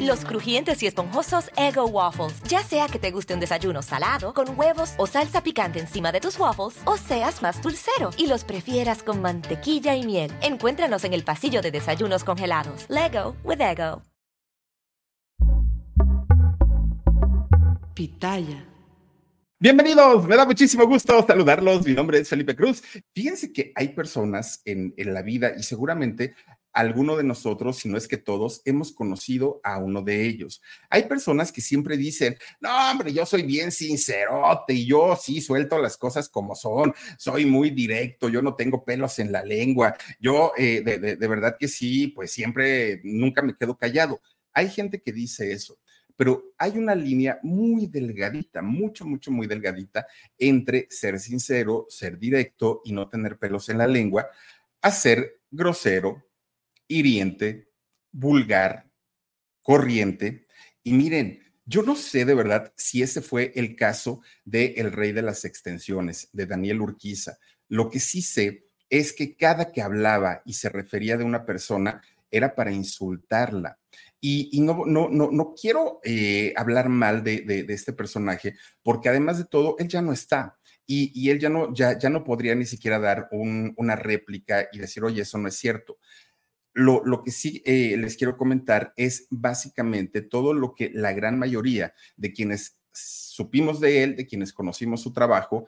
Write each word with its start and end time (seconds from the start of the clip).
Los 0.00 0.24
crujientes 0.24 0.82
y 0.82 0.86
esponjosos 0.86 1.50
Ego 1.56 1.86
Waffles. 1.86 2.42
Ya 2.48 2.62
sea 2.62 2.86
que 2.88 2.98
te 2.98 3.10
guste 3.10 3.34
un 3.34 3.40
desayuno 3.40 3.82
salado, 3.82 4.34
con 4.34 4.58
huevos 4.58 4.94
o 4.98 5.06
salsa 5.06 5.42
picante 5.42 5.78
encima 5.78 6.12
de 6.12 6.20
tus 6.20 6.38
waffles, 6.38 6.80
o 6.84 6.96
seas 6.96 7.42
más 7.42 7.62
dulcero 7.62 8.10
y 8.16 8.26
los 8.26 8.44
prefieras 8.44 9.02
con 9.02 9.22
mantequilla 9.22 9.94
y 9.96 10.04
miel. 10.04 10.32
Encuéntranos 10.42 11.04
en 11.04 11.12
el 11.12 11.24
pasillo 11.24 11.62
de 11.62 11.70
desayunos 11.70 12.24
congelados. 12.24 12.86
Lego 12.88 13.36
with 13.44 13.60
Ego. 13.60 14.02
Pitaya. 17.94 18.66
Bienvenidos, 19.62 20.26
me 20.26 20.36
da 20.36 20.46
muchísimo 20.46 20.86
gusto 20.86 21.22
saludarlos. 21.26 21.86
Mi 21.86 21.92
nombre 21.92 22.18
es 22.18 22.30
Felipe 22.30 22.56
Cruz. 22.56 22.82
Fíjense 23.14 23.52
que 23.52 23.72
hay 23.74 23.88
personas 23.88 24.62
en, 24.64 24.94
en 24.96 25.12
la 25.12 25.20
vida 25.20 25.52
y 25.54 25.62
seguramente 25.62 26.34
alguno 26.72 27.16
de 27.16 27.24
nosotros, 27.24 27.78
si 27.78 27.88
no 27.88 27.96
es 27.96 28.06
que 28.06 28.16
todos, 28.16 28.62
hemos 28.64 28.92
conocido 28.92 29.60
a 29.62 29.78
uno 29.78 30.02
de 30.02 30.26
ellos. 30.26 30.62
Hay 30.88 31.04
personas 31.04 31.52
que 31.52 31.60
siempre 31.60 31.96
dicen, 31.96 32.36
no, 32.60 32.70
hombre, 32.90 33.12
yo 33.12 33.26
soy 33.26 33.42
bien 33.42 33.72
sincerote 33.72 34.74
y 34.74 34.86
yo 34.86 35.16
sí 35.16 35.40
suelto 35.40 35.78
las 35.78 35.96
cosas 35.96 36.28
como 36.28 36.54
son, 36.54 36.94
soy 37.18 37.46
muy 37.46 37.70
directo, 37.70 38.28
yo 38.28 38.42
no 38.42 38.54
tengo 38.54 38.84
pelos 38.84 39.18
en 39.18 39.32
la 39.32 39.42
lengua, 39.42 39.96
yo 40.18 40.52
eh, 40.56 40.82
de, 40.84 40.98
de, 40.98 41.16
de 41.16 41.28
verdad 41.28 41.56
que 41.58 41.68
sí, 41.68 42.08
pues 42.08 42.30
siempre, 42.30 43.00
nunca 43.04 43.42
me 43.42 43.56
quedo 43.56 43.76
callado. 43.76 44.20
Hay 44.52 44.68
gente 44.68 45.00
que 45.00 45.12
dice 45.12 45.52
eso 45.52 45.78
pero 46.20 46.52
hay 46.58 46.76
una 46.76 46.94
línea 46.94 47.40
muy 47.42 47.86
delgadita, 47.86 48.60
mucho, 48.60 49.06
mucho, 49.06 49.30
muy 49.30 49.46
delgadita 49.46 50.06
entre 50.36 50.86
ser 50.90 51.18
sincero, 51.18 51.86
ser 51.88 52.18
directo 52.18 52.82
y 52.84 52.92
no 52.92 53.08
tener 53.08 53.38
pelos 53.38 53.70
en 53.70 53.78
la 53.78 53.86
lengua, 53.86 54.28
a 54.82 54.90
ser 54.90 55.40
grosero, 55.50 56.22
hiriente, 56.90 57.70
vulgar, 58.12 58.90
corriente. 59.62 60.46
Y 60.82 60.92
miren, 60.92 61.40
yo 61.64 61.82
no 61.82 61.94
sé 61.94 62.24
de 62.24 62.34
verdad 62.34 62.72
si 62.76 63.02
ese 63.02 63.22
fue 63.22 63.52
el 63.54 63.76
caso 63.76 64.20
de 64.44 64.74
El 64.76 64.92
Rey 64.92 65.12
de 65.12 65.22
las 65.22 65.44
Extensiones, 65.44 66.28
de 66.32 66.46
Daniel 66.46 66.80
Urquiza. 66.80 67.38
Lo 67.68 67.88
que 67.88 68.00
sí 68.00 68.22
sé 68.22 68.66
es 68.88 69.12
que 69.12 69.36
cada 69.36 69.70
que 69.70 69.80
hablaba 69.80 70.42
y 70.44 70.54
se 70.54 70.68
refería 70.68 71.16
de 71.16 71.24
una 71.24 71.46
persona 71.46 72.02
era 72.30 72.54
para 72.54 72.72
insultarla. 72.72 73.78
Y, 74.20 74.60
no, 74.60 74.84
no, 74.84 75.08
no, 75.08 75.30
no 75.30 75.54
quiero 75.54 76.00
eh, 76.04 76.52
hablar 76.56 76.88
mal 76.90 77.24
de, 77.24 77.40
de, 77.40 77.72
este 77.72 77.94
personaje, 77.94 78.54
porque 78.82 79.08
además 79.08 79.38
de 79.38 79.46
todo, 79.46 79.76
él 79.78 79.88
ya 79.88 80.02
no 80.02 80.12
está. 80.12 80.58
Y, 80.86 81.10
y 81.14 81.30
él 81.30 81.38
ya 81.38 81.48
no, 81.48 81.72
ya, 81.72 81.98
ya 81.98 82.10
no 82.10 82.22
podría 82.22 82.54
ni 82.54 82.66
siquiera 82.66 82.98
dar 82.98 83.28
un, 83.30 83.72
una 83.76 83.96
réplica 83.96 84.68
y 84.72 84.78
decir, 84.78 85.04
oye, 85.04 85.22
eso 85.22 85.38
no 85.38 85.48
es 85.48 85.56
cierto. 85.56 85.98
Lo, 86.72 87.22
que 87.24 87.30
sí 87.30 87.62
eh, 87.66 87.96
les 87.96 88.16
quiero 88.16 88.36
comentar 88.36 88.92
es 88.96 89.26
básicamente 89.30 90.22
todo 90.22 90.54
lo 90.54 90.74
que 90.74 90.90
la 90.94 91.12
gran 91.12 91.38
mayoría 91.38 91.94
de 92.16 92.32
quienes 92.32 92.78
supimos 92.92 93.80
de 93.80 94.02
él, 94.02 94.16
de 94.16 94.26
quienes 94.26 94.52
conocimos 94.52 95.02
su 95.02 95.12
trabajo, 95.12 95.66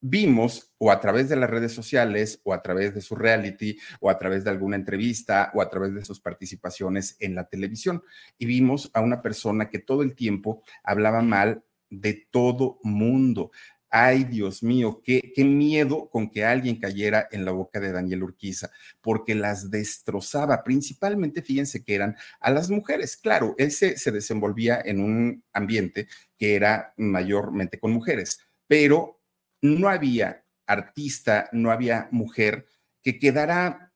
vimos 0.00 0.72
o 0.78 0.90
a 0.90 1.00
través 1.00 1.28
de 1.28 1.36
las 1.36 1.50
redes 1.50 1.72
sociales 1.72 2.40
o 2.44 2.54
a 2.54 2.62
través 2.62 2.94
de 2.94 3.00
su 3.00 3.16
reality 3.16 3.76
o 4.00 4.10
a 4.10 4.18
través 4.18 4.44
de 4.44 4.50
alguna 4.50 4.76
entrevista 4.76 5.50
o 5.54 5.62
a 5.62 5.68
través 5.68 5.94
de 5.94 6.04
sus 6.04 6.20
participaciones 6.20 7.16
en 7.20 7.34
la 7.34 7.48
televisión. 7.48 8.02
Y 8.38 8.46
vimos 8.46 8.90
a 8.94 9.00
una 9.00 9.22
persona 9.22 9.68
que 9.68 9.80
todo 9.80 10.02
el 10.02 10.14
tiempo 10.14 10.62
hablaba 10.82 11.22
mal 11.22 11.64
de 11.90 12.26
todo 12.30 12.78
mundo. 12.82 13.50
Ay, 13.90 14.24
Dios 14.24 14.62
mío, 14.62 15.00
qué, 15.02 15.32
qué, 15.34 15.44
miedo 15.44 16.10
con 16.10 16.30
que 16.30 16.44
alguien 16.44 16.78
cayera 16.78 17.26
en 17.30 17.44
la 17.46 17.52
boca 17.52 17.80
de 17.80 17.90
Daniel 17.90 18.22
Urquiza, 18.22 18.70
porque 19.00 19.34
las 19.34 19.70
destrozaba, 19.70 20.62
principalmente, 20.62 21.40
fíjense 21.40 21.82
que 21.82 21.94
eran 21.94 22.16
a 22.40 22.50
las 22.50 22.70
mujeres. 22.70 23.16
Claro, 23.16 23.54
él 23.56 23.72
se, 23.72 23.96
se 23.96 24.12
desenvolvía 24.12 24.80
en 24.84 25.00
un 25.00 25.42
ambiente 25.54 26.06
que 26.36 26.54
era 26.54 26.92
mayormente 26.98 27.78
con 27.80 27.92
mujeres, 27.92 28.40
pero 28.66 29.22
no 29.62 29.88
había 29.88 30.44
artista, 30.66 31.48
no 31.52 31.70
había 31.70 32.08
mujer 32.10 32.66
que 33.02 33.18
quedara 33.18 33.87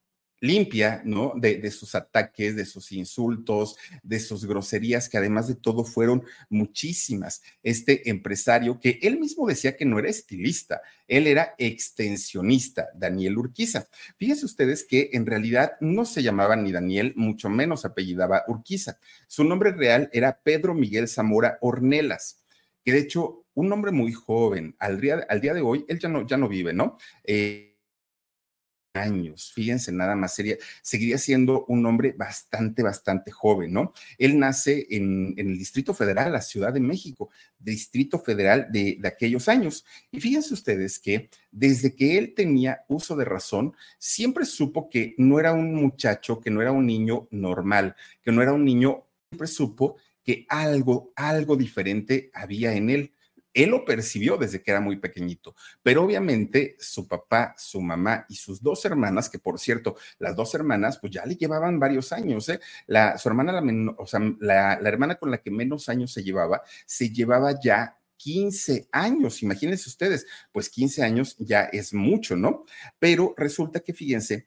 limpia, 0.43 1.03
¿no? 1.05 1.35
De, 1.37 1.57
de, 1.59 1.71
sus 1.71 1.95
ataques, 1.95 2.57
de 2.57 2.67
sus 2.67 2.91
insultos, 2.91 3.77
de 4.03 4.19
sus 4.19 4.45
groserías, 4.45 5.09
que 5.09 5.17
además 5.17 5.47
de 5.47 5.55
todo 5.55 5.85
fueron 5.85 6.25
muchísimas. 6.51 7.43
Este 7.63 8.11
empresario 8.11 8.81
que 8.81 8.99
él 9.03 9.21
mismo 9.21 9.47
decía 9.47 9.77
que 9.77 9.85
no 9.85 10.01
era 10.01 10.11
estilista, 10.11 10.83
él 11.07 11.29
era 11.29 11.55
extensionista, 11.59 12.89
Daniel 12.93 13.39
Urquiza. 13.39 13.87
Fíjense 14.17 14.45
ustedes 14.45 14.85
que 14.85 15.11
en 15.13 15.27
realidad 15.27 15.75
no 15.81 16.05
se 16.05 16.25
llamaba 16.25 16.57
ni 16.57 16.73
Daniel, 16.73 17.13
mucho 17.15 17.49
menos 17.49 17.85
apellidaba 17.85 18.43
Urquiza. 18.49 18.99
Su 19.29 19.45
nombre 19.45 19.71
real 19.71 20.11
era 20.13 20.41
Pedro 20.43 20.75
Miguel 20.75 21.07
Zamora 21.07 21.59
Ornelas, 21.61 22.43
que 22.85 22.91
de 22.91 22.99
hecho, 22.99 23.45
un 23.55 23.73
hombre 23.73 23.93
muy 23.93 24.11
joven, 24.13 24.75
al 24.81 25.01
día, 25.01 25.25
al 25.29 25.41
día 25.41 25.55
de 25.55 25.61
hoy, 25.61 25.85
él 25.87 26.01
ya 26.01 26.09
no, 26.09 26.27
ya 26.27 26.37
no 26.37 26.49
vive, 26.49 26.73
¿no? 26.73 26.99
Eh, 27.23 27.72
años, 28.95 29.53
fíjense 29.55 29.91
nada 29.93 30.15
más, 30.15 30.35
sería, 30.35 30.57
seguiría 30.83 31.19
siendo 31.19 31.65
un 31.67 31.85
hombre 31.87 32.13
bastante, 32.13 32.83
bastante 32.83 33.31
joven, 33.31 33.73
¿no? 33.73 33.93
Él 34.19 34.39
nace 34.39 34.87
en, 34.91 35.35
en 35.37 35.51
el 35.51 35.59
Distrito 35.59 35.95
Federal, 35.95 36.33
la 36.33 36.43
Ciudad 36.43 36.73
de 36.73 36.81
México, 36.81 37.31
Distrito 37.59 38.19
Federal 38.19 38.69
de, 38.71 38.99
de, 39.01 39.09
aquellos 39.09 39.49
años. 39.49 39.85
Y 40.11 40.21
fíjense 40.21 40.53
ustedes 40.53 40.99
que 40.99 41.31
desde 41.51 41.95
que 41.95 42.19
él 42.19 42.35
tenía 42.35 42.85
uso 42.89 43.17
de 43.17 43.25
razón, 43.25 43.75
siempre 43.99 44.45
supo 44.45 44.91
que 44.91 45.15
no 45.17 45.41
era 45.41 45.53
un 45.53 45.75
muchacho, 45.75 46.41
que 46.41 46.51
no 46.51 46.61
era 46.61 46.73
un 46.73 46.87
niño 46.87 47.29
normal, 47.31 47.97
que 48.23 48.33
no 48.33 48.43
era 48.43 48.53
un 48.53 48.65
niño, 48.65 49.05
siempre 49.31 49.49
supo 49.49 49.97
que 50.23 50.47
algo, 50.49 51.13
algo 51.17 51.57
diferente 51.57 52.31
había 52.35 52.75
en 52.75 52.91
él 52.91 53.13
él 53.55 53.71
lo 53.71 53.85
percibió 53.85 54.37
desde 54.37 54.63
que 54.63 54.71
era 54.71 54.81
muy 54.81 54.97
pequeñito, 54.97 55.55
pero 55.83 56.05
obviamente 56.05 56.77
su 56.79 57.07
papá, 57.07 57.55
su 57.59 57.81
mamá 57.81 58.27
y 58.29 58.37
sus 58.37 58.63
dos 58.63 58.85
hermanas, 58.85 59.29
que 59.29 59.39
por 59.39 59.59
cierto, 59.59 59.97
las 60.19 60.37
dos 60.37 60.55
hermanas, 60.55 60.99
pues 60.99 61.13
ya 61.13 61.27
le 61.27 61.37
llevaban 61.37 61.79
varios 61.79 62.13
años, 62.13 62.49
¿eh? 62.49 62.61
La, 62.87 63.19
su 63.19 63.29
hermana, 63.29 63.53
la, 63.53 63.95
o 63.99 64.07
sea, 64.07 64.21
la, 64.41 64.81
la 64.81 64.89
hermana 64.89 65.17
con 65.17 65.31
la 65.31 65.39
que 65.39 65.51
menos 65.51 65.89
años 65.89 66.13
se 66.13 66.23
llevaba, 66.23 66.63
se 66.87 67.11
llevaba 67.11 67.59
ya 67.61 67.97
15 68.23 68.89
años, 68.93 69.43
imagínense 69.43 69.89
ustedes, 69.89 70.27
pues 70.53 70.69
15 70.71 71.03
años 71.03 71.35
ya 71.41 71.63
es 71.65 71.93
mucho, 71.93 72.37
¿no? 72.37 72.65
Pero 73.01 73.35
resulta 73.37 73.81
que 73.81 73.93
fíjense 73.93 74.47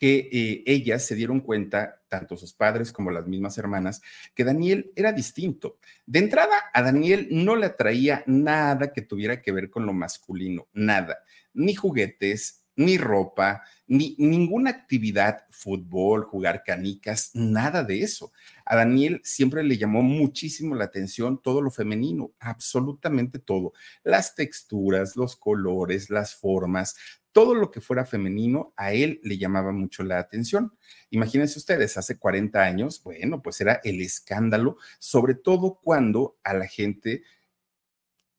que 0.00 0.30
eh, 0.32 0.62
ellas 0.64 1.04
se 1.04 1.14
dieron 1.14 1.40
cuenta, 1.40 2.00
tanto 2.08 2.34
sus 2.38 2.54
padres 2.54 2.90
como 2.90 3.10
las 3.10 3.26
mismas 3.26 3.58
hermanas, 3.58 4.00
que 4.34 4.44
Daniel 4.44 4.90
era 4.96 5.12
distinto. 5.12 5.76
De 6.06 6.20
entrada, 6.20 6.56
a 6.72 6.80
Daniel 6.80 7.28
no 7.30 7.54
le 7.54 7.66
atraía 7.66 8.24
nada 8.26 8.94
que 8.94 9.02
tuviera 9.02 9.42
que 9.42 9.52
ver 9.52 9.68
con 9.68 9.84
lo 9.84 9.92
masculino, 9.92 10.68
nada, 10.72 11.18
ni 11.52 11.74
juguetes, 11.74 12.64
ni 12.76 12.96
ropa, 12.96 13.62
ni 13.86 14.16
ninguna 14.18 14.70
actividad, 14.70 15.44
fútbol, 15.50 16.24
jugar 16.24 16.64
canicas, 16.64 17.32
nada 17.34 17.84
de 17.84 18.00
eso. 18.00 18.32
A 18.70 18.76
Daniel 18.76 19.20
siempre 19.24 19.64
le 19.64 19.78
llamó 19.78 20.00
muchísimo 20.00 20.76
la 20.76 20.84
atención 20.84 21.42
todo 21.42 21.60
lo 21.60 21.72
femenino, 21.72 22.30
absolutamente 22.38 23.40
todo. 23.40 23.72
Las 24.04 24.36
texturas, 24.36 25.16
los 25.16 25.34
colores, 25.34 26.08
las 26.08 26.36
formas, 26.36 26.94
todo 27.32 27.56
lo 27.56 27.72
que 27.72 27.80
fuera 27.80 28.04
femenino 28.06 28.72
a 28.76 28.92
él 28.92 29.18
le 29.24 29.38
llamaba 29.38 29.72
mucho 29.72 30.04
la 30.04 30.20
atención. 30.20 30.72
Imagínense 31.10 31.58
ustedes, 31.58 31.96
hace 31.96 32.16
40 32.16 32.62
años, 32.62 33.02
bueno, 33.02 33.42
pues 33.42 33.60
era 33.60 33.80
el 33.82 34.00
escándalo, 34.00 34.76
sobre 35.00 35.34
todo 35.34 35.80
cuando 35.82 36.38
a 36.44 36.54
la 36.54 36.68
gente 36.68 37.24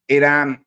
era 0.08 0.64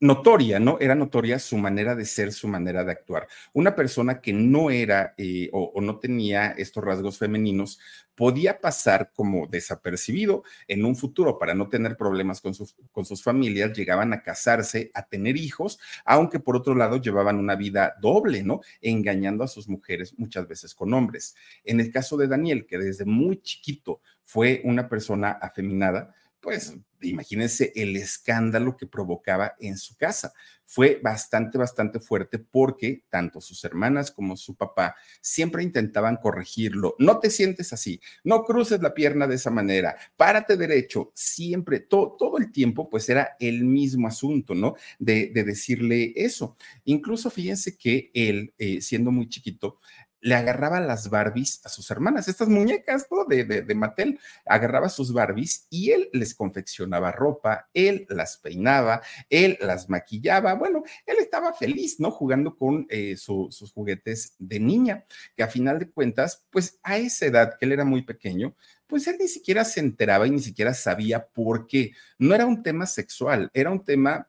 notoria, 0.00 0.58
¿no? 0.58 0.78
Era 0.78 0.94
notoria 0.94 1.38
su 1.38 1.56
manera 1.56 1.94
de 1.94 2.04
ser, 2.04 2.32
su 2.32 2.48
manera 2.48 2.84
de 2.84 2.92
actuar. 2.92 3.28
Una 3.52 3.74
persona 3.74 4.20
que 4.20 4.32
no 4.32 4.70
era 4.70 5.14
eh, 5.16 5.48
o, 5.52 5.80
no 5.80 5.98
tenía 5.98 6.48
estos 6.52 6.84
rasgos 6.84 7.18
femeninos 7.18 7.78
podía 8.14 8.60
pasar 8.60 9.12
como 9.14 9.46
desapercibido 9.46 10.42
en 10.68 10.84
un 10.84 10.96
futuro 10.96 11.38
para 11.38 11.54
no 11.54 11.68
tener 11.68 11.96
problemas 11.96 12.40
con 12.40 12.54
sus, 12.54 12.74
con 12.90 13.04
sus 13.04 13.22
familias, 13.22 13.72
llegaban 13.72 14.12
a 14.12 14.22
casarse, 14.22 14.90
a 14.94 15.06
tener 15.06 15.36
hijos, 15.36 15.78
aunque 16.04 16.40
por 16.40 16.56
otro 16.56 16.74
lado 16.74 16.96
llevaban 16.96 17.38
una 17.38 17.56
vida 17.56 17.94
doble, 18.00 18.42
¿no? 18.42 18.60
Engañando 18.80 19.44
a 19.44 19.48
sus 19.48 19.68
mujeres 19.68 20.14
muchas 20.18 20.48
veces 20.48 20.74
con 20.74 20.92
hombres. 20.94 21.34
En 21.64 21.80
el 21.80 21.90
caso 21.90 22.16
de 22.16 22.28
Daniel, 22.28 22.66
que 22.66 22.78
desde 22.78 23.04
muy 23.04 23.40
chiquito 23.42 24.00
fue 24.24 24.60
una 24.64 24.88
persona 24.88 25.30
afeminada, 25.30 26.14
pues 26.46 26.72
imagínense 27.00 27.72
el 27.74 27.96
escándalo 27.96 28.76
que 28.76 28.86
provocaba 28.86 29.56
en 29.58 29.76
su 29.76 29.96
casa. 29.96 30.32
Fue 30.64 31.00
bastante, 31.02 31.58
bastante 31.58 31.98
fuerte 31.98 32.38
porque 32.38 33.02
tanto 33.10 33.40
sus 33.40 33.64
hermanas 33.64 34.12
como 34.12 34.36
su 34.36 34.54
papá 34.54 34.94
siempre 35.20 35.64
intentaban 35.64 36.18
corregirlo. 36.18 36.94
No 37.00 37.18
te 37.18 37.30
sientes 37.30 37.72
así, 37.72 38.00
no 38.22 38.44
cruces 38.44 38.80
la 38.80 38.94
pierna 38.94 39.26
de 39.26 39.34
esa 39.34 39.50
manera, 39.50 39.96
párate 40.16 40.56
derecho, 40.56 41.10
siempre, 41.16 41.80
todo 41.80 42.38
el 42.38 42.52
tiempo, 42.52 42.88
pues 42.88 43.08
era 43.08 43.36
el 43.40 43.64
mismo 43.64 44.06
asunto, 44.06 44.54
¿no? 44.54 44.76
De, 45.00 45.32
decirle 45.34 46.12
eso. 46.14 46.56
Incluso 46.84 47.28
fíjense 47.28 47.76
que 47.76 48.12
él, 48.14 48.54
eh, 48.58 48.80
siendo 48.80 49.10
muy 49.10 49.28
chiquito, 49.28 49.80
le 50.20 50.34
agarraba 50.34 50.80
las 50.80 51.10
Barbies 51.10 51.60
a 51.64 51.68
sus 51.68 51.90
hermanas, 51.90 52.28
estas 52.28 52.48
muñecas 52.48 53.06
¿no? 53.10 53.24
de, 53.24 53.44
de, 53.44 53.62
de, 53.62 53.74
Mattel, 53.74 54.18
agarraba 54.44 54.88
sus 54.88 55.12
Barbies 55.12 55.66
y 55.70 55.90
él 55.90 56.08
les 56.12 56.34
confeccionaba 56.34 57.12
ropa, 57.12 57.68
él 57.74 58.06
las 58.08 58.38
peinaba, 58.38 59.02
él 59.30 59.58
las 59.60 59.88
maquillaba, 59.88 60.54
bueno, 60.54 60.82
él 61.04 61.16
estaba 61.20 61.52
feliz, 61.52 62.00
¿no? 62.00 62.10
Jugando 62.10 62.56
con 62.56 62.86
eh, 62.88 63.16
sus 63.16 63.72
juguetes 63.72 64.34
de 64.38 64.60
niña, 64.60 65.04
que 65.36 65.42
a 65.42 65.48
final 65.48 65.78
de 65.78 65.90
cuentas, 65.90 66.44
pues 66.50 66.78
a 66.82 66.96
esa 66.96 67.26
edad, 67.26 67.56
que 67.58 67.66
él 67.66 67.72
era 67.72 67.84
muy 67.84 68.02
pequeño, 68.02 68.54
pues 68.86 69.06
él 69.06 69.16
ni 69.18 69.28
siquiera 69.28 69.64
se 69.64 69.80
enteraba 69.80 70.26
y 70.26 70.30
ni 70.30 70.40
siquiera 70.40 70.74
sabía 70.74 71.26
por 71.26 71.66
qué. 71.66 71.92
No 72.18 72.34
era 72.34 72.46
un 72.46 72.62
tema 72.62 72.86
sexual, 72.86 73.50
era 73.52 73.70
un 73.70 73.84
tema 73.84 74.28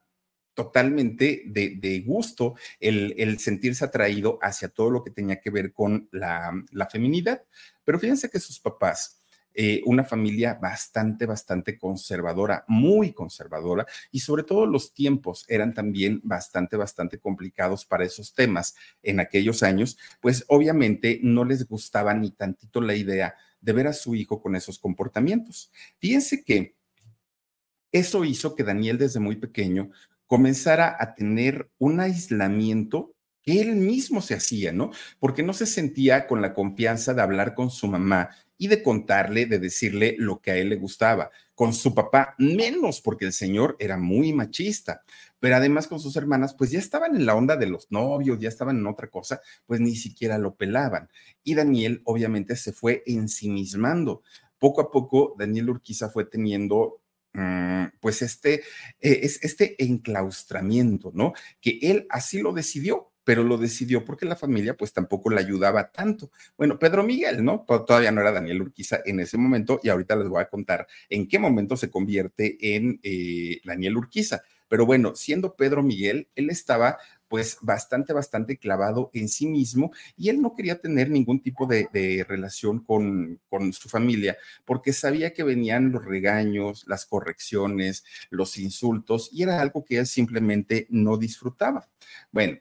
totalmente 0.57 1.43
de, 1.45 2.03
gusto 2.03 2.55
el, 2.79 3.37
sentirse 3.37 3.85
atraído 3.85 4.39
hacia 4.41 4.69
todo 4.69 4.89
lo 4.89 5.03
que 5.03 5.11
tenía 5.11 5.39
que 5.39 5.51
ver 5.51 5.71
con 5.71 6.09
la, 6.11 6.51
feminidad. 6.91 7.43
Pero 7.85 7.99
fíjense 7.99 8.27
que 8.27 8.39
sus 8.39 8.59
papás, 8.59 9.21
eh, 9.53 9.83
una 9.85 10.03
familia 10.03 10.55
bastante, 10.55 11.27
bastante 11.27 11.77
conservadora, 11.77 12.65
muy 12.67 13.13
conservadora, 13.13 13.85
y 14.11 14.21
sobre 14.21 14.41
todo 14.41 14.65
los 14.65 14.95
tiempos 14.95 15.45
eran 15.47 15.75
también 15.75 16.21
bastante, 16.23 16.75
bastante 16.75 17.19
complicados 17.19 17.85
para 17.85 18.05
esos 18.05 18.33
temas 18.33 18.75
en 19.03 19.19
aquellos 19.19 19.61
años, 19.61 19.95
pues 20.19 20.43
obviamente 20.47 21.19
no 21.21 21.45
les 21.45 21.67
gustaba 21.67 22.15
ni 22.15 22.31
tantito 22.31 22.81
la 22.81 22.95
idea 22.95 23.35
de 23.61 23.73
ver 23.73 23.85
a 23.85 23.93
su 23.93 24.15
hijo 24.15 24.41
con 24.41 24.55
esos 24.55 24.79
comportamientos. 24.79 25.71
Fíjense 25.99 26.43
que 26.43 26.75
eso 27.91 28.25
hizo 28.25 28.55
que 28.55 28.63
Daniel 28.63 28.97
desde 28.97 29.19
muy 29.19 29.35
pequeño 29.35 29.91
comenzara 30.27 30.95
a 30.99 31.15
tener 31.15 31.69
un 31.79 31.99
aislamiento 31.99 33.13
que 33.41 33.61
él 33.61 33.77
mismo 33.77 34.21
se 34.21 34.35
hacía, 34.35 34.73
¿no? 34.73 34.91
Porque 35.19 35.41
no 35.41 35.53
se 35.53 35.65
sentía 35.65 36.27
con 36.27 36.41
la 36.41 36.53
confianza 36.53 37.13
de 37.13 37.21
hablar 37.21 37.55
con 37.55 37.71
su 37.71 37.87
mamá 37.87 38.29
y 38.57 38.67
de 38.67 38.83
contarle, 38.83 39.45
de 39.45 39.59
decirle 39.59 40.15
lo 40.17 40.41
que 40.41 40.51
a 40.51 40.57
él 40.57 40.69
le 40.69 40.75
gustaba. 40.75 41.31
Con 41.55 41.73
su 41.73 41.95
papá, 41.95 42.35
menos, 42.37 42.99
porque 42.99 43.25
el 43.25 43.31
señor 43.31 43.77
era 43.79 43.97
muy 43.97 44.33
machista. 44.33 45.03
Pero 45.39 45.55
además 45.55 45.87
con 45.87 45.99
sus 45.99 46.15
hermanas, 46.17 46.55
pues 46.55 46.71
ya 46.71 46.79
estaban 46.79 47.15
en 47.15 47.25
la 47.25 47.35
onda 47.35 47.55
de 47.55 47.67
los 47.67 47.91
novios, 47.91 48.39
ya 48.39 48.49
estaban 48.49 48.77
en 48.77 48.87
otra 48.87 49.07
cosa, 49.07 49.39
pues 49.65 49.79
ni 49.79 49.95
siquiera 49.95 50.37
lo 50.37 50.55
pelaban. 50.55 51.09
Y 51.43 51.55
Daniel, 51.55 52.01
obviamente, 52.03 52.55
se 52.55 52.73
fue 52.73 53.03
ensimismando. 53.05 54.23
Poco 54.59 54.81
a 54.81 54.91
poco, 54.91 55.35
Daniel 55.37 55.69
Urquiza 55.69 56.09
fue 56.09 56.25
teniendo 56.25 56.99
pues 57.99 58.21
este, 58.21 58.55
eh, 58.99 59.19
es 59.23 59.43
este 59.43 59.81
enclaustramiento, 59.83 61.11
¿no? 61.13 61.33
Que 61.61 61.79
él 61.81 62.07
así 62.09 62.41
lo 62.41 62.53
decidió, 62.53 63.11
pero 63.23 63.43
lo 63.43 63.57
decidió 63.57 64.05
porque 64.05 64.25
la 64.25 64.35
familia 64.35 64.75
pues 64.75 64.93
tampoco 64.93 65.29
le 65.29 65.41
ayudaba 65.41 65.91
tanto. 65.91 66.31
Bueno, 66.57 66.79
Pedro 66.79 67.03
Miguel, 67.03 67.43
¿no? 67.43 67.65
Todavía 67.67 68.11
no 68.11 68.21
era 68.21 68.31
Daniel 68.31 68.61
Urquiza 68.61 69.01
en 69.05 69.19
ese 69.19 69.37
momento 69.37 69.79
y 69.83 69.89
ahorita 69.89 70.15
les 70.15 70.29
voy 70.29 70.41
a 70.41 70.47
contar 70.49 70.87
en 71.09 71.27
qué 71.27 71.37
momento 71.37 71.75
se 71.75 71.91
convierte 71.91 72.57
en 72.75 72.99
eh, 73.03 73.59
Daniel 73.65 73.97
Urquiza. 73.97 74.43
Pero 74.69 74.85
bueno, 74.85 75.15
siendo 75.15 75.55
Pedro 75.55 75.83
Miguel, 75.83 76.29
él 76.35 76.49
estaba 76.49 76.97
pues 77.27 77.57
bastante, 77.61 78.13
bastante 78.13 78.57
clavado 78.57 79.09
en 79.13 79.29
sí 79.29 79.47
mismo 79.47 79.91
y 80.15 80.29
él 80.29 80.41
no 80.41 80.55
quería 80.55 80.79
tener 80.79 81.09
ningún 81.09 81.41
tipo 81.41 81.65
de, 81.65 81.87
relación 82.27 82.79
con, 82.79 83.39
con, 83.49 83.73
su 83.73 83.89
familia 83.89 84.37
porque 84.65 84.93
sabía 84.93 85.33
que 85.33 85.43
venían 85.43 85.91
los 85.91 86.05
regaños, 86.05 86.85
las 86.87 87.05
correcciones, 87.05 88.03
los 88.29 88.57
insultos 88.57 89.29
y 89.31 89.43
era 89.43 89.61
algo 89.61 89.83
que 89.85 89.97
él 89.97 90.07
simplemente 90.07 90.87
no 90.89 91.17
disfrutaba. 91.17 91.87
Bueno. 92.31 92.57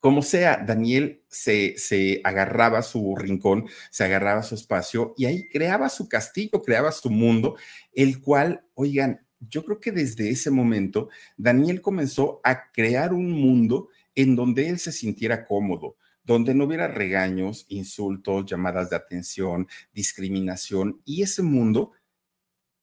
Como 0.00 0.22
sea, 0.22 0.56
Daniel 0.66 1.22
se, 1.28 1.78
se 1.78 2.20
agarraba 2.24 2.82
su 2.82 3.14
rincón, 3.14 3.68
se 3.88 4.02
agarraba 4.02 4.42
su 4.42 4.56
espacio 4.56 5.14
y 5.16 5.26
ahí 5.26 5.48
creaba 5.48 5.88
su 5.88 6.08
castillo, 6.08 6.60
creaba 6.60 6.90
su 6.90 7.08
mundo, 7.08 7.54
el 7.92 8.20
cual, 8.20 8.64
oigan, 8.74 9.24
yo 9.48 9.64
creo 9.64 9.80
que 9.80 9.92
desde 9.92 10.30
ese 10.30 10.50
momento 10.50 11.08
Daniel 11.36 11.80
comenzó 11.80 12.40
a 12.44 12.70
crear 12.72 13.12
un 13.12 13.30
mundo 13.30 13.88
en 14.14 14.36
donde 14.36 14.68
él 14.68 14.78
se 14.78 14.92
sintiera 14.92 15.46
cómodo, 15.46 15.96
donde 16.24 16.54
no 16.54 16.64
hubiera 16.64 16.88
regaños, 16.88 17.66
insultos, 17.68 18.46
llamadas 18.46 18.90
de 18.90 18.96
atención, 18.96 19.66
discriminación, 19.92 21.00
y 21.04 21.22
ese 21.22 21.42
mundo 21.42 21.92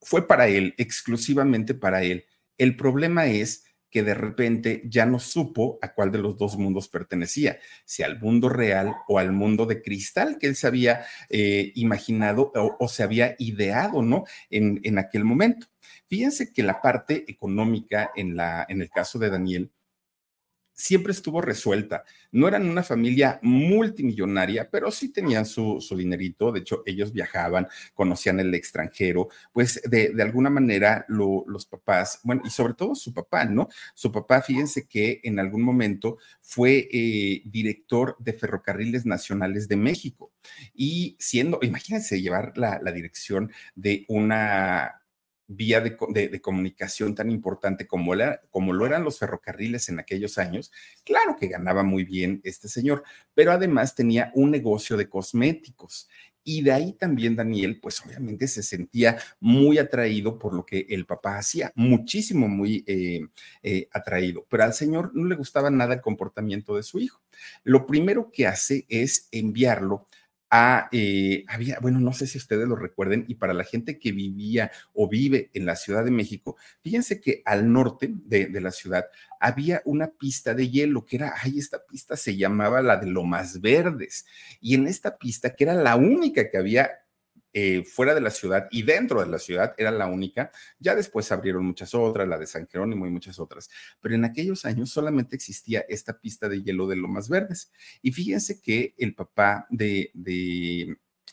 fue 0.02 0.28
para 0.28 0.48
él, 0.48 0.74
exclusivamente 0.78 1.74
para 1.74 2.04
él. 2.04 2.26
El 2.58 2.76
problema 2.76 3.28
es 3.28 3.66
que 3.90 4.04
de 4.04 4.14
repente 4.14 4.82
ya 4.86 5.06
no 5.06 5.20
supo 5.20 5.80
a 5.82 5.94
cuál 5.94 6.12
de 6.12 6.20
los 6.20 6.38
dos 6.38 6.58
mundos 6.58 6.88
pertenecía, 6.90 7.60
si 7.86 8.04
al 8.04 8.20
mundo 8.20 8.50
real 8.50 8.94
o 9.08 9.20
al 9.20 9.32
mundo 9.32 9.66
de 9.66 9.82
cristal 9.82 10.38
que 10.40 10.48
él 10.48 10.56
se 10.56 10.68
había 10.68 11.06
eh, 11.30 11.72
imaginado 11.76 12.52
o, 12.54 12.88
se 12.88 13.04
había 13.04 13.36
ideado, 13.40 14.02
¿no? 14.02 14.26
En, 14.50 14.80
en 14.84 14.98
aquel 14.98 15.24
momento. 15.24 15.68
Fíjense 16.08 16.52
que 16.54 16.64
la 16.64 16.82
parte 16.82 17.26
económica 17.28 18.12
en, 18.16 18.36
la, 18.36 18.66
en 18.68 18.82
el 18.82 18.90
caso 18.90 19.20
de 19.20 19.30
Daniel 19.30 19.72
siempre 20.80 21.12
estuvo 21.12 21.42
resuelta. 21.42 22.06
No 22.32 22.48
eran 22.48 22.70
una 22.70 22.84
familia 22.84 23.38
multimillonaria, 23.44 24.70
pero 24.70 24.90
sí 24.92 25.10
tenían 25.10 25.46
su, 25.46 25.82
su 25.82 25.98
dinerito. 25.98 26.54
De 26.54 26.62
hecho, 26.62 26.84
ellos 26.86 27.12
viajaban, 27.12 27.68
conocían 27.94 28.40
el 28.40 28.54
extranjero, 28.56 29.28
pues 29.52 29.82
de, 29.84 30.16
alguna 30.22 30.50
manera 30.50 31.06
los 31.10 31.66
papás, 31.66 32.22
bueno, 32.24 32.44
y 32.46 32.50
sobre 32.50 32.76
todo 32.76 32.96
su 32.96 33.14
papá, 33.14 33.44
¿no? 33.44 33.68
Su 33.94 34.10
papá, 34.12 34.42
fíjense 34.42 34.88
que 34.88 35.20
en 35.24 35.40
algún 35.40 35.64
momento 35.64 36.18
fue 36.42 36.88
eh, 36.92 37.42
director 37.46 38.16
de 38.20 38.32
Ferrocarriles 38.32 39.06
Nacionales 39.06 39.68
de 39.68 39.76
México. 39.76 40.32
Y 40.74 41.18
siendo, 41.20 41.60
imagínense 41.62 42.22
llevar 42.22 42.58
la, 42.58 42.80
la 42.82 42.94
dirección 42.94 43.52
de 43.76 44.06
una 44.08 44.99
vía 45.50 45.82
de, 45.82 46.42
comunicación 46.42 47.16
tan 47.16 47.32
importante 47.32 47.88
como, 47.88 48.14
como 48.52 48.72
lo 48.72 48.86
eran 48.86 49.04
los 49.04 49.18
ferrocarriles 49.18 49.90
en 49.90 50.00
aquellos 50.00 50.38
años, 50.38 50.72
claro 51.04 51.36
que 51.38 51.48
ganaba 51.48 51.82
muy 51.82 52.04
bien 52.04 52.40
este 52.44 52.70
señor, 52.70 53.04
pero 53.34 53.52
además 53.52 53.96
tenía 53.96 54.32
un 54.36 54.52
negocio 54.52 54.96
de 54.96 55.10
cosméticos. 55.10 56.08
Y 56.44 56.62
de 56.62 56.72
ahí 56.72 56.94
también 56.94 57.36
Daniel, 57.36 57.80
pues 57.82 58.00
obviamente 58.06 58.48
se 58.48 58.64
sentía 58.64 59.18
muy 59.40 59.78
atraído 59.78 60.40
por 60.40 60.54
lo 60.54 60.66
que 60.66 60.86
el 60.90 61.06
papá 61.06 61.38
hacía, 61.38 61.72
muchísimo, 61.76 62.48
muy 62.48 62.84
eh, 62.88 63.22
eh, 63.62 63.90
atraído. 63.92 64.46
Pero 64.50 64.64
al 64.64 64.74
señor 64.74 65.12
no 65.14 65.26
le 65.26 65.36
gustaba 65.36 65.70
nada 65.70 65.96
el 65.96 66.02
comportamiento 66.02 66.76
de 66.76 66.84
su 66.84 67.00
hijo. 67.00 67.22
Lo 67.64 67.86
primero 67.86 68.32
que 68.32 68.48
hace 68.48 68.86
es 68.88 69.28
enviarlo 69.32 70.08
eh, 70.92 71.46
había, 71.48 71.80
bueno, 71.80 72.00
no 72.00 72.12
sé 72.14 72.26
si 72.26 72.38
ustedes 72.38 72.68
lo 72.68 72.76
recuerden, 72.76 73.26
y 73.28 73.36
para 73.36 73.54
la 73.54 73.64
gente 73.64 74.00
que 74.00 74.12
vivía 74.12 74.72
o 74.94 75.08
vive 75.08 75.52
en 75.54 75.66
la 75.66 75.76
Ciudad 75.76 76.04
de 76.04 76.12
México, 76.12 76.58
fíjense 76.82 77.22
que 77.22 77.42
al 77.46 77.72
norte 77.72 78.10
de, 78.12 78.48
de 78.48 78.62
la 78.62 78.72
ciudad 78.72 79.06
había 79.40 79.82
una 79.86 80.08
pista 80.08 80.54
de 80.54 80.70
hielo 80.70 81.06
que 81.06 81.18
era, 81.18 81.34
ay, 81.42 81.60
esta 81.60 81.86
pista 81.86 82.16
se 82.16 82.36
llamaba 82.36 82.82
la 82.82 82.98
de 82.98 83.08
Lomas 83.08 83.62
Verdes, 83.62 84.26
y 84.60 84.76
en 84.76 84.88
esta 84.88 85.18
pista, 85.18 85.56
que 85.56 85.66
era 85.66 85.76
la 85.76 85.96
única 85.96 86.50
que 86.50 86.58
había 86.58 86.90
eh, 87.54 87.84
fuera 87.84 88.14
de 88.14 88.22
la 88.22 88.30
ciudad 88.30 88.68
y 88.70 88.84
dentro 88.84 89.22
de 89.22 89.28
la 89.28 89.40
ciudad 89.40 89.74
era 89.78 89.92
la 89.92 90.08
única. 90.08 90.52
Ya 90.80 90.96
después 90.96 91.32
abrieron 91.32 91.66
muchas 91.66 91.96
otras, 91.96 92.28
la 92.28 92.38
de 92.38 92.46
San 92.46 92.68
Jerónimo 92.68 93.08
y 93.08 93.10
muchas 93.10 93.40
otras. 93.40 93.70
Pero 94.02 94.16
en 94.16 94.26
aquellos 94.26 94.66
años 94.66 94.90
solamente 94.92 95.36
existía 95.36 95.86
esta 95.90 96.20
pista 96.20 96.48
de 96.48 96.62
hielo 96.62 96.88
de 96.88 96.96
Lomas 96.96 97.30
Verdes. 97.30 97.72
Y 98.02 98.12
fíjense 98.12 98.62
que 98.62 98.94
el 98.98 99.16
papá 99.16 99.66
de, 99.70 100.12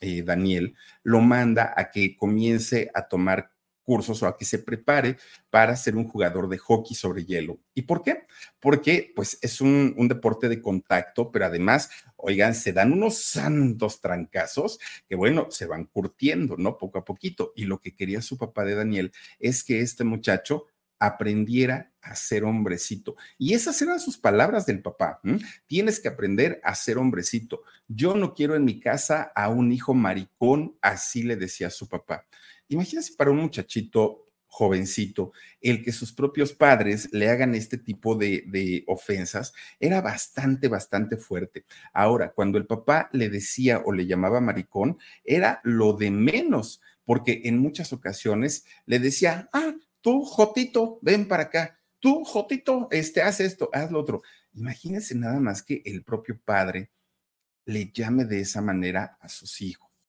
eh, 0.01 0.23
Daniel 0.23 0.75
lo 1.03 1.21
manda 1.21 1.73
a 1.77 1.91
que 1.91 2.17
comience 2.17 2.91
a 2.95 3.09
tomar 3.09 3.56
cursos 3.87 4.23
o 4.23 4.27
a 4.27 4.37
que 4.37 4.45
se 4.45 4.59
prepare 4.59 5.17
para 5.49 5.77
ser 5.77 5.97
un 5.97 6.07
jugador 6.07 6.49
de 6.49 6.59
hockey 6.59 6.95
sobre 6.95 7.25
hielo. 7.25 7.61
¿Y 7.73 7.83
por 7.83 8.03
qué? 8.03 8.27
Porque 8.61 9.13
pues 9.15 9.39
es 9.41 9.61
un, 9.61 9.95
deporte 10.09 10.49
de 10.49 10.61
contacto, 10.61 11.31
pero 11.31 11.47
además, 11.47 11.89
oigan, 12.17 12.55
se 12.55 12.73
dan 12.73 12.93
unos 12.93 13.19
santos 13.19 14.01
trancazos 14.01 14.79
que 15.09 15.15
bueno, 15.15 15.49
se 15.51 15.67
van 15.67 15.85
curtiendo, 15.85 16.57
¿no? 16.59 16.77
Poco 16.77 16.99
a 16.99 17.05
poquito. 17.05 17.53
Y 17.55 17.65
lo 17.65 17.81
que 17.81 17.95
quería 17.95 18.21
su 18.21 18.37
papá 18.37 18.65
de 18.65 18.75
Daniel 18.75 19.13
es 19.39 19.63
que 19.63 19.81
este 19.81 20.05
muchacho 20.05 20.67
aprendiera 20.99 21.93
a 22.03 22.15
ser 22.15 22.45
hombrecito. 22.45 23.17
Y 23.39 23.55
esas 23.55 23.81
eran 23.83 24.01
sus 24.01 24.17
palabras 24.17 24.67
del 24.67 24.81
papá. 24.81 25.21
Tienes 25.67 26.01
que 26.01 26.09
aprender 26.09 26.61
a 26.63 26.75
ser 26.75 26.99
hombrecito. 26.99 27.63
Yo 27.89 28.15
no 28.15 28.35
quiero 28.35 28.55
en 28.55 28.65
mi 28.65 28.81
casa 28.81 29.33
a 29.35 29.49
un 29.49 29.73
hijo 29.73 29.95
maricón, 29.95 30.77
así 30.81 31.23
le 31.23 31.37
decía 31.37 31.71
su 31.71 31.89
papá. 31.89 32.27
Imagínense 32.69 33.15
para 33.17 33.31
un 33.31 33.39
muchachito 33.39 34.27
jovencito, 34.57 35.33
el 35.61 35.85
que 35.85 35.93
sus 35.93 36.13
propios 36.13 36.53
padres 36.53 37.11
le 37.13 37.29
hagan 37.29 37.55
este 37.55 37.77
tipo 37.77 38.15
de, 38.15 38.85
ofensas 38.87 39.53
era 39.79 40.01
bastante, 40.01 40.69
bastante 40.69 41.19
fuerte. 41.19 41.67
Ahora, 41.93 42.33
cuando 42.33 42.57
el 42.57 42.67
papá 42.67 43.11
le 43.13 43.29
decía 43.29 43.83
o 43.85 43.93
le 43.93 44.07
llamaba 44.07 44.41
maricón, 44.41 44.99
era 45.25 45.61
lo 45.63 45.93
de 45.93 46.11
menos, 46.11 46.81
porque 47.05 47.43
en 47.45 47.59
muchas 47.59 47.93
ocasiones 47.93 48.65
le 48.87 48.99
decía, 48.99 49.51
ah, 49.53 49.75
tú, 50.01 50.25
Jotito, 50.25 50.99
ven 51.03 51.29
para 51.29 51.45
acá, 51.45 51.79
tú, 52.01 52.25
Jotito, 52.25 52.89
este, 52.91 53.21
haz 53.21 53.41
esto, 53.41 53.69
haz 53.75 53.91
lo 53.91 54.01
otro. 54.01 54.23
Imagínense 54.55 55.15
nada 55.15 55.39
más 55.39 55.63
que 55.63 55.83
el 55.85 56.03
propio 56.03 56.41
padre 56.43 56.91
le 57.67 57.91
llame 57.93 58.25
de 58.25 58.41
esa 58.41 58.63
manera 58.63 59.19
a 59.21 59.29
sus 59.29 59.61
hijos. 59.61 59.86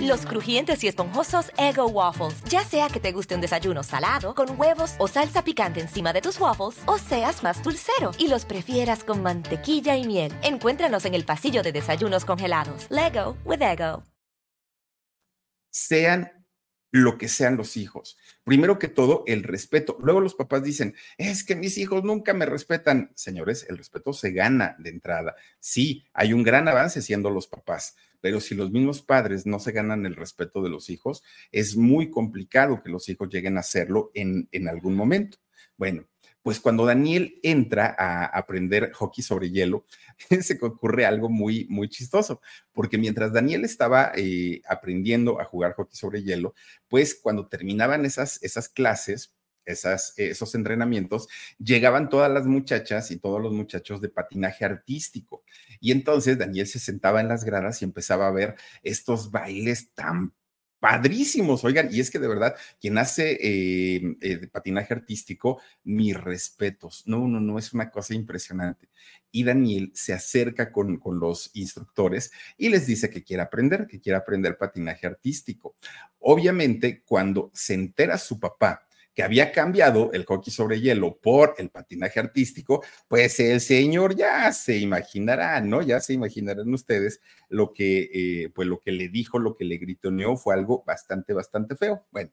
Los 0.00 0.26
crujientes 0.26 0.82
y 0.84 0.88
esponjosos 0.88 1.52
Ego 1.56 1.86
Waffles. 1.86 2.42
Ya 2.44 2.64
sea 2.64 2.88
que 2.88 3.00
te 3.00 3.12
guste 3.12 3.34
un 3.34 3.40
desayuno 3.40 3.82
salado, 3.82 4.34
con 4.34 4.58
huevos 4.58 4.94
o 4.98 5.08
salsa 5.08 5.44
picante 5.44 5.80
encima 5.80 6.12
de 6.12 6.20
tus 6.20 6.40
waffles, 6.40 6.80
o 6.86 6.98
seas 6.98 7.42
más 7.42 7.62
dulcero 7.62 8.12
y 8.18 8.28
los 8.28 8.44
prefieras 8.44 9.04
con 9.04 9.22
mantequilla 9.22 9.96
y 9.96 10.06
miel. 10.06 10.32
Encuéntranos 10.42 11.04
en 11.04 11.14
el 11.14 11.24
pasillo 11.24 11.62
de 11.62 11.72
desayunos 11.72 12.24
congelados. 12.24 12.86
Lego 12.90 13.36
with 13.44 13.62
Ego. 13.62 14.02
Sean 15.70 16.32
lo 16.90 17.18
que 17.18 17.28
sean 17.28 17.56
los 17.56 17.76
hijos. 17.76 18.16
Primero 18.44 18.78
que 18.78 18.88
todo, 18.88 19.24
el 19.26 19.42
respeto. 19.42 19.98
Luego 20.00 20.20
los 20.20 20.34
papás 20.34 20.62
dicen, 20.62 20.94
es 21.18 21.44
que 21.44 21.54
mis 21.54 21.76
hijos 21.78 22.02
nunca 22.02 22.32
me 22.32 22.46
respetan. 22.46 23.12
Señores, 23.14 23.66
el 23.68 23.76
respeto 23.76 24.12
se 24.12 24.32
gana 24.32 24.74
de 24.78 24.90
entrada. 24.90 25.36
Sí, 25.60 26.06
hay 26.12 26.32
un 26.32 26.42
gran 26.42 26.66
avance 26.66 27.02
siendo 27.02 27.30
los 27.30 27.46
papás, 27.46 27.96
pero 28.20 28.40
si 28.40 28.54
los 28.54 28.70
mismos 28.70 29.02
padres 29.02 29.46
no 29.46 29.58
se 29.58 29.72
ganan 29.72 30.06
el 30.06 30.16
respeto 30.16 30.62
de 30.62 30.70
los 30.70 30.90
hijos, 30.90 31.22
es 31.52 31.76
muy 31.76 32.10
complicado 32.10 32.82
que 32.82 32.90
los 32.90 33.08
hijos 33.08 33.28
lleguen 33.28 33.56
a 33.56 33.60
hacerlo 33.60 34.10
en, 34.14 34.48
en 34.52 34.68
algún 34.68 34.94
momento. 34.94 35.38
Bueno, 35.76 36.06
pues 36.42 36.60
cuando 36.60 36.86
Daniel 36.86 37.38
entra 37.42 37.94
a 37.98 38.24
aprender 38.24 38.92
hockey 38.92 39.22
sobre 39.22 39.50
hielo, 39.50 39.84
se 40.40 40.58
ocurre 40.62 41.04
algo 41.04 41.28
muy, 41.28 41.66
muy 41.68 41.88
chistoso, 41.88 42.40
porque 42.72 42.96
mientras 42.96 43.32
Daniel 43.32 43.64
estaba 43.64 44.12
eh, 44.16 44.62
aprendiendo 44.66 45.40
a 45.40 45.44
jugar 45.44 45.74
hockey 45.74 45.96
sobre 45.96 46.22
hielo, 46.22 46.54
pues 46.88 47.14
cuando 47.14 47.48
terminaban 47.48 48.06
esas, 48.06 48.42
esas 48.42 48.68
clases, 48.68 49.34
esos 49.68 50.54
entrenamientos, 50.54 51.28
llegaban 51.58 52.08
todas 52.08 52.30
las 52.30 52.46
muchachas 52.46 53.10
y 53.10 53.18
todos 53.18 53.40
los 53.40 53.52
muchachos 53.52 54.00
de 54.00 54.08
patinaje 54.08 54.64
artístico. 54.64 55.44
Y 55.80 55.92
entonces 55.92 56.38
Daniel 56.38 56.66
se 56.66 56.78
sentaba 56.78 57.20
en 57.20 57.28
las 57.28 57.44
gradas 57.44 57.82
y 57.82 57.84
empezaba 57.84 58.26
a 58.26 58.32
ver 58.32 58.56
estos 58.82 59.30
bailes 59.30 59.92
tan 59.94 60.32
padrísimos, 60.80 61.64
oigan, 61.64 61.88
y 61.92 62.00
es 62.00 62.10
que 62.10 62.18
de 62.18 62.28
verdad, 62.28 62.54
quien 62.80 62.98
hace 62.98 63.32
eh, 63.40 64.16
eh, 64.20 64.46
patinaje 64.46 64.94
artístico, 64.94 65.60
mis 65.84 66.16
respetos, 66.16 67.02
no, 67.06 67.26
no, 67.26 67.40
no, 67.40 67.58
es 67.58 67.72
una 67.72 67.90
cosa 67.90 68.14
impresionante. 68.14 68.88
Y 69.30 69.44
Daniel 69.44 69.90
se 69.94 70.12
acerca 70.12 70.72
con, 70.72 70.98
con 70.98 71.18
los 71.18 71.50
instructores 71.54 72.30
y 72.56 72.68
les 72.68 72.86
dice 72.86 73.10
que 73.10 73.24
quiere 73.24 73.42
aprender, 73.42 73.86
que 73.86 74.00
quiere 74.00 74.16
aprender 74.16 74.56
patinaje 74.56 75.06
artístico. 75.06 75.76
Obviamente, 76.20 77.02
cuando 77.04 77.50
se 77.54 77.74
entera 77.74 78.16
su 78.16 78.38
papá 78.38 78.87
que 79.18 79.24
había 79.24 79.50
cambiado 79.50 80.12
el 80.12 80.24
hockey 80.24 80.52
sobre 80.52 80.80
hielo 80.80 81.18
por 81.20 81.56
el 81.58 81.70
patinaje 81.70 82.20
artístico, 82.20 82.84
pues 83.08 83.40
el 83.40 83.60
señor 83.60 84.14
ya 84.14 84.52
se 84.52 84.78
imaginará, 84.78 85.60
¿no? 85.60 85.82
Ya 85.82 85.98
se 85.98 86.12
imaginarán 86.12 86.72
ustedes 86.72 87.20
lo 87.48 87.72
que, 87.72 88.10
eh, 88.14 88.50
pues 88.54 88.68
lo 88.68 88.78
que 88.78 88.92
le 88.92 89.08
dijo, 89.08 89.40
lo 89.40 89.56
que 89.56 89.64
le 89.64 89.78
gritoneó 89.78 90.36
fue 90.36 90.54
algo 90.54 90.84
bastante, 90.86 91.32
bastante 91.32 91.74
feo. 91.74 92.06
Bueno, 92.12 92.30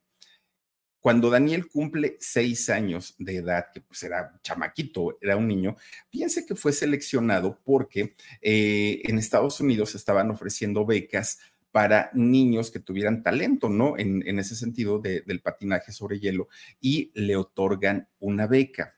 cuando 1.00 1.32
Daniel 1.32 1.68
cumple 1.70 2.18
seis 2.20 2.70
años 2.70 3.15
de 3.18 3.38
edad, 3.38 3.65
que 3.74 3.82
pues 3.82 4.04
era 4.04 4.39
chamaquito, 4.44 5.18
era 5.22 5.38
un 5.38 5.48
niño, 5.48 5.75
piense 6.12 6.46
que 6.46 6.54
fue 6.54 6.72
seleccionado 6.72 7.60
porque 7.63 8.15
eh, 8.44 9.01
en 9.06 9.18
Estados 9.18 9.60
Unidos 9.60 9.96
estaban 9.96 10.30
ofreciendo 10.30 10.86
becas 10.86 11.39
para 11.75 12.10
niños 12.13 12.72
que 12.72 12.79
tuvieran 12.79 13.22
talento, 13.22 13.67
¿no? 13.67 13.98
En, 13.98 14.39
ese 14.39 14.55
sentido 14.55 15.00
del 15.00 15.41
patinaje 15.41 15.91
sobre 15.91 16.22
hielo 16.22 16.48
y 16.79 17.12
le 17.15 17.36
otorgan 17.36 18.08
una 18.22 18.48
beca. 18.48 18.96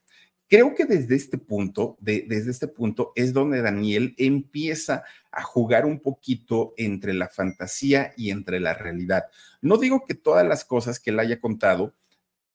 Creo 0.47 0.75
que 0.75 0.85
desde 0.85 1.15
este 1.15 1.39
punto, 1.39 1.97
desde 1.99 2.51
este 2.51 2.67
punto 2.67 3.13
es 3.15 3.33
donde 3.33 3.63
Daniel 3.63 4.13
empieza 4.19 5.03
a 5.31 5.41
jugar 5.41 5.87
un 5.87 6.01
poquito 6.01 6.75
entre 6.77 7.15
la 7.15 7.29
fantasía 7.29 8.13
y 8.15 8.29
entre 8.29 8.59
la 8.59 8.75
realidad. 8.75 9.23
No 9.59 9.77
digo 9.77 10.05
que 10.07 10.13
todas 10.13 10.47
las 10.47 10.63
cosas 10.63 10.99
que 10.99 11.09
él 11.09 11.19
haya 11.19 11.41
contado 11.41 11.95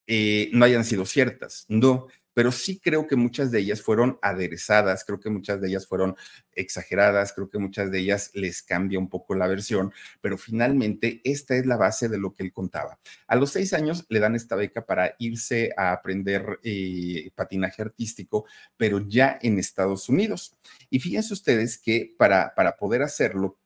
eh, 0.07 0.51
no 0.53 0.65
hayan 0.65 0.85
sido 0.85 1.05
ciertas, 1.05 1.67
no, 1.69 2.07
pero 2.35 2.53
sí 2.53 2.79
creo 2.79 3.07
que 3.07 3.17
muchas 3.17 3.51
de 3.51 3.61
ellas 3.61 3.83
fueron 3.83 4.19
aderezadas, 4.23 5.05
creo 5.05 5.21
que 5.21 5.31
muchas 5.31 5.61
de 5.61 5.69
ellas 5.69 5.87
fueron 5.87 6.17
exageradas, 6.53 7.33
creo 7.33 7.49
que 7.49 7.59
muchas 7.59 7.91
de 7.91 8.01
ellas 8.01 8.31
les 8.35 8.63
cambia 8.63 8.99
un 8.99 9.09
poco 9.09 9.35
la 9.35 9.47
versión, 9.47 9.93
pero 10.21 10.39
finalmente 10.39 11.21
esta 11.25 11.57
es 11.57 11.67
la 11.67 11.77
base 11.77 12.09
de 12.09 12.19
lo 12.19 12.33
que 12.35 12.43
él 12.43 12.53
contaba. 12.53 12.99
A 13.27 13.37
los 13.37 13.51
seis 13.51 13.73
años 13.73 14.05
le 14.09 14.21
dan 14.21 14.35
esta 14.35 14.57
beca 14.57 14.85
para 14.85 15.15
irse 15.19 15.73
a 15.77 15.93
aprender 15.93 16.61
eh, 16.63 17.31
patinaje 17.35 17.83
artístico, 17.83 18.47
pero 18.77 19.07
ya 19.07 19.39
en 19.43 19.59
Estados 19.59 20.09
Unidos. 20.09 20.57
Y 20.91 21.01
fíjense 21.01 21.33
ustedes 21.35 21.79
que 21.79 22.15
para, 22.17 22.55
para 22.55 22.77
poder 22.77 23.03
hacerlo, 23.03 23.59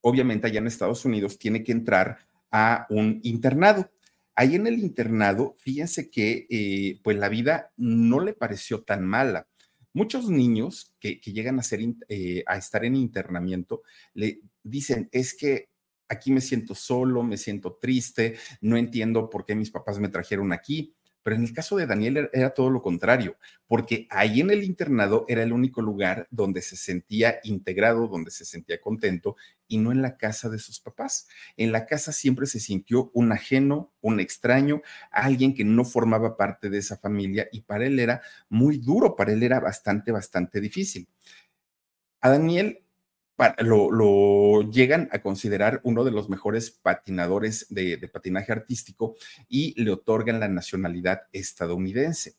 obviamente 0.00 0.46
allá 0.46 0.58
en 0.58 0.66
Estados 0.66 1.04
Unidos 1.04 1.38
tiene 1.38 1.62
que 1.62 1.72
entrar 1.72 2.18
a 2.50 2.86
un 2.90 3.20
internado. 3.22 3.90
Ahí 4.36 4.54
en 4.54 4.66
el 4.66 4.78
internado, 4.78 5.56
fíjense 5.58 6.10
que 6.10 6.46
eh, 6.50 7.00
pues 7.02 7.16
la 7.16 7.30
vida 7.30 7.72
no 7.76 8.20
le 8.20 8.34
pareció 8.34 8.82
tan 8.82 9.04
mala. 9.04 9.48
Muchos 9.94 10.28
niños 10.28 10.94
que, 11.00 11.20
llegan 11.24 11.58
a, 11.58 11.62
ser, 11.62 11.80
eh, 12.08 12.44
a 12.46 12.58
estar 12.58 12.84
en 12.84 12.96
internamiento 12.96 13.82
le 14.12 14.42
dicen, 14.62 15.08
es 15.10 15.34
que 15.34 15.70
aquí 16.08 16.30
me 16.32 16.42
siento 16.42 16.74
solo, 16.74 17.22
me 17.22 17.38
siento 17.38 17.78
triste, 17.80 18.36
no 18.60 18.76
entiendo 18.76 19.30
por 19.30 19.46
qué 19.46 19.54
mis 19.54 19.70
papás 19.70 19.98
me 19.98 20.08
trajeron 20.08 20.52
aquí. 20.52 20.94
Pero 21.26 21.34
en 21.34 21.42
el 21.42 21.52
caso 21.52 21.76
de 21.76 21.86
Daniel 21.86 22.30
era 22.32 22.50
todo 22.50 22.70
lo 22.70 22.80
contrario, 22.80 23.36
porque 23.66 24.06
ahí 24.10 24.40
en 24.40 24.50
el 24.50 24.62
internado 24.62 25.24
era 25.26 25.42
el 25.42 25.52
único 25.52 25.82
lugar 25.82 26.28
donde 26.30 26.62
se 26.62 26.76
sentía 26.76 27.40
integrado, 27.42 28.06
donde 28.06 28.30
se 28.30 28.44
sentía 28.44 28.80
contento 28.80 29.34
y 29.66 29.78
no 29.78 29.90
en 29.90 30.02
la 30.02 30.18
casa 30.18 30.48
de 30.48 30.60
sus 30.60 30.78
papás. 30.78 31.26
En 31.56 31.72
la 31.72 31.84
casa 31.84 32.12
siempre 32.12 32.46
se 32.46 32.60
sintió 32.60 33.10
un 33.12 33.32
ajeno, 33.32 33.92
un 34.02 34.20
extraño, 34.20 34.82
alguien 35.10 35.52
que 35.52 35.64
no 35.64 35.84
formaba 35.84 36.36
parte 36.36 36.70
de 36.70 36.78
esa 36.78 36.96
familia 36.96 37.48
y 37.50 37.62
para 37.62 37.86
él 37.86 37.98
era 37.98 38.22
muy 38.48 38.78
duro, 38.78 39.16
para 39.16 39.32
él 39.32 39.42
era 39.42 39.58
bastante, 39.58 40.12
bastante 40.12 40.60
difícil. 40.60 41.08
A 42.20 42.30
Daniel 42.30 42.85
lo, 43.58 44.70
llegan 44.70 45.08
a 45.12 45.20
considerar 45.20 45.80
uno 45.84 46.04
de 46.04 46.10
los 46.10 46.28
mejores 46.28 46.70
patinadores 46.70 47.66
de, 47.70 47.98
patinaje 48.12 48.52
artístico 48.52 49.16
y 49.48 49.80
le 49.82 49.90
otorgan 49.90 50.40
la 50.40 50.48
nacionalidad 50.48 51.22
estadounidense. 51.32 52.34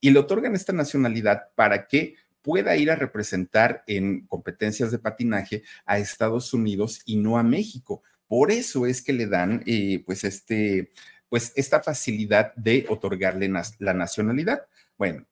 Y 0.00 0.10
le 0.10 0.18
otorgan 0.18 0.54
esta 0.54 0.72
nacionalidad 0.72 1.50
para 1.54 1.86
que 1.86 2.16
pueda 2.42 2.76
ir 2.76 2.90
a 2.90 2.96
representar 2.96 3.84
en 3.86 4.26
competencias 4.26 4.90
de 4.90 4.98
patinaje 4.98 5.62
a 5.86 5.98
Estados 5.98 6.52
Unidos 6.52 7.00
y 7.06 7.16
no 7.16 7.38
a 7.38 7.42
México. 7.42 8.02
Por 8.26 8.50
eso 8.50 8.86
es 8.86 9.02
que 9.02 9.12
le 9.12 9.26
dan 9.26 9.62
eh, 9.66 10.02
pues, 10.04 10.24
este, 10.24 10.90
pues 11.28 11.52
esta 11.54 11.80
facilidad 11.80 12.52
de 12.56 12.84
otorgarle 12.88 13.50
la 13.78 13.94
nacionalidad. 13.94 14.66
Bueno, 14.98 15.24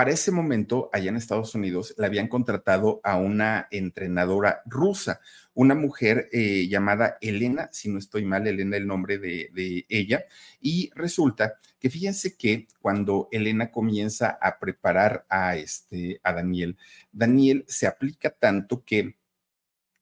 para 0.00 0.12
ese 0.12 0.32
momento, 0.32 0.88
allá 0.94 1.10
en 1.10 1.18
Estados 1.18 1.54
Unidos, 1.54 1.94
le 1.98 2.06
habían 2.06 2.26
contratado 2.26 3.02
a 3.04 3.18
una 3.18 3.68
entrenadora 3.70 4.62
rusa, 4.64 5.20
una 5.52 5.74
mujer 5.74 6.30
eh, 6.32 6.68
llamada 6.70 7.18
Elena, 7.20 7.68
si 7.70 7.90
no 7.90 7.98
estoy 7.98 8.24
mal, 8.24 8.46
Elena 8.46 8.78
el 8.78 8.86
nombre 8.86 9.18
de, 9.18 9.50
de 9.52 9.84
ella, 9.90 10.24
y 10.58 10.88
resulta 10.94 11.58
que 11.78 11.90
fíjense 11.90 12.34
que 12.34 12.66
cuando 12.80 13.28
Elena 13.30 13.70
comienza 13.70 14.38
a 14.40 14.58
preparar 14.58 15.26
a, 15.28 15.56
este, 15.56 16.18
a 16.24 16.32
Daniel, 16.32 16.78
Daniel 17.12 17.66
se 17.68 17.86
aplica 17.86 18.30
tanto 18.30 18.82
que 18.82 19.16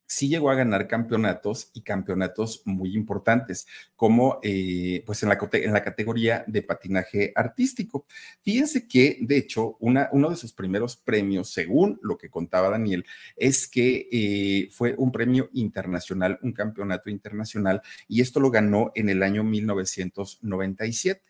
sí 0.08 0.28
llegó 0.28 0.50
a 0.50 0.54
ganar 0.54 0.88
campeonatos 0.88 1.70
y 1.74 1.82
campeonatos 1.82 2.62
muy 2.64 2.96
importantes, 2.96 3.66
como 3.94 4.40
eh, 4.42 5.02
pues 5.06 5.22
en 5.22 5.28
la, 5.28 5.38
en 5.52 5.72
la, 5.72 5.84
categoría 5.84 6.44
de 6.46 6.62
patinaje 6.62 7.32
artístico. 7.36 8.06
Fíjense 8.42 8.88
que, 8.88 9.18
de 9.20 9.36
hecho, 9.36 9.76
uno 9.80 10.30
de 10.30 10.36
sus 10.36 10.52
primeros 10.52 10.96
premios, 10.96 11.50
según 11.50 12.00
lo 12.02 12.16
que 12.16 12.30
contaba 12.30 12.70
Daniel, 12.70 13.04
es 13.36 13.68
que 13.68 14.08
eh, 14.10 14.68
fue 14.72 14.94
un 14.96 15.12
premio 15.12 15.50
internacional, 15.52 16.38
un 16.42 16.52
campeonato 16.52 17.10
internacional, 17.10 17.82
y 18.08 18.22
esto 18.22 18.40
lo 18.40 18.50
ganó 18.50 18.90
en 18.94 19.10
el 19.10 19.22
año 19.22 19.44
1997. 19.44 21.27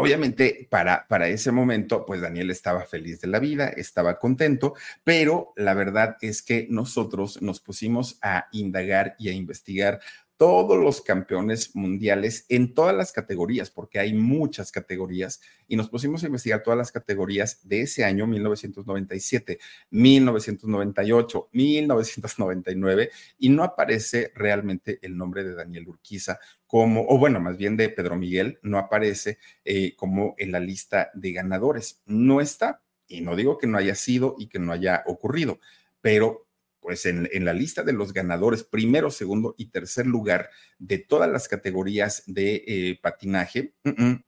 Obviamente, 0.00 0.68
para, 0.70 1.08
para 1.08 1.26
ese 1.26 1.50
momento, 1.50 2.06
pues 2.06 2.20
Daniel 2.20 2.52
estaba 2.52 2.86
feliz 2.86 3.20
de 3.20 3.26
la 3.26 3.40
vida, 3.40 3.66
estaba 3.66 4.20
contento, 4.20 4.74
pero 5.02 5.52
la 5.56 5.74
verdad 5.74 6.16
es 6.20 6.40
que 6.40 6.68
nosotros 6.70 7.42
nos 7.42 7.58
pusimos 7.58 8.16
a 8.22 8.46
indagar 8.52 9.16
y 9.18 9.28
a 9.28 9.32
investigar 9.32 9.98
todos 10.38 10.78
los 10.78 11.02
campeones 11.02 11.74
mundiales 11.74 12.46
en 12.48 12.72
todas 12.72 12.94
las 12.94 13.12
categorías, 13.12 13.70
porque 13.70 13.98
hay 13.98 14.14
muchas 14.14 14.70
categorías, 14.70 15.40
y 15.66 15.76
nos 15.76 15.90
pusimos 15.90 16.22
a 16.22 16.26
investigar 16.26 16.62
todas 16.62 16.78
las 16.78 16.92
categorías 16.92 17.68
de 17.68 17.82
ese 17.82 18.04
año, 18.04 18.26
1997, 18.26 19.58
1998, 19.90 21.48
1999, 21.52 23.10
y 23.38 23.48
no 23.48 23.64
aparece 23.64 24.32
realmente 24.34 25.00
el 25.02 25.16
nombre 25.16 25.42
de 25.42 25.54
Daniel 25.54 25.88
Urquiza 25.88 26.38
como, 26.68 27.04
o 27.08 27.18
bueno, 27.18 27.40
más 27.40 27.56
bien 27.56 27.76
de 27.76 27.88
Pedro 27.88 28.16
Miguel, 28.16 28.60
no 28.62 28.78
aparece 28.78 29.38
eh, 29.64 29.96
como 29.96 30.36
en 30.38 30.52
la 30.52 30.60
lista 30.60 31.10
de 31.14 31.32
ganadores. 31.32 32.02
No 32.06 32.40
está, 32.40 32.82
y 33.08 33.22
no 33.22 33.34
digo 33.34 33.58
que 33.58 33.66
no 33.66 33.78
haya 33.78 33.96
sido 33.96 34.36
y 34.38 34.48
que 34.48 34.60
no 34.60 34.72
haya 34.72 35.02
ocurrido, 35.06 35.58
pero 36.00 36.47
pues 36.80 37.06
en, 37.06 37.28
la 37.44 37.52
lista 37.52 37.82
de 37.82 37.92
los 37.92 38.12
ganadores, 38.12 38.64
primero, 38.64 39.10
segundo 39.10 39.54
y 39.58 39.66
tercer 39.66 40.06
lugar 40.06 40.50
de 40.78 40.98
todas 40.98 41.30
las 41.30 41.48
categorías 41.48 42.22
de 42.26 42.64
eh, 42.66 42.98
patinaje, 43.02 43.74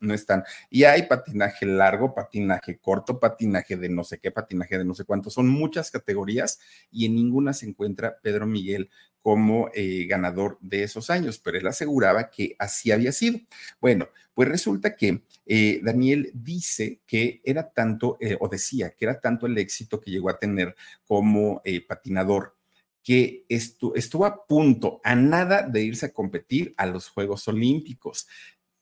no 0.00 0.14
están. 0.14 0.44
Y 0.68 0.84
hay 0.84 1.04
patinaje 1.04 1.66
largo, 1.66 2.14
patinaje 2.14 2.78
corto, 2.78 3.18
patinaje 3.20 3.76
de 3.76 3.88
no 3.88 4.04
sé 4.04 4.18
qué, 4.18 4.30
patinaje 4.30 4.78
de 4.78 4.84
no 4.84 4.94
sé 4.94 5.04
cuánto, 5.04 5.30
son 5.30 5.48
muchas 5.48 5.90
categorías 5.90 6.60
y 6.90 7.06
en 7.06 7.14
ninguna 7.14 7.52
se 7.52 7.66
encuentra 7.66 8.18
Pedro 8.22 8.46
Miguel 8.46 8.90
como 9.22 9.70
eh, 9.74 10.06
ganador 10.06 10.58
de 10.60 10.82
esos 10.82 11.10
años, 11.10 11.38
pero 11.38 11.58
él 11.58 11.66
aseguraba 11.66 12.30
que 12.30 12.56
así 12.58 12.90
había 12.90 13.12
sido. 13.12 13.38
Bueno, 13.80 14.08
pues 14.34 14.48
resulta 14.48 14.96
que 14.96 15.22
eh, 15.46 15.80
Daniel 15.82 16.30
dice 16.34 17.00
que 17.06 17.40
era 17.44 17.70
tanto, 17.70 18.18
o 18.40 18.48
decía 18.48 18.90
que 18.90 19.04
era 19.04 19.20
tanto 19.20 19.46
el 19.46 19.58
éxito 19.58 20.00
que 20.00 20.10
llegó 20.10 20.30
a 20.30 20.38
tener 20.38 20.74
como 21.04 21.62
patinador 21.88 22.56
que 23.02 23.44
estuvo 23.48 24.26
a 24.26 24.46
punto, 24.46 25.00
a 25.02 25.14
nada 25.14 25.62
de 25.62 25.82
irse 25.82 26.06
a 26.06 26.12
competir 26.12 26.74
a 26.76 26.86
los 26.86 27.08
Juegos 27.08 27.48
Olímpicos. 27.48 28.28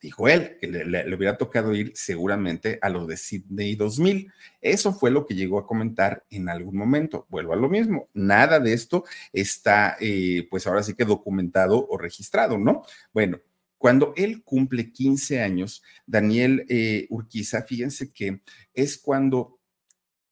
Dijo 0.00 0.28
él 0.28 0.58
que 0.60 0.68
le, 0.68 1.14
hubiera 1.14 1.36
tocado 1.36 1.74
ir 1.74 1.92
seguramente 1.94 2.78
a 2.82 2.88
los 2.88 3.08
de 3.08 3.16
Sydney 3.16 3.74
2000. 3.74 4.32
Eso 4.60 4.92
fue 4.92 5.10
lo 5.10 5.26
que 5.26 5.34
llegó 5.34 5.58
a 5.58 5.66
comentar 5.66 6.24
en 6.30 6.48
algún 6.48 6.76
momento. 6.76 7.26
Vuelvo 7.28 7.52
a 7.52 7.56
lo 7.56 7.68
mismo. 7.68 8.08
Nada 8.14 8.60
de 8.60 8.72
esto 8.72 9.04
está, 9.32 9.96
eh, 10.00 10.46
pues 10.50 10.66
ahora 10.66 10.82
sí 10.82 10.94
que 10.94 11.04
documentado 11.04 11.86
o 11.88 11.98
registrado, 11.98 12.58
¿no? 12.58 12.82
Bueno, 13.12 13.40
cuando 13.76 14.12
él 14.16 14.42
cumple 14.42 14.92
15 14.92 15.40
años, 15.40 15.82
Daniel 16.06 16.66
eh, 16.68 17.06
Urquiza, 17.10 17.62
fíjense 17.62 18.12
que 18.12 18.42
es 18.74 18.98
cuando 18.98 19.58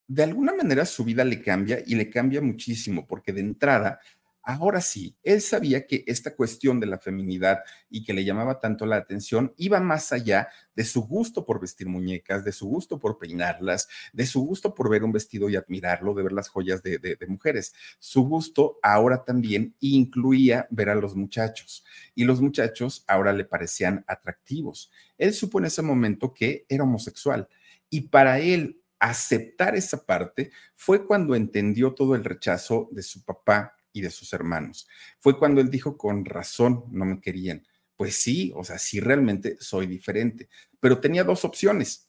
de 0.08 0.22
alguna 0.22 0.54
manera 0.54 0.84
su 0.84 1.04
vida 1.04 1.24
le 1.24 1.42
cambia 1.42 1.82
y 1.84 1.94
le 1.96 2.10
cambia 2.10 2.40
muchísimo, 2.40 3.06
porque 3.06 3.32
de 3.32 3.40
entrada, 3.40 4.00
ahora 4.46 4.80
sí, 4.80 5.16
él 5.24 5.40
sabía 5.40 5.88
que 5.88 6.04
esta 6.06 6.36
cuestión 6.36 6.78
de 6.78 6.86
la 6.86 6.98
feminidad 6.98 7.64
y 7.90 8.04
que 8.04 8.14
le 8.14 8.24
llamaba 8.24 8.60
tanto 8.60 8.86
la 8.86 8.94
atención 8.94 9.52
iba 9.56 9.80
más 9.80 10.12
allá 10.12 10.48
de 10.76 10.84
su 10.84 11.02
gusto 11.02 11.44
por 11.44 11.60
vestir 11.60 11.88
muñecas, 11.88 12.44
de 12.44 12.52
su 12.52 12.68
gusto 12.68 13.00
por 13.00 13.18
peinarlas, 13.18 13.88
de 14.12 14.24
su 14.24 14.46
gusto 14.46 14.72
por 14.72 14.88
ver 14.88 15.02
un 15.02 15.10
vestido 15.10 15.50
y 15.50 15.56
admirarlo, 15.56 16.14
de 16.14 16.22
ver 16.22 16.32
las 16.32 16.48
joyas 16.48 16.80
de, 16.84 17.18
mujeres. 17.26 17.74
Su 17.98 18.22
gusto 18.22 18.78
ahora 18.82 19.24
también 19.24 19.74
incluía 19.80 20.68
ver 20.70 20.90
a 20.90 20.94
los 20.94 21.16
muchachos 21.16 21.84
y 22.14 22.22
los 22.22 22.40
muchachos 22.40 23.04
ahora 23.08 23.32
le 23.32 23.44
parecían 23.44 24.04
atractivos. 24.06 24.92
Él 25.18 25.34
supo 25.34 25.58
en 25.58 25.64
ese 25.64 25.82
momento 25.82 26.32
que 26.32 26.66
era 26.68 26.84
homosexual 26.84 27.48
y 27.90 28.02
para 28.02 28.38
él 28.38 28.80
aceptar 29.00 29.74
esa 29.74 30.06
parte 30.06 30.52
fue 30.76 31.04
cuando 31.04 31.34
entendió 31.34 31.94
todo 31.94 32.14
el 32.14 32.22
rechazo 32.22 32.88
de 32.92 33.02
su 33.02 33.24
papá 33.24 33.75
y 33.96 34.02
de 34.02 34.10
sus 34.10 34.34
hermanos. 34.34 34.86
Fue 35.18 35.38
cuando 35.38 35.62
él 35.62 35.70
dijo, 35.70 35.96
con 35.96 36.26
razón, 36.26 36.84
no 36.90 37.06
me 37.06 37.18
querían. 37.18 37.66
Pues 37.96 38.16
sí, 38.16 38.52
o 38.54 38.62
sea, 38.62 38.78
sí 38.78 39.00
realmente 39.00 39.56
soy 39.58 39.86
diferente, 39.86 40.50
pero 40.78 41.00
tenía 41.00 41.24
dos 41.24 41.46
opciones. 41.46 42.08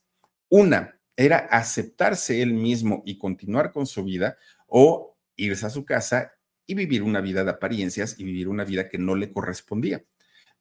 Una 0.50 1.00
era 1.16 1.38
aceptarse 1.38 2.42
él 2.42 2.54
mismo 2.54 3.04
y 3.06 3.18
continuar 3.18 3.72
con 3.72 3.88
su 3.88 4.04
vida 4.04 4.38
o 4.68 5.18
irse 5.38 5.66
a 5.66 5.70
su 5.70 5.86
casa 5.86 6.34
y 6.66 6.74
vivir 6.74 7.04
una 7.04 7.22
vida 7.22 7.46
de 7.46 7.52
apariencias 7.52 8.20
y 8.20 8.26
vivir 8.26 8.50
una 8.50 8.66
vida 8.66 8.90
que 8.90 8.98
no 8.98 9.16
le 9.16 9.32
correspondía. 9.32 10.04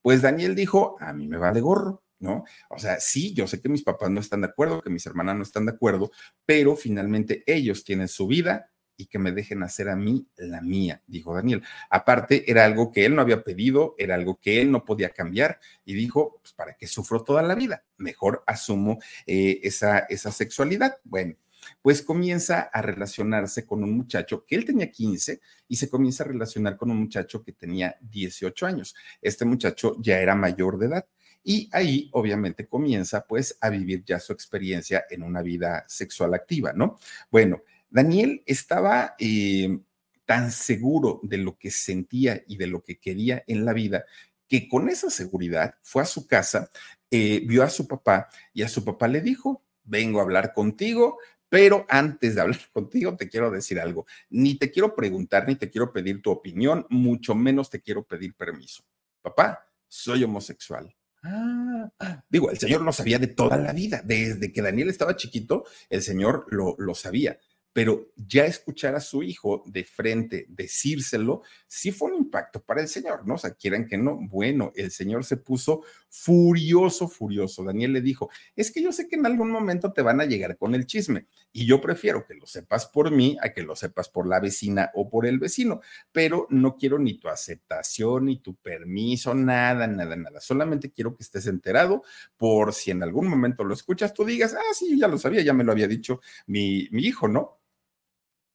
Pues 0.00 0.22
Daniel 0.22 0.54
dijo, 0.54 0.96
a 1.00 1.12
mí 1.12 1.26
me 1.26 1.38
va 1.38 1.50
de 1.50 1.60
gorro, 1.60 2.04
¿no? 2.20 2.44
O 2.70 2.78
sea, 2.78 3.00
sí, 3.00 3.34
yo 3.34 3.48
sé 3.48 3.60
que 3.60 3.68
mis 3.68 3.82
papás 3.82 4.10
no 4.10 4.20
están 4.20 4.42
de 4.42 4.46
acuerdo, 4.46 4.80
que 4.80 4.90
mis 4.90 5.04
hermanas 5.06 5.34
no 5.34 5.42
están 5.42 5.66
de 5.66 5.72
acuerdo, 5.72 6.12
pero 6.44 6.76
finalmente 6.76 7.42
ellos 7.48 7.82
tienen 7.82 8.06
su 8.06 8.28
vida 8.28 8.70
y 8.96 9.06
que 9.06 9.18
me 9.18 9.32
dejen 9.32 9.62
hacer 9.62 9.88
a 9.88 9.96
mí 9.96 10.26
la 10.36 10.60
mía, 10.60 11.02
dijo 11.06 11.34
Daniel. 11.34 11.62
Aparte, 11.90 12.50
era 12.50 12.64
algo 12.64 12.90
que 12.90 13.04
él 13.04 13.14
no 13.14 13.22
había 13.22 13.42
pedido, 13.42 13.94
era 13.98 14.14
algo 14.14 14.40
que 14.40 14.60
él 14.60 14.70
no 14.70 14.84
podía 14.84 15.10
cambiar 15.10 15.60
y 15.84 15.94
dijo, 15.94 16.38
pues 16.40 16.52
para 16.52 16.74
qué 16.74 16.86
sufro 16.86 17.22
toda 17.22 17.42
la 17.42 17.54
vida, 17.54 17.84
mejor 17.98 18.42
asumo 18.46 18.98
eh, 19.26 19.60
esa, 19.62 20.00
esa 20.00 20.32
sexualidad. 20.32 20.98
Bueno, 21.04 21.36
pues 21.82 22.02
comienza 22.02 22.62
a 22.72 22.82
relacionarse 22.82 23.66
con 23.66 23.82
un 23.82 23.96
muchacho 23.96 24.44
que 24.44 24.56
él 24.56 24.64
tenía 24.64 24.90
15 24.90 25.40
y 25.68 25.76
se 25.76 25.88
comienza 25.88 26.24
a 26.24 26.28
relacionar 26.28 26.76
con 26.76 26.90
un 26.90 26.98
muchacho 26.98 27.42
que 27.42 27.52
tenía 27.52 27.96
18 28.00 28.66
años. 28.66 28.94
Este 29.20 29.44
muchacho 29.44 29.96
ya 30.00 30.18
era 30.18 30.34
mayor 30.34 30.78
de 30.78 30.86
edad. 30.86 31.06
Y 31.48 31.68
ahí 31.72 32.10
obviamente 32.12 32.66
comienza 32.66 33.24
pues 33.24 33.56
a 33.60 33.70
vivir 33.70 34.02
ya 34.04 34.18
su 34.18 34.32
experiencia 34.32 35.04
en 35.08 35.22
una 35.22 35.42
vida 35.42 35.84
sexual 35.86 36.34
activa, 36.34 36.72
¿no? 36.72 36.98
Bueno, 37.30 37.62
Daniel 37.88 38.42
estaba 38.46 39.14
eh, 39.18 39.78
tan 40.24 40.50
seguro 40.50 41.20
de 41.22 41.38
lo 41.38 41.56
que 41.56 41.70
sentía 41.70 42.42
y 42.46 42.56
de 42.56 42.66
lo 42.66 42.82
que 42.82 42.98
quería 42.98 43.44
en 43.46 43.64
la 43.64 43.72
vida 43.72 44.04
que 44.48 44.68
con 44.68 44.88
esa 44.88 45.10
seguridad 45.10 45.74
fue 45.82 46.02
a 46.02 46.06
su 46.06 46.26
casa, 46.26 46.70
eh, 47.10 47.42
vio 47.46 47.62
a 47.62 47.70
su 47.70 47.86
papá 47.86 48.28
y 48.52 48.62
a 48.62 48.68
su 48.68 48.84
papá 48.84 49.08
le 49.08 49.20
dijo, 49.20 49.64
vengo 49.84 50.20
a 50.20 50.22
hablar 50.22 50.52
contigo, 50.52 51.18
pero 51.48 51.86
antes 51.88 52.34
de 52.34 52.40
hablar 52.40 52.58
contigo 52.72 53.16
te 53.16 53.28
quiero 53.28 53.50
decir 53.50 53.80
algo. 53.80 54.06
Ni 54.30 54.56
te 54.56 54.70
quiero 54.70 54.94
preguntar, 54.94 55.46
ni 55.48 55.56
te 55.56 55.70
quiero 55.70 55.92
pedir 55.92 56.22
tu 56.22 56.30
opinión, 56.30 56.86
mucho 56.90 57.34
menos 57.34 57.70
te 57.70 57.80
quiero 57.80 58.04
pedir 58.04 58.34
permiso. 58.34 58.84
Papá, 59.22 59.66
soy 59.88 60.24
homosexual. 60.24 60.94
Ah, 61.22 61.90
digo, 62.28 62.50
el 62.50 62.58
Señor 62.58 62.82
lo 62.82 62.92
sabía 62.92 63.18
de 63.18 63.26
toda 63.26 63.56
la 63.56 63.72
vida, 63.72 64.00
desde 64.04 64.52
que 64.52 64.62
Daniel 64.62 64.90
estaba 64.90 65.16
chiquito, 65.16 65.64
el 65.90 66.02
Señor 66.02 66.46
lo, 66.50 66.76
lo 66.78 66.94
sabía 66.94 67.40
pero 67.76 68.10
ya 68.16 68.46
escuchar 68.46 68.94
a 68.94 69.00
su 69.00 69.22
hijo 69.22 69.62
de 69.66 69.84
frente 69.84 70.46
decírselo, 70.48 71.42
sí 71.68 71.92
fue 71.92 72.10
un 72.10 72.16
impacto 72.16 72.64
para 72.64 72.80
el 72.80 72.88
Señor, 72.88 73.26
¿no? 73.26 73.34
O 73.34 73.38
sea, 73.38 73.50
quieran 73.50 73.86
que 73.86 73.98
no. 73.98 74.16
Bueno, 74.18 74.72
el 74.76 74.90
Señor 74.90 75.26
se 75.26 75.36
puso 75.36 75.82
furioso, 76.08 77.06
furioso. 77.06 77.62
Daniel 77.62 77.92
le 77.92 78.00
dijo, 78.00 78.30
es 78.54 78.72
que 78.72 78.82
yo 78.82 78.92
sé 78.92 79.08
que 79.08 79.16
en 79.16 79.26
algún 79.26 79.50
momento 79.50 79.92
te 79.92 80.00
van 80.00 80.22
a 80.22 80.24
llegar 80.24 80.56
con 80.56 80.74
el 80.74 80.86
chisme 80.86 81.26
y 81.52 81.66
yo 81.66 81.82
prefiero 81.82 82.24
que 82.24 82.32
lo 82.32 82.46
sepas 82.46 82.86
por 82.86 83.10
mí 83.10 83.36
a 83.42 83.50
que 83.50 83.62
lo 83.62 83.76
sepas 83.76 84.08
por 84.08 84.26
la 84.26 84.40
vecina 84.40 84.90
o 84.94 85.10
por 85.10 85.26
el 85.26 85.38
vecino, 85.38 85.82
pero 86.12 86.46
no 86.48 86.78
quiero 86.78 86.98
ni 86.98 87.18
tu 87.18 87.28
aceptación, 87.28 88.24
ni 88.24 88.38
tu 88.38 88.54
permiso, 88.54 89.34
nada, 89.34 89.86
nada, 89.86 90.16
nada. 90.16 90.40
Solamente 90.40 90.92
quiero 90.92 91.14
que 91.14 91.24
estés 91.24 91.46
enterado 91.46 92.04
por 92.38 92.72
si 92.72 92.90
en 92.90 93.02
algún 93.02 93.28
momento 93.28 93.64
lo 93.64 93.74
escuchas, 93.74 94.14
tú 94.14 94.24
digas, 94.24 94.54
ah, 94.54 94.72
sí, 94.72 94.98
ya 94.98 95.08
lo 95.08 95.18
sabía, 95.18 95.42
ya 95.42 95.52
me 95.52 95.62
lo 95.62 95.72
había 95.72 95.88
dicho 95.88 96.22
mi, 96.46 96.88
mi 96.90 97.02
hijo, 97.02 97.28
¿no? 97.28 97.58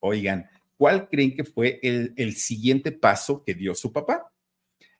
Oigan, 0.01 0.49
¿cuál 0.77 1.07
creen 1.09 1.35
que 1.35 1.43
fue 1.43 1.79
el, 1.83 2.35
siguiente 2.35 2.91
paso 2.91 3.43
que 3.43 3.53
dio 3.53 3.75
su 3.75 3.93
papá? 3.93 4.33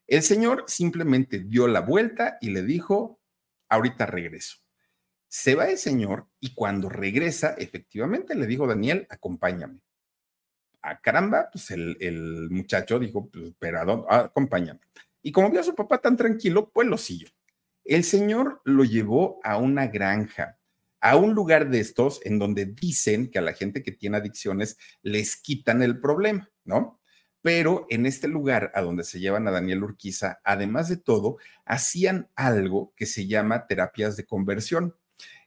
El 0.08 0.22
señor 0.22 0.66
simplemente 0.68 1.40
dio 1.40 1.68
la 1.68 1.82
vuelta 1.82 2.38
y 2.40 2.52
le 2.52 2.62
dijo, 2.62 3.20
ahorita 3.68 4.06
regreso. 4.06 4.58
Se 5.28 5.56
va 5.56 5.70
el 5.70 5.78
señor 5.78 6.28
y 6.40 6.54
cuando 6.54 6.88
regresa, 6.88 7.56
efectivamente 7.58 8.36
le 8.36 8.46
dijo 8.46 8.68
Daniel, 8.68 9.08
acompáñame. 9.10 9.80
A 10.84 11.00
caramba, 11.00 11.50
pues 11.52 11.72
el, 11.72 12.48
muchacho 12.52 13.00
dijo, 13.00 13.30
pues, 13.30 13.54
pero 13.58 14.06
acompáñame. 14.10 14.82
Y 15.24 15.32
como 15.32 15.50
vio 15.50 15.62
a 15.62 15.64
su 15.64 15.74
papá 15.74 16.00
tan 16.00 16.16
tranquilo, 16.16 16.70
pues 16.72 16.88
lo 16.88 16.98
siguió. 16.98 17.30
El 17.84 18.04
señor 18.04 18.62
lo 18.66 18.84
llevó 18.84 19.40
a 19.44 19.58
una 19.58 19.88
granja, 19.88 20.60
a 21.02 21.18
un 21.18 21.34
lugar 21.34 21.70
de 21.70 21.80
estos 21.80 22.22
en 22.24 22.40
donde 22.40 22.66
dicen 22.66 23.30
que 23.30 23.40
a 23.40 23.42
la 23.42 23.54
gente 23.54 23.84
que 23.84 23.92
tiene 23.92 24.18
adicciones 24.18 24.78
les 25.02 25.36
quitan 25.36 25.82
el 25.82 26.00
problema, 26.00 26.50
¿no? 26.64 27.00
Pero 27.42 27.88
en 27.90 28.06
este 28.06 28.28
lugar 28.28 28.72
a 28.76 28.82
donde 28.82 29.04
se 29.04 29.20
llevan 29.20 29.48
a 29.48 29.52
Daniel 29.52 29.84
Urquiza, 29.84 30.40
además 30.44 30.90
de 30.90 30.98
todo, 30.98 31.38
hacían 31.66 32.30
algo 32.36 32.94
que 32.96 33.08
se 33.08 33.26
llama 33.28 33.66
terapias 33.66 34.16
de 34.16 34.26
conversión 34.26 34.96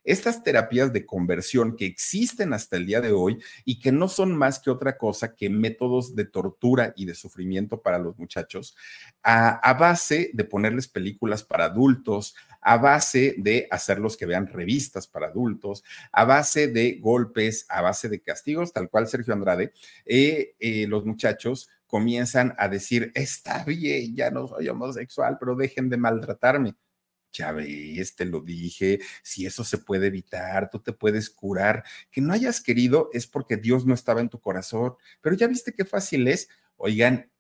estas 0.05 0.43
terapias 0.43 0.93
de 0.93 1.07
conversión 1.07 1.77
que 1.77 1.87
existen 1.87 2.53
hasta 2.53 2.77
el 2.77 2.87
día 2.87 3.01
de 3.01 3.13
hoy 3.13 3.43
y 3.65 3.81
que 3.81 3.91
no 3.91 4.09
son 4.09 4.37
más 4.37 4.61
que 4.61 4.71
otra 4.71 4.97
cosa 4.99 5.35
que 5.35 5.49
métodos 5.49 6.15
de 6.15 6.27
tortura 6.27 6.93
y 6.97 7.07
de 7.07 7.15
sufrimiento 7.15 7.81
para 7.81 7.99
los 7.99 8.17
muchachos, 8.19 8.77
a, 9.23 9.75
base 9.75 10.31
de 10.35 10.45
ponerles 10.45 10.89
películas 10.89 11.43
para 11.43 11.65
adultos, 11.65 12.37
a 12.61 12.77
base 12.77 13.35
de 13.39 13.67
hacerlos 13.71 14.17
que 14.17 14.27
vean 14.27 14.47
revistas 14.47 15.07
para 15.07 15.29
adultos, 15.29 15.83
a 16.13 16.25
base 16.25 16.69
de 16.69 16.99
golpes, 17.01 17.67
a 17.69 17.81
base 17.83 18.09
de 18.09 18.21
castigos, 18.21 18.73
tal 18.73 18.89
cual 18.89 19.09
Sergio 19.09 19.33
Andrade, 19.33 19.73
eh, 20.05 20.55
eh, 20.61 20.87
los 20.87 21.05
muchachos 21.05 21.69
comienzan 21.87 22.55
a 22.59 22.69
decir, 22.69 23.13
está 23.15 23.65
bien, 23.65 24.17
ya 24.17 24.31
no 24.31 24.49
soy 24.49 24.69
homosexual, 24.69 25.37
pero 25.39 25.55
dejen 25.55 25.89
de 25.89 25.97
maltratarme 25.97 26.75
ya 27.35 27.55
te 28.17 28.25
lo 28.25 28.41
dije, 28.41 29.01
si 29.23 29.47
eso 29.47 29.65
se 29.65 29.79
puede 29.79 30.07
evitar, 30.07 30.71
tú 30.71 30.81
te 30.81 30.93
puedes 30.93 31.31
curar. 31.31 31.85
Que 32.11 32.21
no 32.21 32.33
hayas 32.33 32.61
querido 32.61 33.11
es 33.13 33.27
porque 33.27 33.57
Dios 33.57 33.87
no 33.87 33.95
estaba 33.95 34.21
en 34.21 34.29
tu 34.29 34.41
corazón, 34.41 34.95
pero 35.21 35.37
ya 35.37 35.47
viste 35.47 35.73
qué 35.73 35.85
fácil 35.85 36.29
es. 36.29 36.49
Oigan, 36.77 37.31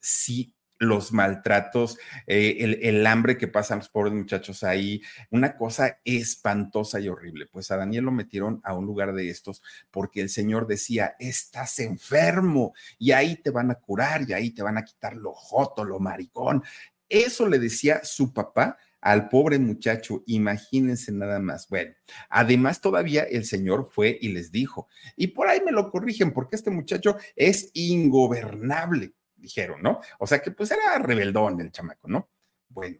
si 0.00 0.54
los 0.80 1.12
maltratos, 1.12 1.98
eh, 2.26 2.56
el, 2.60 2.78
el, 2.82 3.06
hambre 3.06 3.36
que 3.36 3.46
pasan 3.46 3.78
los 3.78 3.90
pobres 3.90 4.14
muchachos 4.14 4.64
ahí, 4.64 5.02
una 5.30 5.54
cosa 5.54 6.00
espantosa 6.04 6.98
y 7.00 7.08
horrible. 7.08 7.46
Pues 7.46 7.70
a 7.70 7.76
Daniel 7.76 8.04
lo 8.04 8.12
metieron 8.12 8.62
a 8.64 8.72
un 8.72 8.86
lugar 8.86 9.12
de 9.12 9.28
estos 9.28 9.62
porque 9.90 10.22
el 10.22 10.30
Señor 10.30 10.66
decía, 10.66 11.16
estás 11.18 11.78
enfermo 11.80 12.72
y 12.98 13.12
ahí 13.12 13.36
te 13.36 13.50
van 13.50 13.70
a 13.70 13.74
curar 13.74 14.22
y 14.26 14.32
ahí 14.32 14.52
te 14.52 14.62
van 14.62 14.78
a 14.78 14.84
quitar 14.84 15.14
lo 15.16 15.34
joto, 15.34 15.84
lo 15.84 16.00
maricón. 16.00 16.64
Eso 17.10 17.46
le 17.46 17.58
decía 17.58 18.00
su 18.02 18.32
papá 18.32 18.78
al 19.00 19.28
pobre 19.28 19.58
muchacho, 19.58 20.22
imagínense 20.26 21.12
nada 21.12 21.38
más. 21.38 21.68
Bueno, 21.68 21.94
además 22.28 22.80
todavía 22.80 23.22
el 23.22 23.44
señor 23.44 23.88
fue 23.90 24.18
y 24.20 24.28
les 24.28 24.52
dijo, 24.52 24.88
y 25.16 25.28
por 25.28 25.48
ahí 25.48 25.60
me 25.64 25.72
lo 25.72 25.90
corrigen 25.90 26.32
porque 26.32 26.56
este 26.56 26.70
muchacho 26.70 27.16
es 27.36 27.70
ingobernable, 27.74 29.14
dijeron, 29.36 29.82
¿no? 29.82 30.00
O 30.18 30.26
sea 30.26 30.40
que 30.40 30.50
pues 30.50 30.70
era 30.70 30.98
rebeldón 30.98 31.60
el 31.60 31.72
chamaco, 31.72 32.08
¿no? 32.08 32.30
Bueno, 32.68 32.98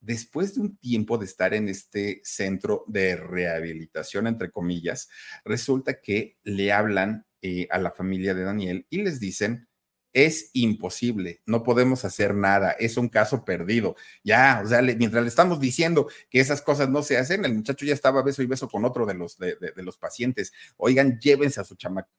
después 0.00 0.54
de 0.54 0.62
un 0.62 0.76
tiempo 0.76 1.18
de 1.18 1.26
estar 1.26 1.54
en 1.54 1.68
este 1.68 2.20
centro 2.24 2.84
de 2.86 3.16
rehabilitación, 3.16 4.26
entre 4.26 4.50
comillas, 4.50 5.08
resulta 5.44 6.00
que 6.00 6.38
le 6.42 6.72
hablan 6.72 7.26
eh, 7.42 7.66
a 7.70 7.78
la 7.78 7.90
familia 7.90 8.34
de 8.34 8.44
Daniel 8.44 8.86
y 8.90 9.02
les 9.02 9.20
dicen, 9.20 9.68
es 10.12 10.50
imposible, 10.54 11.40
no 11.46 11.62
podemos 11.62 12.04
hacer 12.04 12.34
nada, 12.34 12.72
es 12.72 12.96
un 12.96 13.08
caso 13.08 13.44
perdido. 13.44 13.96
Ya, 14.24 14.62
o 14.64 14.68
sea, 14.68 14.82
mientras 14.82 15.22
le 15.22 15.28
estamos 15.28 15.60
diciendo 15.60 16.08
que 16.28 16.40
esas 16.40 16.62
cosas 16.62 16.88
no 16.88 17.02
se 17.02 17.16
hacen, 17.16 17.44
el 17.44 17.54
muchacho 17.54 17.86
ya 17.86 17.94
estaba 17.94 18.22
beso 18.22 18.42
y 18.42 18.46
beso 18.46 18.68
con 18.68 18.84
otro 18.84 19.06
de 19.06 19.14
los, 19.14 19.38
de, 19.38 19.56
los 19.76 19.96
pacientes. 19.98 20.52
Oigan, 20.76 21.18
llévense 21.20 21.60
a 21.60 21.64
su 21.64 21.76
chamaco. 21.76 22.10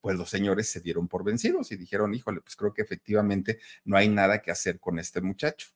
pues 0.00 0.16
los 0.16 0.30
señores 0.30 0.68
se 0.68 0.80
dieron 0.80 1.08
por 1.08 1.24
vencidos 1.24 1.72
y 1.72 1.76
dijeron, 1.76 2.14
híjole, 2.14 2.40
pues 2.40 2.56
creo 2.56 2.72
que 2.72 2.82
efectivamente 2.82 3.58
no 3.84 3.96
hay 3.96 4.08
nada 4.08 4.40
que 4.40 4.50
hacer 4.50 4.78
con 4.80 4.98
este 4.98 5.20
muchacho. 5.20 5.75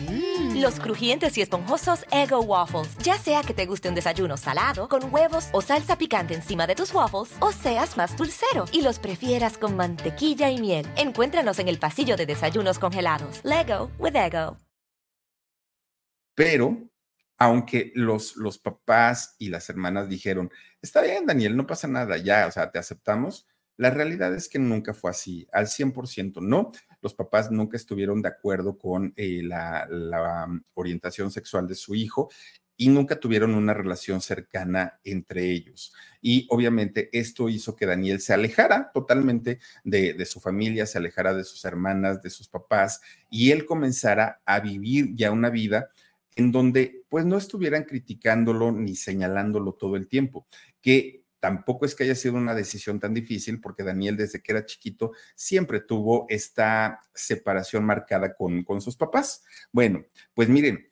Mm. 0.00 0.60
Los 0.60 0.80
crujientes 0.80 1.36
y 1.38 1.42
esponjosos 1.42 2.04
Ego 2.10 2.40
Waffles. 2.40 2.96
Ya 2.98 3.18
sea 3.18 3.42
que 3.42 3.54
te 3.54 3.66
guste 3.66 3.88
un 3.88 3.94
desayuno 3.94 4.36
salado, 4.36 4.88
con 4.88 5.12
huevos 5.12 5.48
o 5.52 5.60
salsa 5.60 5.96
picante 5.96 6.34
encima 6.34 6.66
de 6.66 6.74
tus 6.74 6.92
waffles, 6.92 7.36
o 7.40 7.52
seas 7.52 7.96
más 7.96 8.16
dulcero 8.16 8.66
y 8.72 8.82
los 8.82 8.98
prefieras 8.98 9.58
con 9.58 9.76
mantequilla 9.76 10.50
y 10.50 10.60
miel. 10.60 10.86
Encuéntranos 10.96 11.58
en 11.58 11.68
el 11.68 11.78
pasillo 11.78 12.16
de 12.16 12.26
desayunos 12.26 12.78
congelados. 12.78 13.40
Lego 13.44 13.90
with 13.98 14.16
Ego. 14.16 14.56
Pero, 16.34 16.88
aunque 17.36 17.90
los, 17.94 18.36
los 18.36 18.58
papás 18.58 19.34
y 19.38 19.48
las 19.48 19.68
hermanas 19.70 20.08
dijeron, 20.08 20.50
está 20.80 21.02
bien, 21.02 21.26
Daniel, 21.26 21.56
no 21.56 21.66
pasa 21.66 21.88
nada, 21.88 22.16
ya, 22.16 22.46
o 22.46 22.50
sea, 22.52 22.70
te 22.70 22.78
aceptamos, 22.78 23.48
la 23.78 23.90
realidad 23.90 24.34
es 24.34 24.48
que 24.48 24.58
nunca 24.58 24.92
fue 24.92 25.12
así, 25.12 25.46
al 25.52 25.68
100% 25.68 26.42
no. 26.42 26.72
Los 27.00 27.14
papás 27.14 27.52
nunca 27.52 27.76
estuvieron 27.76 28.20
de 28.20 28.28
acuerdo 28.28 28.76
con 28.76 29.14
eh, 29.16 29.40
la, 29.44 29.86
mm, 30.48 30.64
orientación 30.74 31.30
sexual 31.30 31.68
de 31.68 31.76
su 31.76 31.94
hijo 31.94 32.28
y 32.76 32.88
nunca 32.88 33.20
tuvieron 33.20 33.54
una 33.54 33.74
relación 33.74 34.20
cercana 34.20 34.98
entre 35.04 35.52
ellos. 35.52 35.94
Y 36.20 36.48
obviamente 36.50 37.08
esto 37.12 37.48
hizo 37.48 37.76
que 37.76 37.86
Daniel 37.86 38.20
se 38.20 38.34
alejara 38.34 38.90
totalmente 38.92 39.60
de, 39.84 40.12
de, 40.12 40.26
su 40.26 40.40
familia, 40.40 40.84
se 40.84 40.98
alejara 40.98 41.32
de 41.32 41.44
sus 41.44 41.64
hermanas, 41.64 42.20
de 42.20 42.30
sus 42.30 42.48
papás, 42.48 43.00
y 43.30 43.52
él 43.52 43.64
comenzara 43.64 44.40
a 44.44 44.58
vivir 44.58 45.14
ya 45.14 45.30
una 45.30 45.50
vida 45.50 45.90
en 46.34 46.50
donde 46.50 47.04
pues 47.08 47.24
no 47.24 47.36
estuvieran 47.36 47.84
criticándolo 47.84 48.72
ni 48.72 48.96
señalándolo 48.96 49.74
todo 49.74 49.94
el 49.94 50.08
tiempo, 50.08 50.46
que 50.80 51.22
tampoco 51.40 51.86
es 51.86 51.94
que 51.94 52.04
haya 52.04 52.14
sido 52.14 52.34
una 52.34 52.54
decisión 52.54 53.00
tan 53.00 53.14
difícil 53.14 53.60
porque 53.60 53.84
Daniel 53.84 54.16
desde 54.16 54.42
que 54.42 54.52
era 54.52 54.66
chiquito 54.66 55.12
siempre 55.34 55.80
tuvo 55.80 56.26
esta 56.28 57.00
separación 57.14 57.84
marcada 57.84 58.34
con, 58.34 58.64
con 58.64 58.80
sus 58.80 58.96
papás. 58.96 59.44
Bueno, 59.72 60.04
pues 60.34 60.48
miren, 60.48 60.88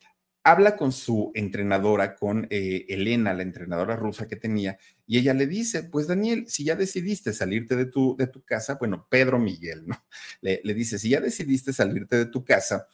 habla 0.47 0.77
con 0.77 0.93
su 0.93 1.33
entrenadora, 1.35 2.15
con 2.15 2.47
eh, 2.51 2.87
Elena, 2.89 3.35
la 3.35 3.43
entrenadora 3.43 3.97
rusa 3.97 4.29
que 4.29 4.37
tenía, 4.37 4.79
y 5.05 5.19
ella 5.19 5.35
le 5.35 5.49
dice, 5.49 5.83
pues 5.83 6.07
Daniel, 6.07 6.45
si 6.47 6.63
ya 6.63 6.77
decidiste 6.77 7.33
salirte 7.33 7.75
de 7.75 7.87
tu, 7.87 8.17
de 8.17 8.29
tu 8.29 8.45
casa, 8.45 8.77
bueno, 8.77 9.09
Pedro 9.11 9.41
Miguel, 9.41 9.89
¿no? 9.89 9.97
Le, 10.41 10.61
le 10.63 10.75
dice, 10.75 11.01
si 11.01 11.09
ya 11.09 11.21
decidiste 11.21 11.73
salirte 11.73 12.17
de 12.17 12.27
tu 12.27 12.45
casa, 12.45 12.87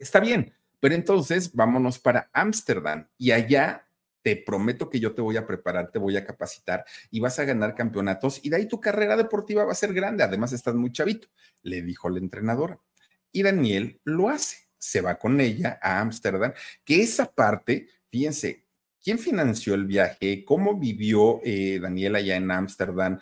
está 0.00 0.18
bien, 0.18 0.52
pero 0.80 0.96
entonces 0.96 1.52
vámonos 1.52 2.00
para 2.00 2.28
Ámsterdam 2.32 3.08
y 3.16 3.30
allá 3.30 3.87
te 4.28 4.36
prometo 4.36 4.90
que 4.90 5.00
yo 5.00 5.14
te 5.14 5.22
voy 5.22 5.38
a 5.38 5.46
preparar, 5.46 5.90
te 5.90 5.98
voy 5.98 6.14
a 6.18 6.24
capacitar 6.26 6.84
y 7.10 7.18
vas 7.18 7.38
a 7.38 7.44
ganar 7.44 7.74
campeonatos 7.74 8.40
y 8.44 8.50
de 8.50 8.56
ahí 8.56 8.68
tu 8.68 8.78
carrera 8.78 9.16
deportiva 9.16 9.64
va 9.64 9.72
a 9.72 9.74
ser 9.74 9.94
grande. 9.94 10.22
Además, 10.22 10.52
estás 10.52 10.74
muy 10.74 10.92
chavito, 10.92 11.28
le 11.62 11.80
dijo 11.80 12.10
la 12.10 12.18
entrenadora. 12.18 12.78
Y 13.32 13.42
Daniel 13.42 13.98
lo 14.04 14.28
hace, 14.28 14.68
se 14.76 15.00
va 15.00 15.18
con 15.18 15.40
ella 15.40 15.78
a 15.80 16.00
Ámsterdam, 16.00 16.52
que 16.84 17.00
esa 17.00 17.32
parte, 17.32 17.88
fíjense, 18.10 18.66
¿quién 19.02 19.18
financió 19.18 19.72
el 19.72 19.86
viaje? 19.86 20.44
¿Cómo 20.44 20.78
vivió 20.78 21.40
eh, 21.42 21.78
Daniel 21.80 22.16
allá 22.16 22.36
en 22.36 22.50
Ámsterdam? 22.50 23.18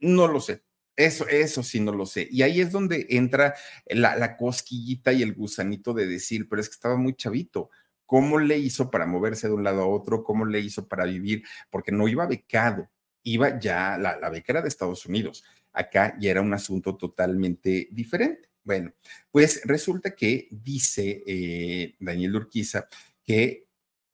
No 0.00 0.28
lo 0.28 0.38
sé, 0.38 0.64
eso, 0.96 1.26
eso 1.28 1.62
sí 1.62 1.80
no 1.80 1.92
lo 1.92 2.04
sé. 2.04 2.28
Y 2.30 2.42
ahí 2.42 2.60
es 2.60 2.72
donde 2.72 3.06
entra 3.08 3.54
la, 3.86 4.16
la, 4.16 4.36
cosquillita 4.36 5.14
y 5.14 5.22
el 5.22 5.32
gusanito 5.32 5.94
de 5.94 6.06
decir, 6.06 6.46
pero 6.46 6.60
es 6.60 6.68
que 6.68 6.74
estaba 6.74 6.98
muy 6.98 7.14
chavito 7.14 7.70
cómo 8.06 8.38
le 8.38 8.58
hizo 8.58 8.90
para 8.90 9.06
moverse 9.06 9.48
de 9.48 9.54
un 9.54 9.64
lado 9.64 9.82
a 9.82 9.86
otro, 9.86 10.24
cómo 10.24 10.46
le 10.46 10.60
hizo 10.60 10.88
para 10.88 11.04
vivir, 11.04 11.44
porque 11.70 11.92
no 11.92 12.08
iba 12.08 12.26
becado, 12.26 12.88
iba 13.22 13.58
ya, 13.58 13.98
la, 13.98 14.30
beca 14.30 14.52
era 14.52 14.62
de 14.62 14.68
Estados 14.68 15.04
Unidos, 15.06 15.44
acá 15.72 16.16
ya 16.18 16.30
era 16.30 16.40
un 16.40 16.54
asunto 16.54 16.96
totalmente 16.96 17.88
diferente. 17.90 18.48
Bueno, 18.64 18.92
pues 19.30 19.62
resulta 19.64 20.14
que 20.14 20.48
dice 20.50 21.22
eh, 21.26 21.94
Daniel 22.00 22.36
Urquiza 22.36 22.88
que 23.22 23.66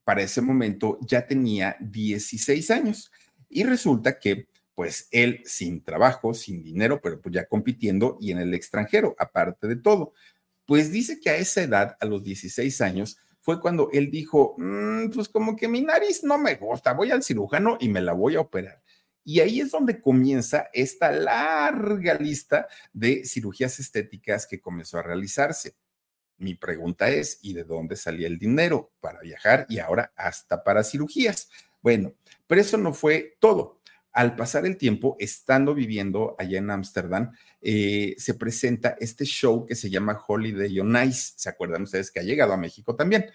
para 0.04 0.22
ese 0.22 0.40
momento 0.42 0.98
ya 1.02 1.26
tenía 1.26 1.76
16 1.80 2.70
años 2.70 3.12
y 3.48 3.64
resulta 3.64 4.18
que 4.18 4.48
pues 4.74 5.08
él 5.10 5.42
sin 5.44 5.82
trabajo, 5.82 6.34
sin 6.34 6.62
dinero, 6.62 7.00
pero 7.02 7.20
pues 7.20 7.34
ya 7.34 7.46
compitiendo 7.46 8.16
y 8.20 8.32
en 8.32 8.38
el 8.38 8.54
extranjero, 8.54 9.14
aparte 9.18 9.68
de 9.68 9.76
todo, 9.76 10.14
pues 10.66 10.90
dice 10.90 11.20
que 11.20 11.30
a 11.30 11.36
esa 11.36 11.62
edad, 11.62 11.96
a 12.00 12.06
los 12.06 12.24
16 12.24 12.80
años, 12.80 13.18
fue 13.42 13.60
cuando 13.60 13.90
él 13.92 14.10
dijo, 14.10 14.54
mm, 14.56 15.10
pues 15.10 15.28
como 15.28 15.56
que 15.56 15.66
mi 15.66 15.82
nariz 15.82 16.22
no 16.22 16.38
me 16.38 16.54
gusta, 16.54 16.94
voy 16.94 17.10
al 17.10 17.24
cirujano 17.24 17.76
y 17.80 17.88
me 17.88 18.00
la 18.00 18.12
voy 18.12 18.36
a 18.36 18.40
operar. 18.40 18.80
Y 19.24 19.40
ahí 19.40 19.60
es 19.60 19.72
donde 19.72 20.00
comienza 20.00 20.68
esta 20.72 21.10
larga 21.10 22.14
lista 22.14 22.68
de 22.92 23.24
cirugías 23.24 23.80
estéticas 23.80 24.46
que 24.46 24.60
comenzó 24.60 24.98
a 24.98 25.02
realizarse. 25.02 25.74
Mi 26.38 26.54
pregunta 26.54 27.08
es, 27.08 27.40
¿y 27.42 27.52
de 27.52 27.64
dónde 27.64 27.96
salía 27.96 28.28
el 28.28 28.38
dinero 28.38 28.92
para 29.00 29.20
viajar 29.20 29.66
y 29.68 29.80
ahora 29.80 30.12
hasta 30.16 30.62
para 30.62 30.84
cirugías? 30.84 31.50
Bueno, 31.82 32.14
pero 32.46 32.60
eso 32.60 32.78
no 32.78 32.94
fue 32.94 33.36
todo. 33.40 33.80
Al 34.12 34.36
pasar 34.36 34.66
el 34.66 34.76
tiempo, 34.76 35.16
estando 35.18 35.74
viviendo 35.74 36.36
allá 36.38 36.58
en 36.58 36.70
Ámsterdam, 36.70 37.32
eh, 37.62 38.14
se 38.18 38.34
presenta 38.34 38.94
este 39.00 39.24
show 39.24 39.64
que 39.64 39.74
se 39.74 39.88
llama 39.88 40.22
Holiday 40.26 40.80
on 40.80 40.94
Ice. 41.04 41.32
¿Se 41.36 41.48
acuerdan 41.48 41.84
ustedes 41.84 42.10
que 42.10 42.20
ha 42.20 42.22
llegado 42.22 42.52
a 42.52 42.58
México 42.58 42.94
también? 42.94 43.26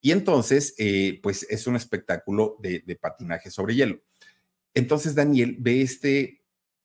Y 0.00 0.12
entonces, 0.12 0.74
eh, 0.78 1.20
pues 1.22 1.46
es 1.50 1.66
un 1.66 1.76
espectáculo 1.76 2.56
de, 2.60 2.98
patinaje 2.98 3.50
sobre 3.50 3.74
hielo. 3.74 4.00
Entonces 4.72 5.14
Daniel 5.14 5.56
ve 5.58 5.82
este 5.82 6.42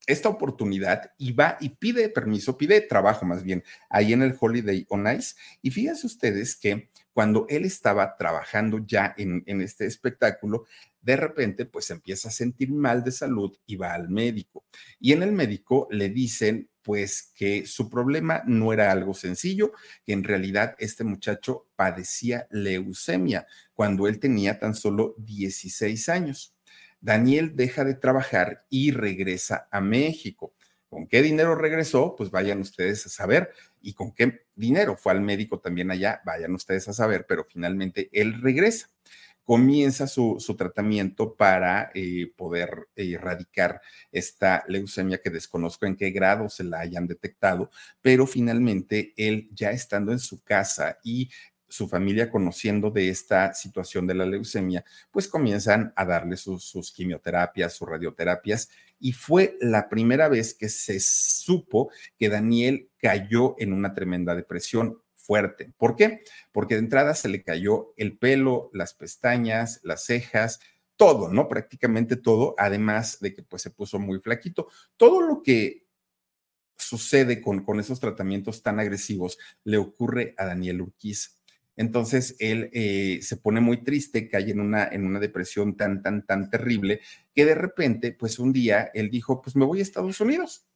esta 0.07 0.29
oportunidad 0.29 1.11
y 1.19 1.31
va 1.31 1.57
y 1.61 1.69
pide 1.69 2.09
permiso, 2.09 2.57
pide 2.57 2.81
trabajo 2.81 3.23
más 3.23 3.43
bien, 3.43 3.63
ahí 3.87 4.13
en 4.13 4.23
el 4.23 4.35
Holiday 4.37 4.85
on 4.89 5.07
Ice. 5.15 5.35
Y 5.61 5.69
fíjense 5.69 6.07
ustedes 6.07 6.55
que 6.55 6.89
cuando 7.13 7.45
él 7.49 7.65
estaba 7.65 8.17
trabajando 8.17 8.79
ya 8.83 9.13
en 9.15 9.61
este 9.61 9.85
espectáculo, 9.85 10.65
de 11.01 11.15
repente 11.15 11.65
pues 11.65 11.89
empieza 11.89 12.29
a 12.29 12.31
sentir 12.31 12.71
mal 12.71 13.03
de 13.03 13.11
salud 13.11 13.57
y 13.65 13.75
va 13.75 13.93
al 13.93 14.09
médico. 14.09 14.65
Y 14.99 15.13
en 15.13 15.23
el 15.23 15.31
médico 15.31 15.87
le 15.91 16.09
dicen 16.09 16.69
pues 16.83 17.31
que 17.35 17.65
su 17.65 17.89
problema 17.89 18.43
no 18.45 18.73
era 18.73 18.91
algo 18.91 19.13
sencillo, 19.13 19.71
que 20.03 20.13
en 20.13 20.23
realidad 20.23 20.75
este 20.79 21.03
muchacho 21.03 21.67
padecía 21.75 22.47
leucemia 22.49 23.45
cuando 23.73 24.07
él 24.07 24.19
tenía 24.19 24.59
tan 24.59 24.73
solo 24.73 25.15
16 25.19 26.09
años. 26.09 26.55
Daniel 26.99 27.55
deja 27.55 27.83
de 27.83 27.95
trabajar 27.95 28.65
y 28.69 28.91
regresa 28.91 29.67
a 29.71 29.81
México. 29.81 30.53
¿Con 30.87 31.07
qué 31.07 31.21
dinero 31.21 31.55
regresó? 31.55 32.15
Pues 32.15 32.29
vayan 32.31 32.59
ustedes 32.59 33.05
a 33.05 33.09
saber. 33.09 33.51
¿Y 33.81 33.93
con 33.93 34.11
qué 34.13 34.45
dinero? 34.55 34.97
Fue 34.97 35.13
al 35.13 35.21
médico 35.21 35.59
también 35.59 35.89
allá, 35.89 36.21
vayan 36.25 36.53
ustedes 36.53 36.87
a 36.89 36.93
saber, 36.93 37.25
pero 37.27 37.45
finalmente 37.45 38.09
él 38.11 38.41
regresa. 38.41 38.89
Comienza 39.43 40.07
su, 40.07 40.37
tratamiento 40.57 41.35
para 41.35 41.91
eh, 41.93 42.31
poder 42.35 42.87
erradicar 42.95 43.81
esta 44.11 44.63
leucemia 44.67 45.21
que 45.21 45.29
desconozco 45.29 45.85
en 45.85 45.95
qué 45.95 46.11
grado 46.11 46.47
se 46.49 46.63
la 46.63 46.79
hayan 46.79 47.07
detectado, 47.07 47.69
pero 48.01 48.27
finalmente 48.27 49.13
él 49.17 49.49
ya 49.51 49.71
estando 49.71 50.11
en 50.11 50.19
su 50.19 50.41
casa 50.43 50.99
y 51.03 51.29
su 51.71 51.87
familia 51.87 52.29
conociendo 52.29 52.91
de 52.91 53.09
esta 53.09 53.53
situación 53.53 54.05
de 54.05 54.13
la 54.13 54.25
leucemia, 54.25 54.83
pues 55.09 55.27
comienzan 55.27 55.93
a 55.95 56.05
darle 56.05 56.35
sus, 56.35 56.91
quimioterapias, 56.93 57.73
sus 57.73 57.87
radioterapias, 57.87 58.69
y 58.99 59.13
fue 59.13 59.57
la 59.61 59.87
primera 59.87 60.27
vez 60.27 60.53
que 60.53 60.67
se 60.67 60.99
supo 60.99 61.89
que 62.19 62.29
Daniel 62.29 62.89
cayó 62.97 63.55
en 63.57 63.73
una 63.73 63.93
tremenda 63.93 64.35
depresión 64.35 65.01
fuerte. 65.31 65.71
¿Por 65.77 65.95
qué? 65.95 66.25
Porque 66.51 66.75
de 66.75 66.81
entrada 66.81 67.15
se 67.15 67.29
le 67.29 67.41
cayó 67.41 67.93
el 67.95 68.17
pelo, 68.17 68.69
las 68.73 68.93
pestañas, 68.93 69.79
las 69.81 70.03
cejas, 70.03 70.59
todo, 70.97 71.29
¿no? 71.29 71.47
Prácticamente 71.47 72.17
todo, 72.17 72.53
además 72.57 73.17
de 73.21 73.33
que 73.33 73.41
pues 73.41 73.61
se 73.61 73.69
puso 73.69 73.97
muy 73.97 74.19
flaquito. 74.19 74.67
Todo 74.97 75.21
lo 75.21 75.41
que 75.41 75.85
sucede 76.77 77.39
con, 77.39 77.63
con 77.63 77.79
esos 77.79 78.01
tratamientos 78.01 78.61
tan 78.61 78.81
agresivos 78.81 79.37
le 79.63 79.77
ocurre 79.77 80.35
a 80.37 80.43
Daniel 80.47 80.81
Urquiza. 80.81 81.29
Entonces 81.77 82.35
él 82.39 82.69
eh, 82.73 83.19
se 83.21 83.37
pone 83.37 83.61
muy 83.61 83.85
triste, 83.85 84.27
cae 84.27 84.51
en 84.51 84.59
una, 84.59 84.83
en 84.83 85.05
una 85.05 85.21
depresión 85.21 85.77
tan, 85.77 86.01
tan, 86.01 86.25
tan 86.25 86.49
terrible, 86.49 86.99
que 87.33 87.45
de 87.45 87.55
repente, 87.55 88.11
pues 88.11 88.37
un 88.37 88.51
día 88.51 88.91
él 88.93 89.09
dijo, 89.09 89.41
pues 89.41 89.55
me 89.55 89.63
voy 89.63 89.79
a 89.79 89.83
Estados 89.83 90.19
Unidos. 90.19 90.67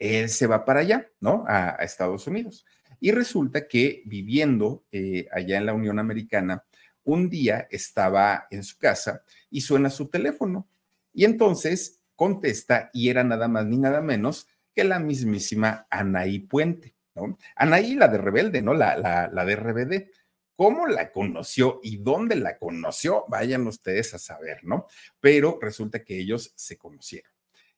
Él 0.00 0.28
se 0.28 0.48
va 0.48 0.64
para 0.64 0.80
allá, 0.80 1.08
¿no? 1.20 1.44
A, 1.46 1.76
Estados 1.76 2.26
Unidos. 2.26 2.66
Y 3.02 3.10
resulta 3.10 3.66
que 3.66 4.04
viviendo 4.04 4.84
eh, 4.92 5.26
allá 5.32 5.58
en 5.58 5.66
la 5.66 5.74
Unión 5.74 5.98
Americana, 5.98 6.62
un 7.02 7.28
día 7.28 7.66
estaba 7.68 8.46
en 8.48 8.62
su 8.62 8.78
casa 8.78 9.24
y 9.50 9.62
suena 9.62 9.90
su 9.90 10.06
teléfono. 10.06 10.68
Y 11.12 11.24
entonces 11.24 12.00
contesta 12.14 12.90
y 12.92 13.08
era 13.08 13.24
nada 13.24 13.48
más 13.48 13.66
ni 13.66 13.76
nada 13.76 14.00
menos 14.00 14.46
que 14.72 14.84
la 14.84 15.00
mismísima 15.00 15.88
Anaí 15.90 16.38
Puente, 16.38 16.94
¿no? 17.16 17.36
Anaí, 17.56 17.96
la 17.96 18.06
de 18.06 18.18
Rebelde, 18.18 18.62
¿no? 18.62 18.72
La, 18.72 18.96
la, 18.96 19.26
la 19.26 19.44
de 19.44 19.56
RBD 19.56 20.10
cómo 20.54 20.86
la 20.86 21.10
conoció 21.10 21.80
y 21.82 21.96
dónde 21.96 22.36
la 22.36 22.56
conoció, 22.56 23.24
vayan 23.26 23.66
ustedes 23.66 24.14
a 24.14 24.20
saber, 24.20 24.62
¿no? 24.62 24.86
Pero 25.18 25.58
resulta 25.60 26.04
que 26.04 26.20
ellos 26.20 26.52
se 26.54 26.78
conocieron. 26.78 27.31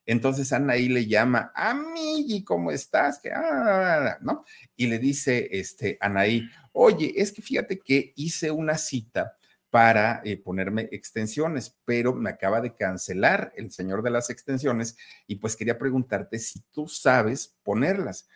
Entonces 0.05 0.53
Anaí 0.53 0.87
le 0.87 1.07
llama, 1.07 1.51
Amigui, 1.55 2.43
¿cómo 2.43 2.71
estás? 2.71 3.19
Que, 3.19 3.31
ah, 3.31 4.17
¿no? 4.21 4.45
Y 4.75 4.87
le 4.87 4.99
dice, 4.99 5.47
este, 5.51 5.97
Anaí, 5.99 6.47
oye, 6.73 7.13
es 7.15 7.31
que 7.31 7.41
fíjate 7.41 7.79
que 7.79 8.13
hice 8.15 8.51
una 8.51 8.77
cita 8.77 9.37
para 9.75 10.21
eh, 10.23 10.37
ponerme 10.37 10.87
extensiones, 10.91 11.75
pero 11.83 12.13
me 12.13 12.29
acaba 12.29 12.61
de 12.61 12.75
cancelar 12.75 13.51
el 13.57 13.71
señor 13.71 14.03
de 14.03 14.09
las 14.09 14.29
extensiones 14.29 14.95
y 15.27 15.35
pues 15.35 15.57
quería 15.57 15.77
preguntarte 15.77 16.39
si 16.39 16.61
tú 16.71 16.87
sabes 16.87 17.57
ponerlas. 17.61 18.27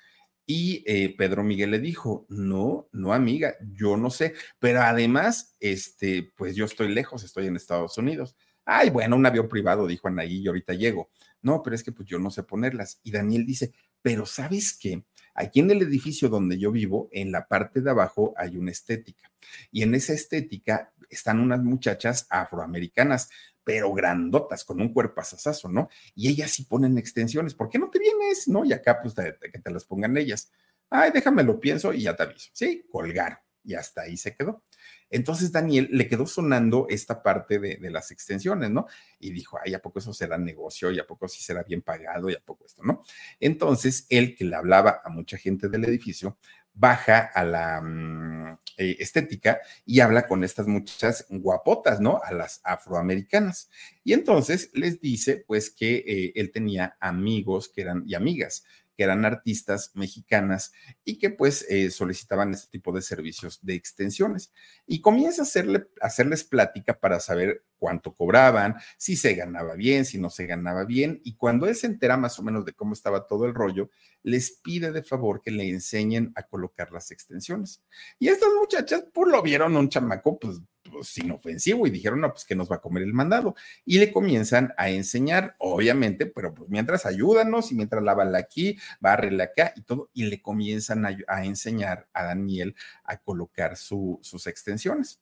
Y 0.46 0.84
eh, 0.88 1.16
Pedro 1.16 1.44
Miguel 1.44 1.72
le 1.72 1.80
dijo, 1.80 2.26
no, 2.28 2.90
no 2.92 3.14
amiga, 3.14 3.56
yo 3.74 3.96
no 3.96 4.10
sé, 4.10 4.34
pero 4.58 4.82
además, 4.82 5.56
este, 5.60 6.34
pues 6.36 6.56
yo 6.56 6.66
estoy 6.66 6.88
lejos, 6.90 7.24
estoy 7.24 7.46
en 7.48 7.56
Estados 7.56 7.98
Unidos. 7.98 8.36
Ay, 8.72 8.92
bueno, 8.92 9.16
un 9.16 9.26
avión 9.26 9.50
privado, 9.50 9.88
dijo 9.88 10.08
Anaí, 10.08 10.42
y 10.44 10.48
ahorita 10.48 10.74
llego. 10.74 11.10
No, 11.42 11.64
pero 11.64 11.76
es 11.76 11.84
que 11.84 11.92
pues 11.92 12.08
yo 12.08 12.20
no 12.20 12.30
sé 12.30 12.44
ponerlas. 12.44 13.00
Y 13.04 13.12
Daniel 13.12 13.44
dice, 13.44 13.74
pero 14.02 14.28
¿sabes 14.28 14.78
qué? 14.80 15.04
Aquí 15.34 15.62
en 15.62 15.72
el 15.72 15.82
edificio 15.82 16.30
donde 16.30 16.60
yo 16.60 16.72
vivo, 16.72 17.10
en 17.12 17.32
la 17.32 17.48
parte 17.48 17.82
de 17.82 17.90
abajo 17.90 18.34
hay 18.38 18.58
una 18.58 18.70
estética. 18.70 19.32
Y 19.72 19.82
en 19.82 19.96
esa 19.96 20.14
estética 20.14 20.94
están 21.10 21.40
unas 21.40 21.64
muchachas 21.64 22.28
afroamericanas 22.30 23.30
pero 23.64 23.92
grandotas, 23.94 24.64
con 24.64 24.82
un 24.82 24.94
cuerpo 24.94 25.22
asasazo, 25.22 25.70
¿no? 25.70 25.90
Y 26.16 26.28
ellas 26.30 26.50
sí 26.50 26.64
ponen 26.64 26.98
extensiones, 26.98 27.54
¿por 27.54 27.70
qué 27.70 27.78
no 27.78 27.90
te 27.90 28.00
vienes? 28.00 28.48
¿No? 28.48 28.66
Y 28.66 28.74
acá, 28.74 29.00
pues, 29.02 29.14
que 29.14 29.60
te 29.60 29.72
las 29.72 29.86
pongan 29.86 30.18
ellas. 30.18 30.52
Ay, 30.90 31.12
déjame 31.14 31.44
lo 31.44 31.60
pienso 31.60 31.94
y 31.94 32.02
ya 32.02 32.16
te 32.16 32.24
aviso. 32.24 32.50
Sí, 32.54 32.86
colgar. 32.90 33.44
Y 33.64 33.76
hasta 33.76 34.02
ahí 34.02 34.18
se 34.18 34.36
quedó. 34.36 34.64
Entonces 35.10 35.52
Daniel 35.52 35.90
le 35.92 36.08
quedó 36.08 36.26
sonando 36.26 36.88
esta 36.90 37.24
parte 37.24 37.60
de, 37.60 37.78
las 37.90 38.12
extensiones, 38.12 38.70
¿no? 38.70 38.86
Y 39.20 39.32
dijo, 39.32 39.58
ay, 39.64 39.74
¿a 39.74 39.82
poco 39.82 40.00
eso 40.00 40.14
será 40.14 40.38
negocio? 40.38 40.92
¿Y 40.92 41.00
a 41.00 41.08
poco 41.08 41.28
sí 41.28 41.42
será 41.42 41.64
bien 41.64 41.82
pagado? 41.82 42.30
¿Y 42.30 42.36
a 42.36 42.40
poco 42.40 42.66
esto, 42.66 42.84
no? 42.84 43.04
Entonces 43.40 44.06
él, 44.10 44.36
que 44.36 44.46
le 44.46 44.56
hablaba 44.56 45.02
a 45.04 45.10
mucha 45.10 45.38
gente 45.38 45.70
del 45.70 45.86
edificio, 45.86 46.38
baja 46.74 47.30
a 47.34 47.44
la 47.44 47.82
mm, 47.82 48.58
eh, 48.78 48.96
estética 49.00 49.60
y 49.86 50.00
habla 50.00 50.28
con 50.28 50.44
estas 50.44 50.68
muchachas 50.68 51.26
guapotas, 51.30 52.00
¿no? 52.00 52.22
A 52.24 52.32
las 52.32 52.62
afroamericanas. 52.64 53.70
Y 54.04 54.14
entonces 54.14 54.70
les 54.74 55.02
dice, 55.02 55.44
pues, 55.46 55.70
que 55.70 55.98
eh, 56.08 56.32
él 56.36 56.52
tenía 56.52 56.98
amigos 57.00 57.68
que 57.68 57.82
eran 57.82 58.04
y 58.06 58.16
amigas 58.16 58.64
que 59.00 59.06
eran 59.06 59.24
artistas 59.24 59.92
mexicanas 59.94 60.74
y 61.06 61.20
que 61.20 61.30
pues 61.30 61.66
eh, 61.70 61.90
solicitaban 61.90 62.52
este 62.52 62.68
tipo 62.70 62.92
de 62.92 63.02
servicios 63.02 63.58
de 63.62 63.76
extensiones. 63.76 64.52
Y 64.86 65.00
comienza 65.00 65.42
a 65.42 65.46
hacerle, 65.46 65.88
hacerles 66.02 66.44
plática 66.44 67.00
para 67.00 67.22
saber 67.22 67.64
cuánto 67.78 68.14
cobraban, 68.14 68.76
si 68.98 69.16
se 69.16 69.36
ganaba 69.36 69.76
bien, 69.76 70.04
si 70.04 70.18
no 70.18 70.30
se 70.30 70.48
ganaba 70.48 70.84
bien. 70.84 71.22
Y 71.24 71.38
cuando 71.38 71.66
él 71.66 71.76
se 71.76 71.88
entera 71.88 72.18
más 72.18 72.40
o 72.40 72.44
menos 72.44 72.66
de 72.66 72.74
cómo 72.74 72.92
estaba 72.92 73.26
todo 73.26 73.46
el 73.46 73.56
rollo, 73.56 73.90
les 74.22 74.52
pide 74.52 74.92
de 74.92 75.02
favor 75.02 75.42
que 75.42 75.52
le 75.52 75.70
enseñen 75.70 76.34
a 76.36 76.44
colocar 76.44 76.92
las 76.92 77.12
extensiones. 77.12 77.82
Y 78.20 78.28
estas 78.28 78.50
muchachas, 78.60 79.06
pues 79.14 79.32
lo 79.32 79.42
vieron 79.42 79.78
un 79.78 79.88
chamaco, 79.88 80.38
pues 80.38 80.60
pues, 80.92 81.18
inofensivo 81.18 81.88
y 81.88 81.90
dijeron, 81.90 82.22
no, 82.22 82.32
pues 82.32 82.46
que 82.46 82.56
nos 82.56 82.72
va 82.72 82.78
a 82.78 82.82
comer 82.82 83.04
el 83.04 83.14
mandado. 83.14 83.56
Y 83.86 84.00
le 84.00 84.12
comienzan 84.12 84.74
a 84.78 84.90
enseñar, 84.90 85.56
obviamente, 85.60 86.26
pero 86.26 86.54
pues 86.54 86.70
mientras 86.70 87.06
ayúdanos 87.06 87.72
y 87.72 87.76
mientras 87.76 88.04
lávala 88.04 88.40
aquí, 88.40 88.78
bárrela 89.00 89.46
acá 89.46 89.74
y 89.76 89.82
todo, 89.82 90.10
y 90.14 90.24
le 90.24 90.42
comienzan 90.42 91.06
a, 91.06 91.44
enseñar 91.44 92.08
a 92.14 92.24
Daniel 92.24 92.76
a 93.04 93.18
colocar 93.18 93.78
sus 93.78 94.48
extensiones. 94.48 95.20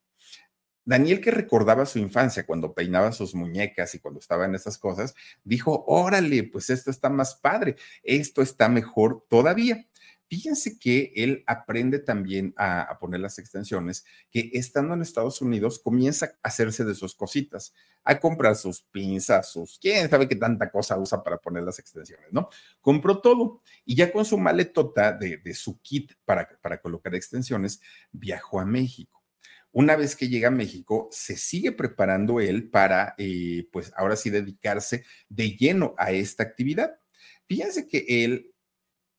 Daniel, 0.88 1.20
que 1.20 1.32
recordaba 1.32 1.86
su 1.86 2.00
infancia 2.00 2.46
cuando 2.46 2.74
peinaba 2.74 3.12
sus 3.12 3.36
muñecas 3.36 3.94
y 3.94 4.00
cuando 4.00 4.22
estaba 4.22 4.46
en 4.46 4.56
esas 4.56 4.78
cosas, 4.78 5.16
dijo, 5.44 5.84
órale, 5.86 6.44
pues 6.44 6.70
esto 6.70 6.92
está 6.92 7.10
más 7.10 7.36
padre, 7.36 7.76
esto 8.04 8.42
está 8.42 8.70
mejor 8.70 9.26
todavía. 9.28 9.86
Fíjense 10.30 10.78
que 10.78 11.14
él 11.16 11.44
aprende 11.48 12.00
también 12.00 12.54
a, 12.58 12.98
poner 13.00 13.22
las 13.22 13.40
extensiones, 13.40 14.06
que 14.30 14.50
estando 14.54 14.94
en 14.94 15.02
Estados 15.02 15.42
Unidos 15.42 15.80
comienza 15.80 16.26
a 16.26 16.50
hacerse 16.50 16.84
de 16.84 16.96
sus 16.96 17.16
cositas, 17.16 17.74
a 18.04 18.20
comprar 18.20 18.58
sus 18.58 18.82
pinzas, 18.82 19.50
sus, 19.50 19.80
quién 19.80 20.10
sabe 20.10 20.28
qué 20.28 20.36
tanta 20.36 20.70
cosa 20.70 20.98
usa 20.98 21.24
para 21.24 21.38
poner 21.38 21.64
las 21.64 21.80
extensiones, 21.80 22.28
¿no? 22.32 22.50
Compró 22.82 23.22
todo 23.22 23.62
y 23.86 23.96
ya 23.96 24.12
con 24.12 24.26
su 24.26 24.38
maletota 24.38 25.14
de, 25.14 25.54
su 25.54 25.80
kit 25.80 26.12
para, 26.26 26.50
para 26.62 26.82
colocar 26.82 27.16
extensiones, 27.16 27.80
viajó 28.12 28.60
a 28.60 28.66
México. 28.66 29.24
Una 29.72 29.96
vez 29.96 30.16
que 30.16 30.28
llega 30.28 30.50
a 30.50 30.52
México, 30.52 31.08
se 31.12 31.38
sigue 31.38 31.72
preparando 31.72 32.42
él 32.42 32.70
para, 32.70 33.16
eh, 33.18 33.68
pues 33.72 33.94
ahora 33.96 34.16
sí, 34.16 34.30
dedicarse 34.30 35.06
de 35.30 35.52
lleno 35.52 35.94
a 35.98 36.12
esta 36.12 36.44
actividad. 36.44 37.00
Fíjense 37.48 37.88
que 37.88 38.06
él 38.26 38.54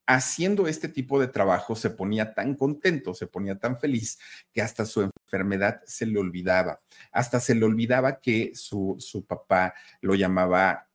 haciendo 0.09 0.68
este 0.68 0.88
tipo 0.88 1.21
de 1.21 1.29
trabajo 1.29 1.77
se 1.77 1.90
ponía 1.90 2.33
tan 2.33 2.55
contento, 2.55 3.12
se 3.12 3.27
ponía 3.27 3.59
tan 3.59 3.79
feliz 3.79 4.18
que 4.55 4.62
hasta 4.62 4.87
su 4.87 5.03
enfermedad 5.03 5.83
se 5.85 6.07
le 6.07 6.18
olvidaba. 6.18 6.81
Hasta 7.12 7.40
se 7.40 7.55
le 7.55 7.66
olvidaba 7.66 8.18
que 8.21 8.53
su, 8.55 8.97
su 8.99 9.27
papá 9.27 9.75
lo 10.01 10.14
llamaba 10.14 10.88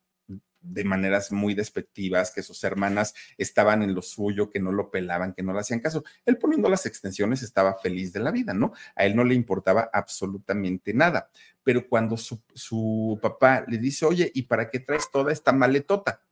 de 0.62 0.84
maneras 0.84 1.32
muy 1.32 1.54
despectivas, 1.54 2.32
que 2.32 2.41
sus 2.41 2.63
hermanas 2.63 3.13
estaban 3.38 3.84
en 3.84 3.93
lo 3.93 4.02
suyo, 4.02 4.49
que 4.49 4.60
no 4.60 4.71
lo 4.71 4.89
pelaban, 4.89 5.34
que 5.34 5.43
no 5.43 5.54
le 5.54 5.60
hacían 5.60 5.80
caso. 5.80 6.04
Él 6.26 6.39
poniendo 6.39 6.67
las 6.67 6.88
extensiones 6.88 7.43
estaba 7.43 7.78
feliz 7.78 8.13
de 8.13 8.19
la 8.19 8.32
vida, 8.32 8.56
¿no? 8.56 8.73
A 8.95 9.06
él 9.06 9.15
no 9.15 9.23
le 9.23 9.36
importaba 9.36 9.91
absolutamente 9.93 10.91
nada. 10.91 11.30
Pero 11.63 11.88
cuando 11.88 12.17
su, 12.17 12.41
su 12.56 13.19
papá 13.21 13.63
le 13.67 13.78
dice, 13.78 14.08
oye, 14.08 14.32
¿y 14.34 14.43
para 14.43 14.71
qué 14.71 14.80
traes 14.80 15.12
toda 15.12 15.32
esta 15.32 15.52
maletota? 15.52 16.23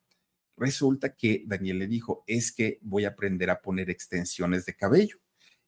Resulta 0.61 1.15
que 1.15 1.43
Daniel 1.47 1.79
le 1.79 1.87
dijo, 1.87 2.23
es 2.27 2.51
que 2.51 2.77
voy 2.83 3.05
a 3.05 3.09
aprender 3.09 3.49
a 3.49 3.59
poner 3.59 3.89
extensiones 3.89 4.63
de 4.67 4.75
cabello. 4.75 5.17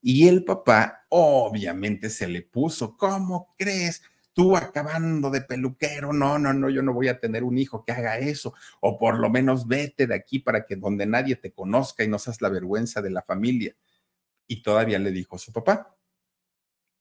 Y 0.03 0.27
el 0.27 0.45
papá 0.45 1.07
obviamente 1.09 2.11
se 2.11 2.27
le 2.27 2.43
puso, 2.43 2.95
¿cómo 2.95 3.55
crees? 3.57 4.03
tú 4.33 4.55
acabando 4.55 5.31
de 5.31 5.41
peluquero, 5.41 6.11
no, 6.11 6.37
no, 6.37 6.53
no, 6.53 6.69
yo 6.69 6.81
no 6.83 6.93
voy 6.93 7.07
a 7.07 7.19
tener 7.19 7.43
un 7.43 7.57
hijo 7.57 7.83
que 7.85 7.91
haga 7.91 8.17
eso, 8.17 8.53
o 8.81 8.97
por 8.97 9.19
lo 9.19 9.29
menos 9.29 9.67
vete 9.67 10.07
de 10.07 10.15
aquí 10.15 10.39
para 10.39 10.65
que 10.65 10.75
donde 10.75 11.05
nadie 11.05 11.35
te 11.35 11.51
conozca 11.51 12.03
y 12.03 12.07
no 12.07 12.19
seas 12.19 12.41
la 12.41 12.49
vergüenza 12.49 13.01
de 13.01 13.11
la 13.11 13.21
familia. 13.21 13.75
Y 14.47 14.61
todavía 14.61 14.99
le 14.99 15.11
dijo 15.11 15.35
a 15.35 15.39
su 15.39 15.51
papá. 15.53 15.95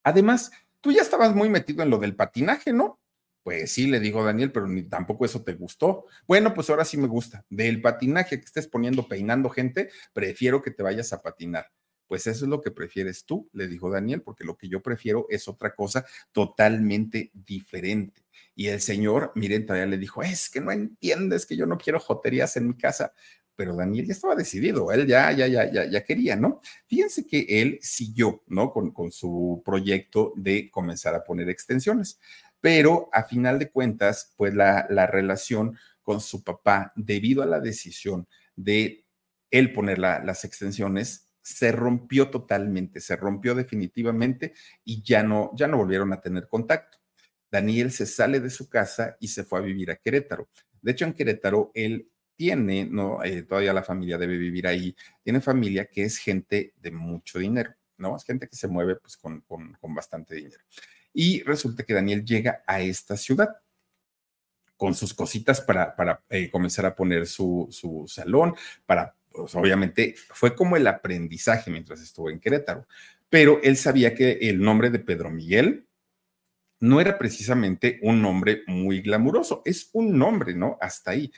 Además, 0.02 0.50
tú 0.80 0.92
ya 0.92 1.02
estabas 1.02 1.34
muy 1.34 1.48
metido 1.48 1.82
en 1.82 1.90
lo 1.90 1.98
del 1.98 2.16
patinaje, 2.16 2.72
¿no? 2.72 3.01
Pues 3.42 3.72
sí, 3.72 3.88
le 3.88 3.98
dijo 3.98 4.24
Daniel, 4.24 4.52
pero 4.52 4.68
ni 4.68 4.84
tampoco 4.84 5.24
eso 5.24 5.42
te 5.42 5.54
gustó. 5.54 6.06
Bueno, 6.26 6.54
pues 6.54 6.70
ahora 6.70 6.84
sí 6.84 6.96
me 6.96 7.08
gusta. 7.08 7.44
Del 7.50 7.80
patinaje 7.80 8.38
que 8.38 8.44
estés 8.44 8.68
poniendo 8.68 9.08
peinando 9.08 9.50
gente, 9.50 9.90
prefiero 10.12 10.62
que 10.62 10.70
te 10.70 10.82
vayas 10.82 11.12
a 11.12 11.22
patinar. 11.22 11.66
Pues 12.06 12.26
eso 12.26 12.44
es 12.44 12.50
lo 12.50 12.60
que 12.60 12.70
prefieres 12.70 13.24
tú, 13.24 13.48
le 13.52 13.66
dijo 13.66 13.90
Daniel, 13.90 14.20
porque 14.22 14.44
lo 14.44 14.56
que 14.56 14.68
yo 14.68 14.82
prefiero 14.82 15.26
es 15.30 15.48
otra 15.48 15.74
cosa 15.74 16.04
totalmente 16.30 17.30
diferente. 17.32 18.22
Y 18.54 18.66
el 18.68 18.80
señor, 18.80 19.32
miren, 19.34 19.64
todavía 19.64 19.86
le 19.86 19.98
dijo, 19.98 20.22
es 20.22 20.50
que 20.50 20.60
no 20.60 20.70
entiendes 20.70 21.46
que 21.46 21.56
yo 21.56 21.66
no 21.66 21.78
quiero 21.78 21.98
joterías 21.98 22.56
en 22.56 22.68
mi 22.68 22.76
casa. 22.76 23.12
Pero 23.56 23.74
Daniel 23.76 24.06
ya 24.06 24.12
estaba 24.12 24.34
decidido, 24.34 24.92
él 24.92 25.06
ya, 25.06 25.32
ya, 25.32 25.46
ya, 25.46 25.70
ya, 25.70 25.84
ya 25.84 26.04
quería, 26.04 26.36
¿no? 26.36 26.60
Fíjense 26.86 27.26
que 27.26 27.46
él 27.48 27.78
siguió, 27.82 28.42
¿no? 28.46 28.70
Con, 28.72 28.92
con 28.92 29.10
su 29.10 29.62
proyecto 29.64 30.32
de 30.36 30.70
comenzar 30.70 31.14
a 31.14 31.24
poner 31.24 31.48
extensiones. 31.50 32.18
Pero 32.62 33.10
a 33.12 33.24
final 33.24 33.58
de 33.58 33.70
cuentas, 33.70 34.32
pues 34.38 34.54
la, 34.54 34.86
la 34.88 35.06
relación 35.06 35.76
con 36.00 36.22
su 36.22 36.42
papá, 36.42 36.94
debido 36.96 37.42
a 37.42 37.46
la 37.46 37.60
decisión 37.60 38.26
de 38.56 39.04
él 39.50 39.72
poner 39.74 39.98
las 39.98 40.44
extensiones, 40.44 41.28
se 41.42 41.72
rompió 41.72 42.30
totalmente, 42.30 43.00
se 43.00 43.16
rompió 43.16 43.54
definitivamente 43.54 44.54
y 44.84 45.02
ya 45.02 45.22
no, 45.22 45.50
ya 45.54 45.66
no 45.66 45.76
volvieron 45.76 46.12
a 46.12 46.20
tener 46.20 46.48
contacto. 46.48 46.98
Daniel 47.50 47.92
se 47.92 48.06
sale 48.06 48.40
de 48.40 48.48
su 48.48 48.70
casa 48.70 49.16
y 49.20 49.28
se 49.28 49.44
fue 49.44 49.58
a 49.58 49.62
vivir 49.62 49.90
a 49.90 49.96
Querétaro. 49.96 50.48
De 50.80 50.92
hecho, 50.92 51.04
en 51.04 51.12
Querétaro 51.12 51.70
él 51.74 52.08
tiene, 52.34 52.86
¿no? 52.86 53.22
Eh, 53.22 53.42
todavía 53.42 53.74
la 53.74 53.82
familia 53.82 54.16
debe 54.16 54.38
vivir 54.38 54.66
ahí, 54.66 54.96
tiene 55.22 55.40
familia 55.40 55.86
que 55.86 56.04
es 56.04 56.16
gente 56.16 56.72
de 56.78 56.90
mucho 56.90 57.38
dinero, 57.38 57.74
¿no? 57.98 58.16
Es 58.16 58.24
gente 58.24 58.48
que 58.48 58.56
se 58.56 58.68
mueve 58.68 58.96
pues 58.96 59.16
con, 59.18 59.42
con, 59.42 59.94
bastante 59.94 60.36
dinero. 60.36 60.64
Y 61.12 61.42
resulta 61.42 61.84
que 61.84 61.94
Daniel 61.94 62.24
llega 62.24 62.62
a 62.66 62.80
esta 62.80 63.16
ciudad 63.16 63.50
con 64.76 64.94
sus 64.94 65.14
cositas 65.14 65.60
para, 65.60 65.94
para 65.94 66.24
eh, 66.28 66.50
comenzar 66.50 66.86
a 66.86 66.94
poner 66.94 67.26
su, 67.26 67.68
su 67.70 68.04
salón, 68.08 68.54
para 68.86 69.16
pues 69.32 69.54
obviamente 69.54 70.14
fue 70.30 70.54
como 70.54 70.76
el 70.76 70.86
aprendizaje 70.86 71.70
mientras 71.70 72.00
estuvo 72.00 72.30
en 72.30 72.40
Querétaro, 72.40 72.86
pero 73.28 73.60
él 73.62 73.76
sabía 73.76 74.14
que 74.14 74.32
el 74.42 74.60
nombre 74.60 74.90
de 74.90 74.98
Pedro 74.98 75.30
Miguel 75.30 75.86
no 76.80 77.00
era 77.00 77.16
precisamente 77.16 77.98
un 78.02 78.20
nombre 78.20 78.62
muy 78.66 79.00
glamuroso, 79.00 79.62
es 79.64 79.88
un 79.92 80.18
nombre, 80.18 80.54
¿no? 80.54 80.76
Hasta 80.80 81.12
ahí, 81.12 81.32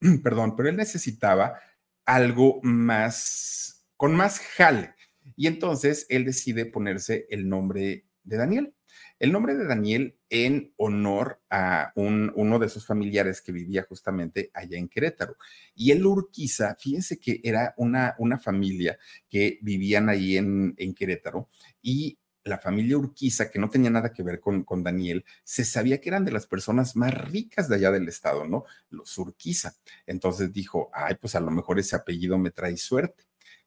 perdón, 0.22 0.56
pero 0.56 0.68
él 0.68 0.76
necesitaba 0.76 1.60
algo 2.04 2.60
más, 2.62 3.84
con 3.96 4.14
más 4.14 4.38
jale. 4.38 4.94
Y 5.36 5.48
entonces 5.48 6.06
él 6.10 6.24
decide 6.24 6.66
ponerse 6.66 7.26
el 7.28 7.48
nombre 7.48 8.06
de 8.22 8.36
Daniel. 8.36 8.74
El 9.18 9.32
nombre 9.32 9.54
de 9.54 9.66
Daniel 9.66 10.18
en 10.28 10.72
honor 10.76 11.40
a 11.48 11.92
un, 11.94 12.32
uno 12.34 12.58
de 12.58 12.68
sus 12.68 12.84
familiares 12.86 13.40
que 13.40 13.52
vivía 13.52 13.86
justamente 13.88 14.50
allá 14.52 14.76
en 14.76 14.88
Querétaro. 14.88 15.36
Y 15.74 15.92
el 15.92 16.04
Urquiza, 16.04 16.74
fíjense 16.78 17.18
que 17.18 17.40
era 17.44 17.74
una, 17.76 18.16
una 18.18 18.38
familia 18.38 18.98
que 19.28 19.58
vivían 19.62 20.08
ahí 20.08 20.36
en, 20.36 20.74
en 20.76 20.94
Querétaro 20.94 21.48
y 21.80 22.18
la 22.42 22.58
familia 22.58 22.98
Urquiza, 22.98 23.50
que 23.50 23.58
no 23.58 23.70
tenía 23.70 23.90
nada 23.90 24.12
que 24.12 24.22
ver 24.22 24.38
con, 24.38 24.64
con, 24.64 24.82
Daniel, 24.82 25.24
se 25.44 25.64
sabía 25.64 26.00
que 26.00 26.10
eran 26.10 26.26
de 26.26 26.32
las 26.32 26.46
personas 26.46 26.94
más 26.94 27.14
ricas 27.14 27.68
de 27.68 27.76
allá 27.76 27.90
del 27.90 28.06
estado, 28.06 28.46
¿no? 28.46 28.64
Los 28.90 29.16
Urquiza. 29.16 29.74
Entonces 30.06 30.52
dijo, 30.52 30.90
ay, 30.92 31.16
pues 31.18 31.34
a 31.34 31.40
lo 31.40 31.50
mejor 31.50 31.78
ese 31.78 31.96
apellido 31.96 32.36
me 32.36 32.50
trae 32.50 32.76
suerte 32.76 33.24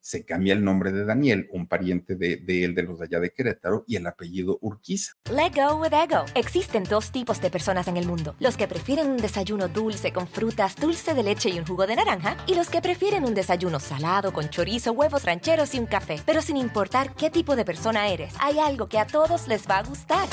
se 0.08 0.24
cambia 0.24 0.54
el 0.54 0.64
nombre 0.64 0.90
de 0.90 1.04
Daniel, 1.04 1.48
un 1.52 1.66
pariente 1.66 2.16
de, 2.16 2.40
él 2.64 2.74
de 2.74 2.82
los 2.82 2.98
de 2.98 3.04
allá 3.04 3.20
de 3.20 3.30
Querétaro, 3.30 3.84
y 3.86 3.96
el 3.96 4.06
apellido 4.06 4.58
Urquiza. 4.62 5.12
Let 5.30 5.52
go 5.54 5.76
with 5.76 5.92
ego. 5.92 6.24
Existen 6.34 6.84
dos 6.84 7.12
tipos 7.12 7.42
de 7.42 7.50
personas 7.50 7.88
en 7.88 7.98
el 7.98 8.06
mundo: 8.06 8.34
los 8.40 8.56
que 8.56 8.66
prefieren 8.66 9.08
un 9.10 9.18
desayuno 9.18 9.68
dulce 9.68 10.10
con 10.10 10.26
frutas, 10.26 10.76
dulce 10.76 11.12
de 11.12 11.22
leche 11.22 11.50
y 11.50 11.58
un 11.58 11.66
jugo 11.66 11.86
de 11.86 11.96
naranja, 11.96 12.38
y 12.46 12.54
los 12.54 12.70
que 12.70 12.80
prefieren 12.80 13.24
un 13.24 13.34
desayuno 13.34 13.80
salado 13.80 14.32
con 14.32 14.48
chorizo, 14.48 14.92
huevos 14.92 15.24
rancheros 15.24 15.74
y 15.74 15.78
un 15.78 15.86
café. 15.86 16.16
Pero 16.24 16.40
sin 16.40 16.56
importar 16.56 17.14
qué 17.14 17.28
tipo 17.28 17.54
de 17.54 17.66
persona 17.66 18.08
eres, 18.08 18.32
hay 18.40 18.58
algo 18.58 18.88
que 18.88 18.98
a 18.98 19.06
todos 19.06 19.46
les 19.46 19.68
va 19.68 19.78
a 19.78 19.82
gustar. 19.82 20.26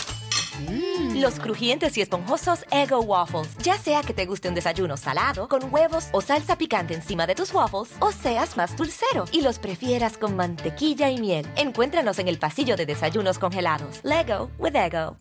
Mm. 0.59 1.21
Los 1.21 1.39
crujientes 1.39 1.97
y 1.97 2.01
esponjosos 2.01 2.65
Ego 2.71 3.01
Waffles. 3.01 3.55
Ya 3.63 3.77
sea 3.77 4.01
que 4.01 4.13
te 4.13 4.25
guste 4.25 4.49
un 4.49 4.55
desayuno 4.55 4.97
salado, 4.97 5.47
con 5.47 5.73
huevos 5.73 6.07
o 6.11 6.21
salsa 6.21 6.57
picante 6.57 6.93
encima 6.93 7.27
de 7.27 7.35
tus 7.35 7.53
waffles, 7.53 7.95
o 7.99 8.11
seas 8.11 8.57
más 8.57 8.75
dulcero 8.75 9.25
y 9.31 9.41
los 9.41 9.59
prefieras 9.59 10.17
con 10.17 10.35
mantequilla 10.35 11.09
y 11.09 11.19
miel. 11.19 11.45
Encuéntranos 11.55 12.19
en 12.19 12.27
el 12.27 12.39
pasillo 12.39 12.75
de 12.75 12.85
desayunos 12.85 13.39
congelados. 13.39 14.01
Lego 14.03 14.51
with 14.57 14.75
Ego. 14.75 15.17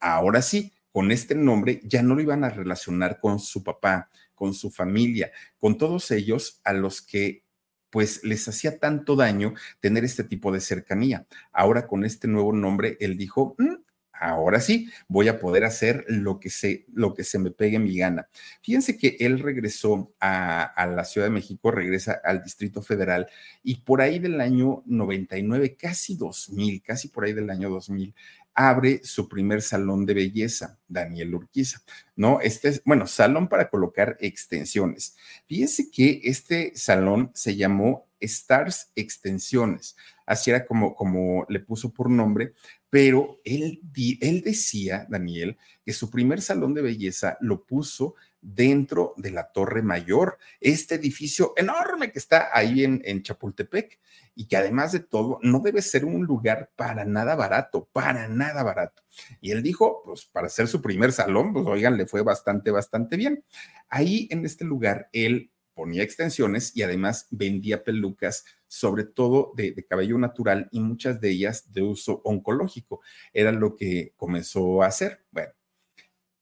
Ahora 0.00 0.42
sí, 0.42 0.72
con 0.92 1.10
este 1.10 1.34
nombre 1.34 1.80
ya 1.84 2.02
no 2.02 2.14
lo 2.14 2.22
iban 2.22 2.44
a 2.44 2.50
relacionar 2.50 3.20
con 3.20 3.38
su 3.38 3.62
papá, 3.62 4.10
con 4.34 4.54
su 4.54 4.70
familia, 4.70 5.32
con 5.58 5.76
todos 5.76 6.10
ellos 6.10 6.60
a 6.64 6.72
los 6.72 7.02
que 7.02 7.44
pues 7.90 8.22
les 8.24 8.46
hacía 8.48 8.78
tanto 8.78 9.16
daño 9.16 9.54
tener 9.80 10.04
este 10.04 10.24
tipo 10.24 10.52
de 10.52 10.60
cercanía. 10.60 11.26
Ahora 11.52 11.86
con 11.86 12.04
este 12.04 12.28
nuevo 12.28 12.52
nombre, 12.52 12.96
él 13.00 13.16
dijo, 13.16 13.54
mm, 13.58 13.74
ahora 14.20 14.60
sí, 14.60 14.90
voy 15.06 15.28
a 15.28 15.38
poder 15.38 15.64
hacer 15.64 16.04
lo 16.08 16.40
que 16.40 16.50
se, 16.50 16.86
lo 16.92 17.14
que 17.14 17.24
se 17.24 17.38
me 17.38 17.50
pegue 17.50 17.78
mi 17.78 17.96
gana. 17.96 18.28
Fíjense 18.62 18.98
que 18.98 19.16
él 19.20 19.40
regresó 19.40 20.12
a, 20.20 20.62
a, 20.62 20.86
la 20.86 21.04
Ciudad 21.04 21.26
de 21.26 21.32
México, 21.32 21.70
regresa 21.70 22.20
al 22.24 22.42
Distrito 22.42 22.82
Federal 22.82 23.28
y 23.62 23.76
por 23.76 24.00
ahí 24.00 24.18
del 24.18 24.40
año 24.40 24.82
99, 24.86 25.76
casi 25.76 26.16
2000, 26.16 26.82
casi 26.82 27.08
por 27.08 27.24
ahí 27.24 27.32
del 27.32 27.50
año 27.50 27.70
2000, 27.70 28.14
abre 28.60 29.00
su 29.04 29.28
primer 29.28 29.62
salón 29.62 30.04
de 30.04 30.14
belleza, 30.14 30.80
Daniel 30.88 31.32
Urquiza, 31.32 31.80
¿no? 32.16 32.40
Este 32.40 32.70
es, 32.70 32.82
bueno, 32.84 33.06
salón 33.06 33.48
para 33.48 33.70
colocar 33.70 34.16
extensiones. 34.18 35.16
Fíjense 35.46 35.92
que 35.92 36.22
este 36.24 36.72
salón 36.74 37.30
se 37.34 37.54
llamó 37.54 38.08
Stars 38.18 38.90
Extensiones, 38.96 39.96
así 40.26 40.50
era 40.50 40.66
como, 40.66 40.96
como 40.96 41.46
le 41.48 41.60
puso 41.60 41.92
por 41.92 42.10
nombre, 42.10 42.52
pero 42.90 43.40
él, 43.44 43.80
él 44.20 44.42
decía, 44.42 45.06
Daniel, 45.08 45.58
que 45.84 45.92
su 45.92 46.10
primer 46.10 46.40
salón 46.40 46.74
de 46.74 46.82
belleza 46.82 47.36
lo 47.40 47.64
puso 47.64 48.14
dentro 48.40 49.14
de 49.16 49.30
la 49.30 49.50
Torre 49.52 49.82
Mayor, 49.82 50.38
este 50.60 50.94
edificio 50.94 51.52
enorme 51.56 52.12
que 52.12 52.18
está 52.18 52.50
ahí 52.52 52.84
en, 52.84 53.02
en, 53.04 53.22
Chapultepec 53.22 53.98
y 54.34 54.46
que 54.46 54.56
además 54.56 54.92
de 54.92 55.00
todo 55.00 55.38
no 55.42 55.58
debe 55.60 55.82
ser 55.82 56.04
un 56.04 56.24
lugar 56.24 56.70
para 56.76 57.04
nada 57.04 57.34
barato, 57.34 57.88
para 57.92 58.28
nada 58.28 58.62
barato. 58.62 59.02
Y 59.40 59.50
él 59.50 59.62
dijo, 59.62 60.02
pues 60.04 60.24
para 60.26 60.46
hacer 60.46 60.68
su 60.68 60.80
primer 60.80 61.12
salón, 61.12 61.52
pues 61.52 61.66
oigan, 61.66 61.96
le 61.96 62.06
fue 62.06 62.22
bastante, 62.22 62.70
bastante 62.70 63.16
bien. 63.16 63.44
Ahí 63.88 64.28
en 64.30 64.44
este 64.44 64.64
lugar, 64.64 65.08
él 65.12 65.50
ponía 65.78 66.02
extensiones 66.02 66.76
y 66.76 66.82
además 66.82 67.28
vendía 67.30 67.84
pelucas, 67.84 68.44
sobre 68.66 69.04
todo 69.04 69.52
de, 69.54 69.86
cabello 69.88 70.18
natural 70.18 70.68
y 70.72 70.80
muchas 70.80 71.20
de 71.20 71.30
ellas 71.30 71.72
de 71.72 71.82
uso 71.82 72.20
oncológico. 72.24 73.00
Era 73.32 73.52
lo 73.52 73.76
que 73.76 74.12
comenzó 74.16 74.82
a 74.82 74.86
hacer. 74.86 75.24
Bueno, 75.30 75.52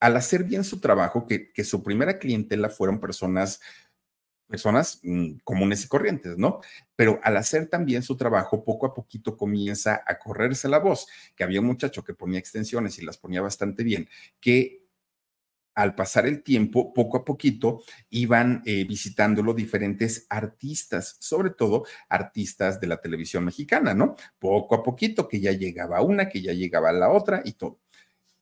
al 0.01 0.17
hacer 0.17 0.45
bien 0.45 0.65
su 0.65 0.81
trabajo, 0.81 1.27
que, 1.27 1.53
que 1.53 1.65
su 1.65 1.83
primera 1.83 2.19
clientela 2.19 2.71
fueron 2.71 2.99
personas 2.99 3.61
personas 4.49 5.01
mm, 5.03 5.39
comunes 5.45 5.85
y 5.85 5.89
corrientes, 5.89 6.39
¿no? 6.39 6.61
Pero 6.95 7.21
al 7.23 7.37
hacer 7.37 7.67
también 7.67 8.03
su 8.03 8.17
trabajo, 8.17 8.65
poco 8.65 8.87
a 8.87 8.95
poquito 8.95 9.37
comienza 9.37 10.03
a 10.07 10.19
correrse 10.19 10.67
la 10.67 10.79
voz, 10.79 11.09
que 11.35 11.45
había 11.45 11.61
un 11.61 11.67
muchacho 11.67 12.05
que 12.05 12.15
ponía 12.15 12.39
extensiones 12.39 12.99
y 12.99 13.05
las 13.05 13.19
ponía 13.19 13.43
bastante 13.43 13.83
bien, 13.83 14.09
que 14.41 14.86
al 15.77 15.95
pasar 15.95 16.27
el 16.27 16.43
tiempo, 16.43 16.93
poco 16.93 17.19
a 17.19 17.25
poquito, 17.25 17.83
iban 18.11 18.63
eh, 18.65 18.85
visitándolo 18.85 19.55
diferentes 19.55 20.27
artistas, 20.29 21.17
sobre 21.21 21.51
todo 21.51 21.85
artistas 22.09 22.81
de 22.81 22.89
la 22.89 22.97
televisión 23.01 23.45
mexicana, 23.45 23.95
¿no? 23.95 24.17
Poco 24.39 24.75
a 24.75 24.83
poquito, 24.83 25.29
que 25.29 25.39
ya 25.39 25.53
llegaba 25.53 26.01
una, 26.03 26.29
que 26.29 26.43
ya 26.43 26.53
llegaba 26.53 26.91
la 26.93 27.11
otra 27.11 27.43
y 27.45 27.53
todo 27.53 27.81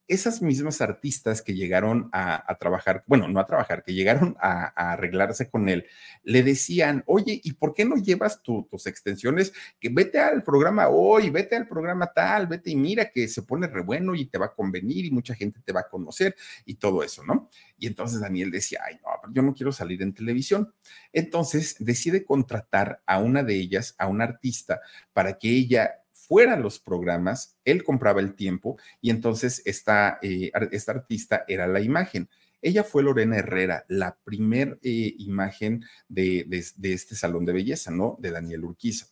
esas 0.06 0.42
mismas 0.42 0.80
artistas 0.80 1.40
que 1.40 1.54
llegaron 1.54 2.10
a, 2.12 2.56
trabajar, 2.60 3.04
bueno, 3.06 3.28
no 3.28 3.40
a 3.40 3.46
trabajar, 3.46 3.82
que 3.82 3.94
llegaron 3.94 4.36
a, 4.40 4.66
arreglarse 4.92 5.48
con 5.48 5.68
él, 5.68 5.86
le 6.22 6.42
decían, 6.42 7.02
oye, 7.06 7.40
¿y 7.42 7.52
por 7.52 7.74
qué 7.74 7.84
no 7.84 7.96
llevas 7.96 8.42
tus 8.42 8.86
extensiones? 8.86 9.52
Que 9.80 9.88
vete 9.88 10.20
al 10.20 10.42
programa 10.42 10.88
hoy, 10.88 11.30
vete 11.30 11.56
al 11.56 11.66
programa 11.66 12.12
tal, 12.12 12.46
vete 12.46 12.70
y 12.70 12.76
mira 12.76 13.10
que 13.10 13.28
se 13.28 13.42
pone 13.42 13.66
re 13.66 13.82
bueno 13.82 14.14
y 14.14 14.26
te 14.26 14.38
va 14.38 14.46
a 14.46 14.54
convenir 14.54 15.04
y 15.06 15.10
mucha 15.10 15.34
gente 15.34 15.60
te 15.64 15.72
va 15.72 15.80
a 15.80 15.88
conocer 15.88 16.36
y 16.64 16.74
todo 16.74 17.02
eso, 17.02 17.24
¿no? 17.24 17.48
Y 17.78 17.86
entonces 17.86 18.20
Daniel 18.20 18.50
decía, 18.50 18.80
ay, 18.86 18.98
no, 19.02 19.32
yo 19.32 19.42
no 19.42 19.54
quiero 19.54 19.72
salir 19.72 20.02
en 20.02 20.14
televisión. 20.14 20.72
Entonces 21.12 21.76
decide 21.78 22.24
contratar 22.24 23.02
a 23.06 23.18
una 23.18 23.42
de 23.42 23.54
ellas, 23.54 23.94
a 23.98 24.06
una 24.06 24.24
artista, 24.24 24.80
para 25.12 25.38
que 25.38 25.48
ella 25.50 26.03
fuera 26.26 26.56
los 26.56 26.78
programas, 26.78 27.58
él 27.64 27.84
compraba 27.84 28.20
el 28.20 28.34
tiempo 28.34 28.78
y 29.00 29.10
entonces 29.10 29.62
esta, 29.64 30.18
eh, 30.22 30.50
esta 30.70 30.92
artista 30.92 31.44
era 31.48 31.66
la 31.66 31.80
imagen. 31.80 32.28
Ella 32.62 32.82
fue 32.82 33.02
Lorena 33.02 33.36
Herrera, 33.36 33.84
la 33.88 34.16
primer 34.24 34.78
eh, 34.82 35.14
imagen 35.18 35.84
de, 36.08 36.46
de, 36.48 36.92
este 36.92 37.14
salón 37.14 37.44
de 37.44 37.52
belleza, 37.52 37.90
¿no? 37.90 38.16
De 38.20 38.30
Daniel 38.30 38.64
Urquiza. 38.64 39.06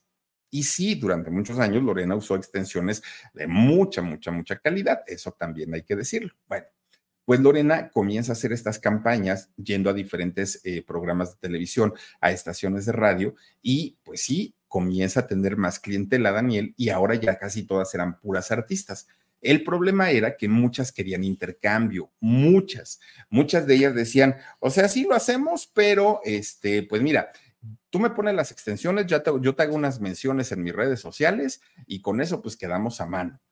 Y 0.51 0.63
sí, 0.63 0.95
durante 0.95 1.31
muchos 1.31 1.59
años 1.59 1.83
Lorena 1.83 2.15
usó 2.15 2.35
extensiones 2.37 3.03
de 3.35 3.47
mucha, 3.47 4.03
mucha, 4.03 4.31
mucha 4.31 4.59
calidad. 4.59 5.03
Eso 5.07 5.33
también 5.33 5.75
hay 5.75 5.83
que 5.83 5.97
decirlo. 5.97 6.33
Bueno, 6.47 6.67
pues 7.25 7.41
Lorena 7.41 7.91
comienza 7.91 8.33
a 8.33 8.35
hacer 8.35 8.53
estas 8.53 8.79
campañas 8.79 9.51
yendo 9.57 9.91
a 9.91 9.95
diferentes 9.95 10.61
eh, 10.65 10.83
programas 10.83 11.33
de 11.33 11.49
televisión, 11.49 11.95
a 12.21 12.33
estaciones 12.33 12.87
de 12.87 12.93
radio 12.93 13.35
y 13.63 13.99
pues 14.03 14.23
sí, 14.23 14.55
comienza 14.73 15.21
a 15.21 15.27
tener 15.27 15.59
más 15.59 15.79
clientela 15.79 16.33
Daniel 16.33 16.73
y 16.79 16.89
ahora 16.89 17.15
ya 17.15 17.39
casi 17.39 17.65
todas 17.65 17.95
eran 17.95 18.19
puras 18.19 18.51
artistas. 18.51 19.07
El 19.43 19.65
problema 19.65 20.11
era 20.11 20.35
que 20.35 20.49
muchas 20.49 20.93
querían 20.93 21.25
intercambio, 21.25 22.11
muchas, 22.21 22.99
muchas 23.29 23.67
de 23.67 23.75
ellas 23.75 23.95
decían, 23.95 24.37
o 24.61 24.71
sea, 24.71 24.89
sí 24.89 25.05
lo 25.05 25.15
hacemos, 25.15 25.67
pero 25.67 26.23
este, 26.25 26.85
pues 26.85 27.03
mira, 27.03 27.33
tú 27.91 28.01
me 28.01 28.09
pones 28.09 28.35
las 28.35 28.51
extensiones, 28.51 29.07
ya 29.07 29.23
yo 29.43 29.55
te 29.55 29.63
hago 29.63 29.75
unas 29.75 30.01
menciones 30.01 30.51
en 30.53 30.63
mis 30.63 30.73
redes 30.73 31.01
sociales 31.01 31.61
y 31.87 32.01
con 32.01 32.23
eso 32.23 32.41
pues 32.41 32.57
quedamos 32.57 33.03
a 33.03 33.07
mano. 33.07 33.43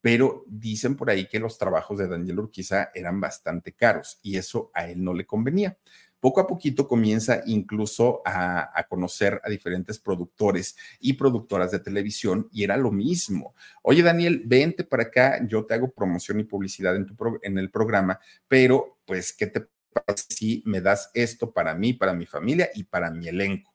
Pero 0.00 0.44
dicen 0.46 0.94
por 0.94 1.10
ahí 1.10 1.26
que 1.26 1.40
los 1.40 1.58
trabajos 1.58 1.98
de 1.98 2.06
Daniel 2.06 2.38
Urquiza 2.38 2.92
eran 2.94 3.20
bastante 3.20 3.72
caros 3.72 4.20
y 4.22 4.36
eso 4.36 4.70
a 4.74 4.88
él 4.88 5.02
no 5.02 5.12
le 5.12 5.26
convenía 5.26 5.76
poco 6.20 6.40
a 6.40 6.46
poquito 6.46 6.88
comienza 6.88 7.42
incluso 7.46 8.22
a, 8.24 8.86
conocer 8.88 9.40
a 9.44 9.48
diferentes 9.48 9.98
productores 9.98 10.76
y 11.00 11.14
productoras 11.14 11.70
de 11.70 11.80
televisión 11.80 12.48
y 12.52 12.64
era 12.64 12.76
lo 12.76 12.90
mismo. 12.90 13.54
Oye, 13.82 14.02
Daniel, 14.02 14.42
vente 14.44 14.84
para 14.84 15.04
acá, 15.04 15.40
yo 15.46 15.64
te 15.64 15.74
hago 15.74 15.90
promoción 15.90 16.40
y 16.40 16.44
publicidad 16.44 16.96
en, 16.96 17.06
tu 17.06 17.16
en 17.42 17.58
el 17.58 17.70
programa, 17.70 18.18
pero 18.46 18.98
pues, 19.04 19.32
¿qué 19.32 19.46
te 19.46 19.66
parece 19.92 20.24
si 20.28 20.62
me 20.66 20.80
das 20.80 21.10
esto 21.14 21.52
para 21.52 21.74
mí, 21.74 21.92
para 21.92 22.12
mi 22.12 22.26
familia 22.26 22.70
y 22.74 22.84
para 22.84 23.10
mi 23.10 23.28
elenco? 23.28 23.74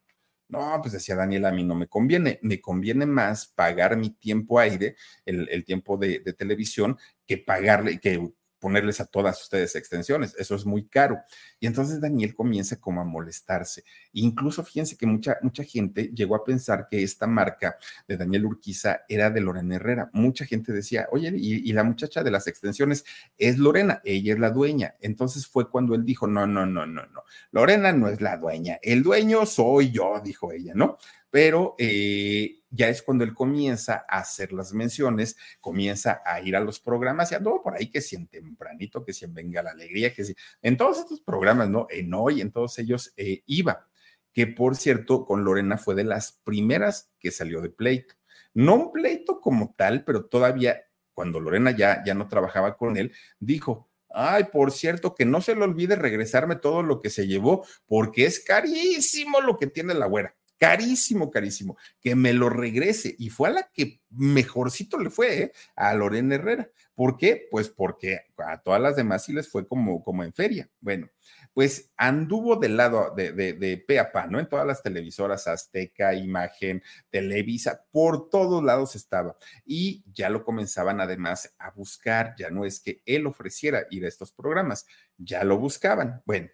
No, 0.49 0.77
pues 0.81 0.93
decía 0.93 1.15
Daniel, 1.15 1.45
a 1.45 1.51
mí 1.51 1.63
no 1.63 1.73
me 1.73 1.87
conviene, 1.87 2.39
me 2.43 2.61
conviene 2.61 3.07
más 3.07 3.47
pagar 3.47 3.97
mi 3.97 4.11
tiempo 4.11 4.59
aire, 4.59 4.95
el, 5.25 5.65
tiempo 5.65 5.97
de, 5.97 6.19
de, 6.19 6.33
televisión, 6.33 6.97
que 7.25 7.39
pagarle, 7.39 7.99
que 7.99 8.19
ponerles 8.63 9.01
a 9.01 9.05
todas 9.05 9.41
ustedes 9.41 9.75
extensiones. 9.75 10.33
Eso 10.39 10.55
es 10.55 10.65
muy 10.65 10.85
caro. 10.85 11.19
Y 11.59 11.67
entonces 11.67 11.99
Daniel 11.99 12.33
comienza 12.33 12.79
como 12.79 13.01
a 13.01 13.03
molestarse. 13.03 13.83
Incluso 14.13 14.63
fíjense 14.63 14.95
que 14.95 15.05
mucha, 15.05 15.37
mucha 15.41 15.65
gente 15.65 16.11
llegó 16.15 16.37
a 16.37 16.45
pensar 16.45 16.87
que 16.89 17.03
esta 17.03 17.27
marca 17.27 17.75
de 18.07 18.15
Daniel 18.15 18.45
Urquiza 18.45 19.01
era 19.09 19.29
de 19.29 19.41
Lorena 19.41 19.75
Herrera. 19.75 20.09
Mucha 20.13 20.45
gente 20.45 20.71
decía, 20.71 21.09
oye, 21.11 21.33
y, 21.35 21.73
la 21.73 21.83
muchacha 21.83 22.23
de 22.23 22.31
las 22.31 22.47
extensiones 22.47 23.03
es 23.37 23.57
Lorena, 23.57 24.01
ella 24.05 24.31
es 24.31 24.39
la 24.39 24.49
dueña. 24.49 24.95
Entonces 25.01 25.45
fue 25.45 25.69
cuando 25.69 25.93
él 25.93 26.05
dijo, 26.05 26.25
no, 26.25 26.47
no, 26.47 26.65
no, 26.65 26.85
no, 26.85 27.05
no. 27.05 27.23
Lorena 27.51 27.91
no 27.91 28.07
es 28.07 28.21
la 28.21 28.37
dueña, 28.37 28.79
el 28.81 29.03
dueño 29.03 29.45
soy 29.45 29.91
yo, 29.91 30.21
dijo 30.23 30.53
ella, 30.53 30.71
¿no? 30.73 30.97
Pero 31.33 31.73
eh, 31.79 32.59
ya 32.69 32.89
es 32.89 33.01
cuando 33.01 33.23
él 33.23 33.33
comienza 33.33 34.05
a 34.07 34.19
hacer 34.19 34.53
las 34.53 34.71
menciones, 34.71 35.35
comienza 35.59 36.21
a 36.23 36.39
ir 36.41 36.55
a 36.55 36.59
los 36.59 36.79
programas 36.79 37.31
y 37.31 37.35
ando 37.35 37.59
por 37.63 37.73
ahí 37.73 37.89
que 37.89 38.01
si 38.01 38.15
en 38.15 38.27
tempranito, 38.27 39.03
que 39.03 39.13
si 39.13 39.25
en 39.25 39.33
Venga 39.33 39.63
la 39.63 39.71
Alegría, 39.71 40.13
que 40.13 40.25
si 40.25 40.35
en 40.61 40.77
todos 40.77 40.99
estos 40.99 41.21
programas, 41.21 41.71
¿no? 41.71 41.87
En 41.89 42.13
hoy, 42.13 42.39
en 42.39 42.51
todos 42.51 42.77
ellos 42.77 43.15
eh, 43.17 43.41
iba, 43.47 43.87
que 44.31 44.45
por 44.45 44.75
cierto, 44.75 45.25
con 45.25 45.43
Lorena 45.43 45.79
fue 45.79 45.95
de 45.95 46.03
las 46.03 46.33
primeras 46.43 47.11
que 47.17 47.31
salió 47.31 47.61
de 47.61 47.71
pleito. 47.71 48.13
No 48.53 48.75
un 48.75 48.91
pleito 48.91 49.41
como 49.41 49.73
tal, 49.75 50.03
pero 50.03 50.25
todavía 50.25 50.83
cuando 51.15 51.39
Lorena 51.39 51.71
ya, 51.71 52.03
ya 52.05 52.13
no 52.13 52.27
trabajaba 52.27 52.77
con 52.77 52.95
él, 52.95 53.11
dijo, 53.39 53.89
Ay, 54.15 54.43
por 54.51 54.71
cierto, 54.71 55.15
que 55.15 55.25
no 55.25 55.41
se 55.41 55.55
le 55.55 55.63
olvide 55.63 55.95
regresarme 55.95 56.57
todo 56.57 56.83
lo 56.83 57.01
que 57.01 57.09
se 57.09 57.25
llevó, 57.25 57.65
porque 57.87 58.27
es 58.27 58.39
carísimo 58.39 59.41
lo 59.41 59.57
que 59.57 59.65
tiene 59.65 59.95
la 59.95 60.05
güera 60.05 60.35
carísimo, 60.57 61.31
carísimo, 61.31 61.77
que 61.99 62.15
me 62.15 62.33
lo 62.33 62.49
regrese. 62.49 63.15
Y 63.17 63.29
fue 63.29 63.49
a 63.49 63.53
la 63.53 63.69
que 63.73 64.01
mejorcito 64.09 64.97
le 64.97 65.09
fue, 65.09 65.43
¿eh? 65.43 65.51
a 65.75 65.93
Lorena 65.93 66.35
Herrera. 66.35 66.69
¿Por 66.95 67.17
qué? 67.17 67.47
Pues 67.49 67.69
porque 67.69 68.19
a 68.37 68.61
todas 68.61 68.79
las 68.79 68.95
demás 68.95 69.25
sí 69.25 69.33
les 69.33 69.49
fue 69.49 69.67
como, 69.67 70.03
como 70.03 70.23
en 70.23 70.31
feria. 70.31 70.69
Bueno, 70.79 71.09
pues 71.53 71.91
anduvo 71.97 72.55
del 72.55 72.77
lado 72.77 73.13
de, 73.15 73.31
de, 73.31 73.53
de 73.53 73.77
pe 73.77 73.99
¿no? 74.29 74.39
En 74.39 74.47
todas 74.47 74.67
las 74.67 74.83
televisoras, 74.83 75.47
Azteca, 75.47 76.13
Imagen, 76.13 76.83
Televisa, 77.09 77.85
por 77.91 78.29
todos 78.29 78.63
lados 78.63 78.95
estaba. 78.95 79.35
Y 79.65 80.03
ya 80.13 80.29
lo 80.29 80.43
comenzaban 80.43 81.01
además 81.01 81.55
a 81.57 81.71
buscar, 81.71 82.35
ya 82.37 82.49
no 82.49 82.63
es 82.63 82.79
que 82.79 83.01
él 83.05 83.25
ofreciera 83.25 83.85
ir 83.89 84.05
a 84.05 84.07
estos 84.07 84.31
programas, 84.31 84.85
ya 85.17 85.43
lo 85.43 85.57
buscaban. 85.57 86.21
Bueno, 86.25 86.49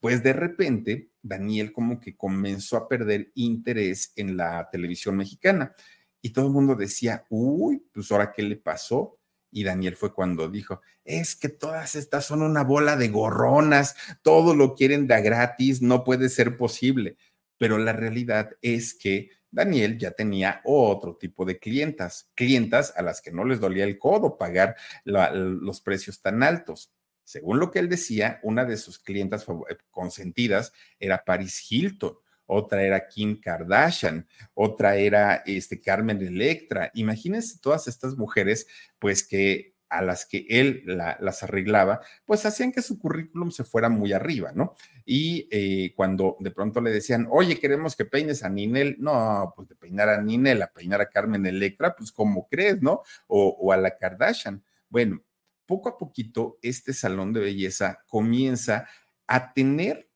pues 0.00 0.22
de 0.22 0.32
repente 0.32 1.10
Daniel 1.22 1.72
como 1.72 2.00
que 2.00 2.16
comenzó 2.16 2.76
a 2.76 2.88
perder 2.88 3.30
interés 3.34 4.12
en 4.16 4.36
la 4.36 4.68
televisión 4.70 5.16
mexicana 5.16 5.74
y 6.22 6.30
todo 6.30 6.46
el 6.46 6.52
mundo 6.52 6.74
decía, 6.74 7.24
uy, 7.28 7.86
pues 7.92 8.10
ahora 8.10 8.32
qué 8.32 8.42
le 8.42 8.56
pasó. 8.56 9.18
Y 9.52 9.64
Daniel 9.64 9.96
fue 9.96 10.14
cuando 10.14 10.48
dijo, 10.48 10.80
es 11.04 11.34
que 11.34 11.48
todas 11.48 11.96
estas 11.96 12.24
son 12.24 12.42
una 12.42 12.62
bola 12.62 12.96
de 12.96 13.08
gorronas, 13.08 13.96
todo 14.22 14.54
lo 14.54 14.74
quieren 14.74 15.06
de 15.06 15.20
gratis, 15.22 15.82
no 15.82 16.04
puede 16.04 16.28
ser 16.28 16.56
posible. 16.56 17.16
Pero 17.58 17.78
la 17.78 17.92
realidad 17.92 18.50
es 18.62 18.94
que 18.94 19.30
Daniel 19.50 19.98
ya 19.98 20.12
tenía 20.12 20.60
otro 20.64 21.16
tipo 21.16 21.44
de 21.44 21.58
clientas, 21.58 22.30
clientas 22.34 22.94
a 22.96 23.02
las 23.02 23.20
que 23.20 23.32
no 23.32 23.44
les 23.44 23.58
dolía 23.58 23.84
el 23.84 23.98
codo 23.98 24.38
pagar 24.38 24.76
los 25.04 25.80
precios 25.80 26.22
tan 26.22 26.42
altos. 26.42 26.92
Según 27.30 27.60
lo 27.60 27.70
que 27.70 27.78
él 27.78 27.88
decía, 27.88 28.40
una 28.42 28.64
de 28.64 28.76
sus 28.76 28.98
clientas 28.98 29.46
eh, 29.48 29.76
consentidas 29.92 30.72
era 30.98 31.24
Paris 31.24 31.64
Hilton, 31.70 32.16
otra 32.44 32.82
era 32.82 33.06
Kim 33.06 33.40
Kardashian, 33.40 34.26
otra 34.52 34.96
era 34.96 35.44
este 35.46 35.80
Carmen 35.80 36.20
Electra. 36.20 36.90
Imagínense 36.92 37.60
todas 37.60 37.86
estas 37.86 38.16
mujeres, 38.16 38.66
pues 38.98 39.22
que 39.22 39.76
a 39.88 40.02
las 40.02 40.26
que 40.26 40.44
él 40.48 40.82
las 40.86 41.44
arreglaba, 41.44 42.00
pues 42.24 42.44
hacían 42.46 42.72
que 42.72 42.82
su 42.82 42.98
currículum 42.98 43.52
se 43.52 43.62
fuera 43.62 43.88
muy 43.88 44.12
arriba, 44.12 44.50
¿no? 44.52 44.74
Y 45.04 45.48
eh, 45.52 45.92
cuando 45.94 46.36
de 46.40 46.50
pronto 46.50 46.80
le 46.80 46.90
decían, 46.90 47.28
oye, 47.30 47.60
queremos 47.60 47.94
que 47.94 48.06
peines 48.06 48.42
a 48.42 48.48
Ninel, 48.48 48.96
no, 48.98 49.52
pues 49.54 49.68
de 49.68 49.76
peinar 49.76 50.08
a 50.08 50.20
Ninel, 50.20 50.62
a 50.62 50.72
peinar 50.72 51.00
a 51.00 51.08
Carmen 51.08 51.46
Electra, 51.46 51.94
pues 51.94 52.10
como 52.10 52.48
crees, 52.48 52.82
¿no? 52.82 53.02
O, 53.28 53.56
o 53.60 53.72
a 53.72 53.76
la 53.76 53.96
Kardashian. 53.96 54.64
Bueno, 54.88 55.22
poco 55.70 55.88
a 55.88 55.96
poquito 55.96 56.58
este 56.62 56.92
salón 56.92 57.32
de 57.32 57.38
belleza 57.38 58.00
comienza 58.08 58.88
a 59.28 59.52
tener 59.52 60.10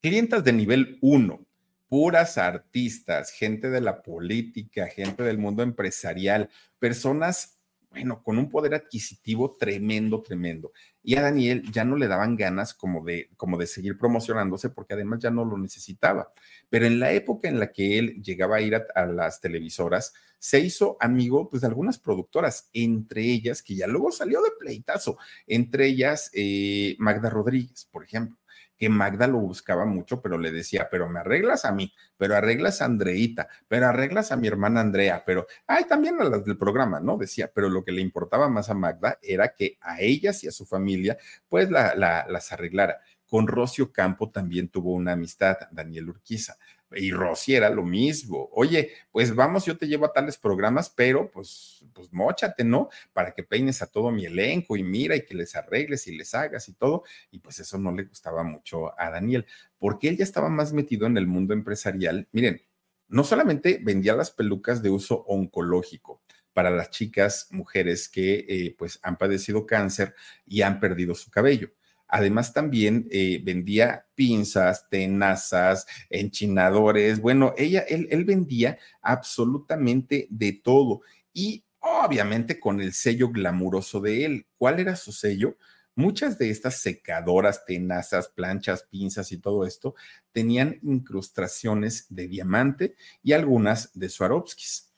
clientas 0.00 0.42
de 0.42 0.54
nivel 0.54 0.96
1, 1.02 1.46
puras 1.90 2.38
artistas, 2.38 3.32
gente 3.32 3.68
de 3.68 3.82
la 3.82 4.00
política, 4.00 4.86
gente 4.86 5.24
del 5.24 5.36
mundo 5.36 5.62
empresarial, 5.62 6.48
personas 6.78 7.59
bueno, 7.90 8.22
con 8.22 8.38
un 8.38 8.48
poder 8.48 8.74
adquisitivo 8.74 9.56
tremendo, 9.56 10.22
tremendo. 10.22 10.72
Y 11.02 11.16
a 11.16 11.22
Daniel 11.22 11.62
ya 11.72 11.84
no 11.84 11.96
le 11.96 12.06
daban 12.06 12.36
ganas 12.36 12.72
como 12.72 13.04
de, 13.04 13.30
como 13.36 13.58
de 13.58 13.66
seguir 13.66 13.98
promocionándose 13.98 14.70
porque 14.70 14.94
además 14.94 15.18
ya 15.20 15.30
no 15.30 15.44
lo 15.44 15.58
necesitaba. 15.58 16.32
Pero 16.68 16.86
en 16.86 17.00
la 17.00 17.12
época 17.12 17.48
en 17.48 17.58
la 17.58 17.72
que 17.72 17.98
él 17.98 18.22
llegaba 18.22 18.56
a 18.56 18.60
ir 18.60 18.76
a, 18.76 19.06
las 19.06 19.40
televisoras, 19.40 20.12
se 20.38 20.60
hizo 20.60 20.96
amigo 21.00 21.50
pues 21.50 21.62
de 21.62 21.68
algunas 21.68 21.98
productoras, 21.98 22.70
entre 22.72 23.22
ellas, 23.22 23.62
que 23.62 23.74
ya 23.74 23.86
luego 23.86 24.12
salió 24.12 24.40
de 24.40 24.50
pleitazo, 24.58 25.18
entre 25.46 25.86
ellas 25.86 26.30
eh, 26.32 26.96
Magda 26.98 27.28
Rodríguez, 27.28 27.88
por 27.90 28.04
ejemplo 28.04 28.39
que 28.80 28.88
Magda 28.88 29.26
lo 29.26 29.38
buscaba 29.40 29.84
mucho, 29.84 30.22
pero 30.22 30.38
le 30.38 30.50
decía, 30.50 30.88
pero 30.90 31.06
me 31.06 31.20
arreglas 31.20 31.66
a 31.66 31.72
mí, 31.72 31.92
pero 32.16 32.34
arreglas 32.34 32.80
a 32.80 32.86
Andreita, 32.86 33.46
pero 33.68 33.86
arreglas 33.86 34.32
a 34.32 34.36
mi 34.36 34.48
hermana 34.48 34.80
Andrea, 34.80 35.22
pero, 35.26 35.46
ay, 35.66 35.84
también 35.84 36.18
a 36.18 36.24
las 36.24 36.46
del 36.46 36.56
programa, 36.56 36.98
¿no? 36.98 37.18
Decía, 37.18 37.50
pero 37.54 37.68
lo 37.68 37.84
que 37.84 37.92
le 37.92 38.00
importaba 38.00 38.48
más 38.48 38.70
a 38.70 38.74
Magda 38.74 39.18
era 39.20 39.54
que 39.54 39.76
a 39.82 40.00
ellas 40.00 40.42
y 40.44 40.48
a 40.48 40.50
su 40.50 40.64
familia, 40.64 41.18
pues 41.50 41.70
la, 41.70 41.94
las 41.94 42.52
arreglara. 42.52 43.00
Con 43.26 43.46
Rocio 43.46 43.92
Campo 43.92 44.30
también 44.30 44.70
tuvo 44.70 44.94
una 44.94 45.12
amistad, 45.12 45.58
Daniel 45.70 46.08
Urquiza. 46.08 46.56
Y 46.92 47.12
Rosy 47.12 47.54
era 47.54 47.70
lo 47.70 47.84
mismo. 47.84 48.48
Oye, 48.52 48.92
pues 49.12 49.34
vamos, 49.34 49.64
yo 49.64 49.76
te 49.76 49.86
llevo 49.86 50.06
a 50.06 50.12
tales 50.12 50.36
programas, 50.36 50.90
pero 50.90 51.30
pues, 51.30 51.84
pues 51.92 52.12
mochate, 52.12 52.64
¿no? 52.64 52.88
Para 53.12 53.32
que 53.32 53.42
peines 53.42 53.80
a 53.82 53.86
todo 53.86 54.10
mi 54.10 54.26
elenco 54.26 54.76
y 54.76 54.82
mira 54.82 55.14
y 55.14 55.24
que 55.24 55.34
les 55.34 55.54
arregles 55.54 56.06
y 56.06 56.16
les 56.16 56.34
hagas 56.34 56.68
y 56.68 56.72
todo. 56.72 57.04
Y 57.30 57.38
pues 57.38 57.60
eso 57.60 57.78
no 57.78 57.92
le 57.92 58.04
gustaba 58.04 58.42
mucho 58.42 58.98
a 58.98 59.10
Daniel, 59.10 59.46
porque 59.78 60.08
él 60.08 60.16
ya 60.16 60.24
estaba 60.24 60.48
más 60.48 60.72
metido 60.72 61.06
en 61.06 61.16
el 61.16 61.26
mundo 61.26 61.54
empresarial. 61.54 62.28
Miren, 62.32 62.60
no 63.08 63.24
solamente 63.24 63.80
vendía 63.82 64.14
las 64.14 64.30
pelucas 64.30 64.82
de 64.82 64.90
uso 64.90 65.24
oncológico 65.26 66.22
para 66.52 66.70
las 66.70 66.90
chicas, 66.90 67.48
mujeres 67.50 68.08
que 68.08 68.44
eh, 68.48 68.74
pues 68.76 68.98
han 69.02 69.16
padecido 69.16 69.66
cáncer 69.66 70.14
y 70.44 70.62
han 70.62 70.80
perdido 70.80 71.14
su 71.14 71.30
cabello 71.30 71.70
Además, 72.10 72.52
también 72.52 73.08
eh, 73.10 73.40
vendía 73.42 74.06
pinzas, 74.14 74.88
tenazas, 74.90 75.86
enchinadores. 76.10 77.20
Bueno, 77.20 77.54
ella, 77.56 77.80
él, 77.80 78.08
él 78.10 78.24
vendía 78.24 78.78
absolutamente 79.02 80.26
de 80.30 80.52
todo. 80.52 81.02
Y 81.32 81.64
obviamente 81.80 82.60
con 82.60 82.80
el 82.80 82.92
sello 82.92 83.30
glamuroso 83.30 84.00
de 84.00 84.24
él. 84.24 84.46
¿Cuál 84.56 84.80
era 84.80 84.96
su 84.96 85.12
sello? 85.12 85.56
Muchas 85.94 86.38
de 86.38 86.50
estas 86.50 86.80
secadoras, 86.80 87.64
tenazas, 87.66 88.28
planchas, 88.28 88.84
pinzas 88.84 89.32
y 89.32 89.38
todo 89.38 89.66
esto 89.66 89.94
tenían 90.32 90.78
incrustaciones 90.82 92.06
de 92.08 92.28
diamante 92.28 92.94
y 93.22 93.32
algunas 93.32 93.90
de 93.98 94.08
Swarovskis. 94.08 94.89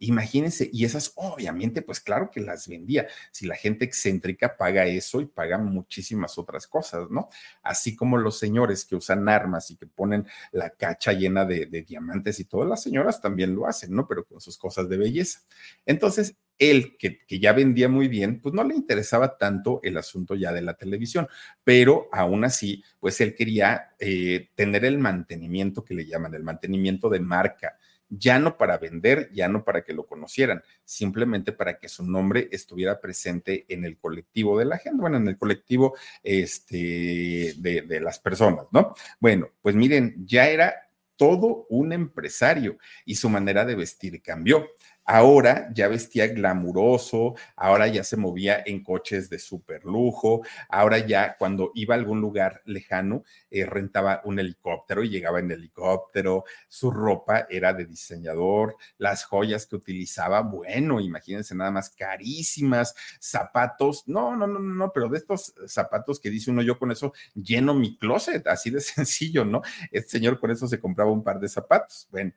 Imagínense, 0.00 0.70
y 0.72 0.84
esas 0.84 1.12
obviamente, 1.16 1.82
pues 1.82 2.00
claro 2.00 2.30
que 2.30 2.40
las 2.40 2.68
vendía. 2.68 3.08
Si 3.32 3.46
la 3.46 3.56
gente 3.56 3.84
excéntrica 3.84 4.56
paga 4.56 4.86
eso 4.86 5.20
y 5.20 5.26
paga 5.26 5.58
muchísimas 5.58 6.38
otras 6.38 6.66
cosas, 6.66 7.10
¿no? 7.10 7.28
Así 7.62 7.96
como 7.96 8.16
los 8.16 8.38
señores 8.38 8.84
que 8.84 8.96
usan 8.96 9.28
armas 9.28 9.70
y 9.70 9.76
que 9.76 9.86
ponen 9.86 10.26
la 10.52 10.70
cacha 10.70 11.12
llena 11.12 11.44
de, 11.44 11.66
diamantes 11.66 12.38
y 12.40 12.44
todas 12.44 12.68
las 12.68 12.82
señoras 12.82 13.20
también 13.20 13.54
lo 13.54 13.66
hacen, 13.66 13.94
¿no? 13.94 14.06
Pero 14.06 14.24
con 14.24 14.40
sus 14.40 14.56
cosas 14.56 14.88
de 14.88 14.96
belleza. 14.96 15.40
Entonces, 15.84 16.36
él, 16.58 16.96
que, 16.98 17.20
ya 17.38 17.52
vendía 17.52 17.88
muy 17.88 18.08
bien, 18.08 18.40
pues 18.40 18.54
no 18.54 18.64
le 18.64 18.74
interesaba 18.74 19.36
tanto 19.36 19.80
el 19.82 19.96
asunto 19.96 20.34
ya 20.34 20.52
de 20.52 20.62
la 20.62 20.74
televisión, 20.74 21.28
pero 21.64 22.08
aún 22.12 22.44
así, 22.44 22.82
pues 23.00 23.20
él 23.20 23.34
quería 23.34 23.90
eh, 23.98 24.50
tener 24.54 24.84
el 24.84 24.98
mantenimiento 24.98 25.84
que 25.84 25.94
le 25.94 26.06
llaman, 26.06 26.34
el 26.34 26.42
mantenimiento 26.42 27.08
de 27.08 27.20
marca 27.20 27.78
ya 28.08 28.38
no 28.38 28.56
para 28.56 28.78
vender, 28.78 29.30
ya 29.32 29.48
no 29.48 29.64
para 29.64 29.82
que 29.82 29.92
lo 29.92 30.06
conocieran, 30.06 30.62
simplemente 30.84 31.52
para 31.52 31.78
que 31.78 31.88
su 31.88 32.04
nombre 32.04 32.48
estuviera 32.52 33.00
presente 33.00 33.66
en 33.68 33.84
el 33.84 33.98
colectivo 33.98 34.58
de 34.58 34.64
la 34.64 34.78
gente, 34.78 35.00
bueno, 35.00 35.16
en 35.16 35.28
el 35.28 35.38
colectivo 35.38 35.96
este, 36.22 37.54
de, 37.56 37.82
de 37.86 38.00
las 38.00 38.18
personas, 38.18 38.66
¿no? 38.72 38.94
Bueno, 39.20 39.48
pues 39.60 39.74
miren, 39.74 40.14
ya 40.26 40.48
era 40.48 40.74
todo 41.16 41.66
un 41.68 41.92
empresario 41.92 42.78
y 43.04 43.16
su 43.16 43.28
manera 43.28 43.64
de 43.64 43.74
vestir 43.74 44.22
cambió. 44.22 44.68
Ahora 45.10 45.70
ya 45.72 45.88
vestía 45.88 46.26
glamuroso, 46.26 47.34
ahora 47.56 47.86
ya 47.86 48.04
se 48.04 48.18
movía 48.18 48.62
en 48.66 48.84
coches 48.84 49.30
de 49.30 49.38
super 49.38 49.82
lujo, 49.86 50.42
ahora 50.68 50.98
ya 50.98 51.34
cuando 51.38 51.72
iba 51.74 51.94
a 51.94 51.98
algún 51.98 52.20
lugar 52.20 52.60
lejano 52.66 53.24
eh, 53.50 53.64
rentaba 53.64 54.20
un 54.24 54.38
helicóptero 54.38 55.02
y 55.02 55.08
llegaba 55.08 55.40
en 55.40 55.50
helicóptero, 55.50 56.44
su 56.68 56.90
ropa 56.90 57.46
era 57.48 57.72
de 57.72 57.86
diseñador, 57.86 58.76
las 58.98 59.24
joyas 59.24 59.64
que 59.64 59.76
utilizaba, 59.76 60.42
bueno, 60.42 61.00
imagínense 61.00 61.54
nada 61.54 61.70
más 61.70 61.88
carísimas, 61.88 62.94
zapatos, 63.18 64.06
no, 64.08 64.36
no, 64.36 64.46
no, 64.46 64.58
no, 64.58 64.92
pero 64.92 65.08
de 65.08 65.16
estos 65.16 65.54
zapatos 65.66 66.20
que 66.20 66.28
dice 66.28 66.50
uno, 66.50 66.60
yo 66.60 66.78
con 66.78 66.90
eso 66.92 67.14
lleno 67.34 67.72
mi 67.72 67.96
closet, 67.96 68.46
así 68.46 68.68
de 68.68 68.80
sencillo, 68.82 69.46
¿no? 69.46 69.62
Este 69.90 70.10
señor 70.10 70.38
con 70.38 70.50
eso 70.50 70.68
se 70.68 70.78
compraba 70.78 71.10
un 71.10 71.24
par 71.24 71.40
de 71.40 71.48
zapatos, 71.48 72.08
bueno, 72.10 72.32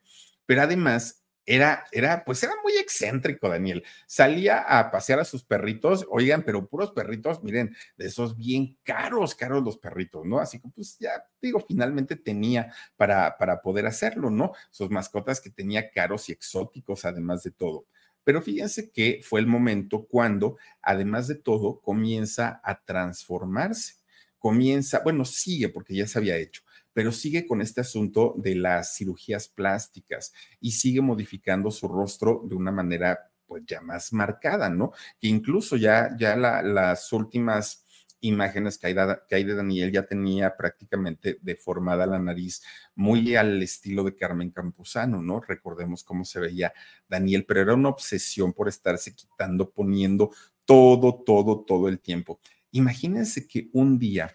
pero 0.45 0.61
además 0.61 1.20
era, 1.45 1.85
era, 1.91 2.23
pues 2.23 2.43
era 2.43 2.53
muy 2.63 2.73
excéntrico, 2.73 3.49
Daniel. 3.49 3.83
Salía 4.07 4.59
a 4.59 4.91
pasear 4.91 5.19
a 5.19 5.25
sus 5.25 5.43
perritos, 5.43 6.05
oigan, 6.09 6.43
pero 6.43 6.67
puros 6.67 6.91
perritos, 6.91 7.43
miren, 7.43 7.75
de 7.97 8.07
esos 8.07 8.37
bien 8.37 8.77
caros, 8.83 9.35
caros 9.35 9.63
los 9.63 9.77
perritos, 9.77 10.25
¿no? 10.25 10.39
Así 10.39 10.59
que, 10.59 10.69
pues 10.69 10.97
ya 10.99 11.11
digo, 11.41 11.59
finalmente 11.67 12.15
tenía 12.15 12.73
para, 12.95 13.37
para 13.37 13.61
poder 13.61 13.85
hacerlo, 13.87 14.29
¿no? 14.29 14.53
Sus 14.69 14.89
mascotas 14.91 15.41
que 15.41 15.49
tenía 15.49 15.91
caros 15.91 16.29
y 16.29 16.31
exóticos, 16.31 17.05
además 17.05 17.43
de 17.43 17.51
todo. 17.51 17.85
Pero 18.23 18.41
fíjense 18.41 18.91
que 18.91 19.21
fue 19.23 19.39
el 19.39 19.47
momento 19.47 20.05
cuando, 20.05 20.57
además 20.81 21.27
de 21.27 21.35
todo, 21.35 21.81
comienza 21.81 22.61
a 22.63 22.81
transformarse. 22.83 23.95
Comienza, 24.37 25.01
bueno, 25.03 25.25
sigue 25.25 25.69
porque 25.69 25.95
ya 25.95 26.07
se 26.07 26.17
había 26.19 26.37
hecho, 26.37 26.63
pero 26.93 27.11
sigue 27.11 27.45
con 27.45 27.61
este 27.61 27.81
asunto 27.81 28.33
de 28.37 28.55
las 28.55 28.95
cirugías 28.95 29.47
plásticas 29.47 30.33
y 30.59 30.71
sigue 30.71 31.01
modificando 31.01 31.71
su 31.71 31.87
rostro 31.87 32.43
de 32.45 32.55
una 32.55 32.71
manera 32.71 33.31
pues 33.45 33.63
ya 33.65 33.81
más 33.81 34.13
marcada, 34.13 34.69
¿no? 34.69 34.91
Que 35.19 35.27
incluso 35.27 35.75
ya, 35.75 36.15
ya 36.17 36.35
las 36.37 37.11
últimas 37.11 37.85
imágenes 38.21 38.77
que 38.77 38.87
hay, 38.87 38.95
que 39.27 39.35
hay 39.35 39.43
de 39.43 39.55
Daniel 39.55 39.91
ya 39.91 40.05
tenía 40.05 40.55
prácticamente 40.55 41.37
deformada 41.41 42.05
la 42.05 42.19
nariz, 42.19 42.61
muy 42.95 43.35
al 43.35 43.61
estilo 43.61 44.03
de 44.03 44.15
Carmen 44.15 44.51
Campuzano, 44.51 45.21
¿no? 45.21 45.41
Recordemos 45.41 46.03
cómo 46.03 46.23
se 46.23 46.39
veía 46.39 46.71
Daniel, 47.09 47.45
pero 47.45 47.61
era 47.61 47.73
una 47.73 47.89
obsesión 47.89 48.53
por 48.53 48.69
estarse 48.69 49.13
quitando, 49.13 49.69
poniendo 49.71 50.31
todo, 50.65 51.23
todo, 51.25 51.65
todo 51.65 51.89
el 51.89 51.99
tiempo. 51.99 52.39
Imagínense 52.71 53.47
que 53.47 53.69
un 53.73 53.99
día 53.99 54.33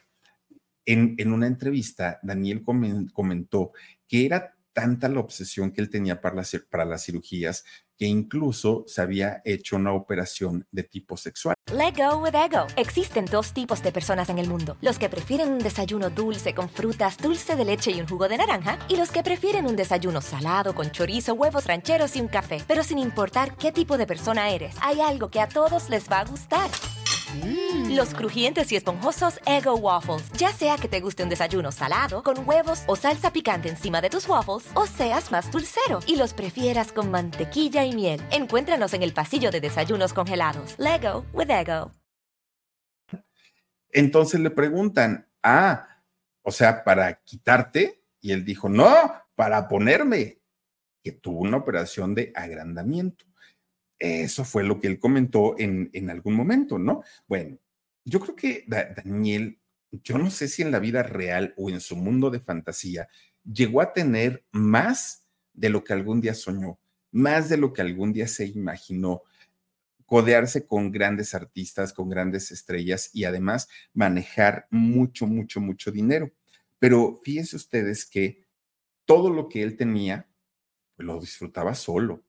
en, 0.87 1.33
una 1.33 1.47
entrevista, 1.47 2.19
Daniel 2.23 2.63
comentó 2.65 3.73
que 4.09 4.25
era 4.25 4.55
tanta 4.73 5.09
la 5.09 5.21
obsesión 5.21 5.73
que 5.73 5.81
él 5.81 5.91
tenía 5.91 6.21
para 6.21 6.37
las, 6.37 6.55
para 6.71 6.85
las 6.85 7.05
cirugías 7.05 7.65
que 7.97 8.05
incluso 8.05 8.85
se 8.87 9.01
había 9.01 9.41
hecho 9.45 9.77
una 9.77 9.93
operación 9.93 10.67
de 10.71 10.83
tipo 10.83 11.17
sexual. 11.17 11.55
Let 11.73 11.95
go 11.97 12.19
with 12.19 12.35
ego. 12.35 12.67
Existen 12.77 13.25
dos 13.25 13.55
tipos 13.55 13.83
de 13.83 13.91
personas 13.91 14.29
en 14.29 14.39
el 14.39 14.49
mundo: 14.49 14.77
los 14.83 14.99
que 14.99 15.09
prefieren 15.09 15.51
un 15.51 15.59
desayuno 15.59 16.11
dulce 16.11 16.55
con 16.55 16.69
frutas, 16.69 17.17
dulce 17.17 17.57
de 17.57 17.65
leche 17.65 17.91
y 17.91 18.01
un 18.01 18.07
jugo 18.07 18.29
de 18.29 18.37
naranja, 18.37 18.79
y 18.89 18.97
los 18.97 19.11
que 19.11 19.23
prefieren 19.23 19.67
un 19.67 19.77
desayuno 19.77 20.21
salado 20.21 20.75
con 20.75 20.91
chorizo, 20.91 21.33
huevos 21.35 21.67
rancheros 21.67 22.15
y 22.17 22.21
un 22.21 22.29
café. 22.29 22.63
Pero 22.69 22.85
sin 22.85 22.99
importar 22.99 23.57
qué 23.57 23.73
tipo 23.73 23.97
de 23.97 24.07
persona 24.07 24.51
eres, 24.51 24.77
hay 24.83 25.01
algo 25.01 25.31
que 25.31 25.41
a 25.41 25.49
todos 25.49 25.89
les 25.89 26.11
va 26.11 26.21
a 26.21 26.25
gustar. 26.27 26.71
Mm. 27.35 27.95
Los 27.95 28.15
crujientes 28.15 28.71
y 28.73 28.77
esponjosos 28.77 29.41
Ego 29.47 29.75
Waffles. 29.77 30.31
Ya 30.33 30.53
sea 30.53 30.77
que 30.77 30.89
te 30.89 31.01
guste 31.01 31.23
un 31.23 31.29
desayuno 31.29 31.73
salado, 31.73 32.23
con 32.23 32.49
huevos 32.49 32.83
o 32.87 32.97
salsa 32.97 33.33
picante 33.33 33.69
encima 33.69 34.01
de 34.01 34.11
tus 34.11 34.29
waffles, 34.29 34.71
o 34.75 34.87
seas 34.87 35.31
más 35.31 35.51
dulcero 35.51 36.01
y 36.07 36.17
los 36.17 36.35
prefieras 36.35 36.93
con 36.93 37.11
mantequilla 37.11 37.85
y 37.85 37.95
miel. 37.95 38.23
Encuéntranos 38.31 38.95
en 38.95 39.03
el 39.03 39.13
pasillo 39.13 39.51
de 39.51 39.61
desayunos 39.61 40.13
congelados. 40.13 40.75
Lego 40.79 41.25
with 41.33 41.51
Ego. 41.51 41.91
Entonces 43.91 44.41
le 44.41 44.51
preguntan, 44.51 45.27
ah, 45.43 45.87
o 46.43 46.51
sea, 46.51 46.85
para 46.85 47.23
quitarte. 47.23 48.03
Y 48.21 48.33
él 48.33 48.45
dijo, 48.45 48.69
no, 48.69 48.89
para 49.35 49.69
ponerme. 49.69 50.39
Que 51.03 51.13
tuvo 51.13 51.41
una 51.41 51.59
operación 51.59 52.15
de 52.15 52.33
agrandamiento. 52.35 53.26
Eso 53.99 54.45
fue 54.45 54.63
lo 54.65 54.81
que 54.81 54.89
él 54.89 54.99
comentó 54.99 55.59
en, 55.59 55.91
en 55.93 56.11
algún 56.11 56.35
momento, 56.35 56.79
¿no? 56.79 57.03
Bueno, 57.27 57.59
yo 58.05 58.21
creo 58.21 58.37
que 58.37 58.65
Daniel, 58.67 59.59
yo 59.91 60.19
no 60.19 60.31
sé 60.31 60.49
si 60.49 60.63
en 60.63 60.71
la 60.71 60.79
vida 60.79 61.03
real 61.03 61.55
o 61.57 61.71
en 61.71 61.81
su 61.81 61.97
mundo 61.97 62.31
de 62.31 62.41
fantasía, 62.41 63.09
llegó 63.45 63.81
a 63.81 63.93
tener 63.93 64.45
más 64.53 65.27
de 65.53 65.71
lo 65.71 65.83
que 65.83 65.93
algún 65.93 66.21
día 66.21 66.35
soñó, 66.35 66.79
más 67.11 67.49
de 67.49 67.57
lo 67.57 67.73
que 67.73 67.83
algún 67.83 68.13
día 68.13 68.29
se 68.29 68.47
imaginó, 68.47 69.23
codearse 70.05 70.67
con 70.67 70.93
grandes 70.93 71.35
artistas, 71.35 71.93
con 71.93 72.09
grandes 72.09 72.53
estrellas 72.53 73.11
y 73.13 73.25
además 73.25 73.69
manejar 73.93 74.69
mucho, 74.71 75.27
mucho, 75.27 75.61
mucho 75.61 75.91
dinero. 75.91 76.31
Pero 76.79 77.21
fíjense 77.25 77.57
ustedes 77.57 78.07
que 78.07 78.45
todo 79.05 79.31
lo 79.31 79.49
que 79.49 79.63
él 79.63 79.77
tenía, 79.77 80.29
pues 80.95 81.07
lo 81.07 81.21
disfrutaba 81.21 81.75
solo. 81.75 82.23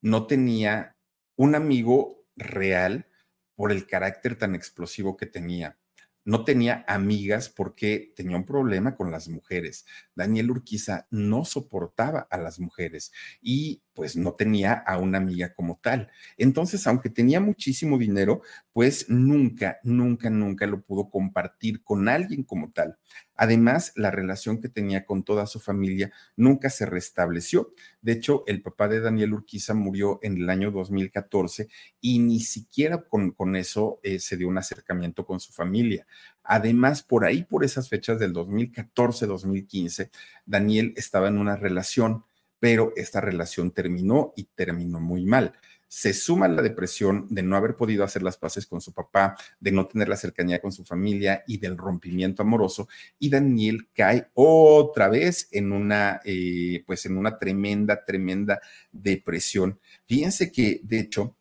No 0.00 0.26
tenía 0.26 0.93
un 1.36 1.54
amigo 1.54 2.24
real 2.36 3.06
por 3.54 3.72
el 3.72 3.86
carácter 3.86 4.36
tan 4.36 4.54
explosivo 4.54 5.16
que 5.16 5.26
tenía. 5.26 5.78
No 6.24 6.44
tenía 6.44 6.84
amigas 6.88 7.48
porque 7.48 8.12
tenía 8.16 8.36
un 8.36 8.46
problema 8.46 8.96
con 8.96 9.10
las 9.10 9.28
mujeres. 9.28 9.84
Daniel 10.14 10.50
Urquiza 10.50 11.06
no 11.10 11.44
soportaba 11.44 12.26
a 12.30 12.38
las 12.38 12.58
mujeres 12.58 13.12
y 13.42 13.83
pues 13.94 14.16
no 14.16 14.34
tenía 14.34 14.72
a 14.72 14.98
una 14.98 15.18
amiga 15.18 15.54
como 15.54 15.78
tal. 15.80 16.10
Entonces, 16.36 16.86
aunque 16.86 17.10
tenía 17.10 17.40
muchísimo 17.40 17.96
dinero, 17.98 18.42
pues 18.72 19.08
nunca, 19.08 19.78
nunca, 19.84 20.30
nunca 20.30 20.66
lo 20.66 20.82
pudo 20.82 21.08
compartir 21.08 21.82
con 21.82 22.08
alguien 22.08 22.42
como 22.42 22.72
tal. 22.72 22.98
Además, 23.36 23.92
la 23.96 24.10
relación 24.10 24.60
que 24.60 24.68
tenía 24.68 25.04
con 25.04 25.24
toda 25.24 25.46
su 25.46 25.58
familia 25.60 26.12
nunca 26.36 26.70
se 26.70 26.86
restableció. 26.86 27.72
De 28.00 28.12
hecho, 28.12 28.44
el 28.46 28.62
papá 28.62 28.88
de 28.88 29.00
Daniel 29.00 29.34
Urquiza 29.34 29.74
murió 29.74 30.20
en 30.22 30.36
el 30.36 30.50
año 30.50 30.70
2014 30.70 31.68
y 32.00 32.18
ni 32.18 32.40
siquiera 32.40 33.02
con, 33.02 33.32
con 33.32 33.56
eso 33.56 34.00
eh, 34.02 34.18
se 34.18 34.36
dio 34.36 34.48
un 34.48 34.58
acercamiento 34.58 35.24
con 35.26 35.40
su 35.40 35.52
familia. 35.52 36.06
Además, 36.42 37.02
por 37.02 37.24
ahí, 37.24 37.44
por 37.44 37.64
esas 37.64 37.88
fechas 37.88 38.18
del 38.18 38.32
2014-2015, 38.34 40.10
Daniel 40.46 40.92
estaba 40.96 41.28
en 41.28 41.38
una 41.38 41.56
relación 41.56 42.24
pero 42.58 42.92
esta 42.96 43.20
relación 43.20 43.70
terminó 43.70 44.32
y 44.36 44.44
terminó 44.54 45.00
muy 45.00 45.24
mal. 45.24 45.52
Se 45.88 46.12
suma 46.12 46.48
la 46.48 46.62
depresión 46.62 47.26
de 47.30 47.42
no 47.42 47.56
haber 47.56 47.76
podido 47.76 48.02
hacer 48.02 48.22
las 48.22 48.36
paces 48.36 48.66
con 48.66 48.80
su 48.80 48.92
papá, 48.92 49.36
de 49.60 49.70
no 49.70 49.86
tener 49.86 50.08
la 50.08 50.16
cercanía 50.16 50.60
con 50.60 50.72
su 50.72 50.84
familia 50.84 51.44
y 51.46 51.58
del 51.58 51.76
rompimiento 51.76 52.42
amoroso. 52.42 52.88
Y 53.18 53.30
Daniel 53.30 53.88
cae 53.94 54.28
otra 54.34 55.08
vez 55.08 55.48
en 55.52 55.72
una, 55.72 56.20
eh, 56.24 56.82
pues 56.86 57.06
en 57.06 57.16
una 57.16 57.38
tremenda, 57.38 58.04
tremenda 58.04 58.60
depresión. 58.90 59.78
Fíjense 60.06 60.50
que, 60.50 60.80
de 60.82 60.98
hecho, 60.98 61.36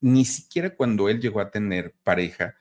ni 0.00 0.24
siquiera 0.24 0.74
cuando 0.74 1.08
él 1.08 1.20
llegó 1.20 1.40
a 1.40 1.50
tener 1.50 1.94
pareja, 2.02 2.56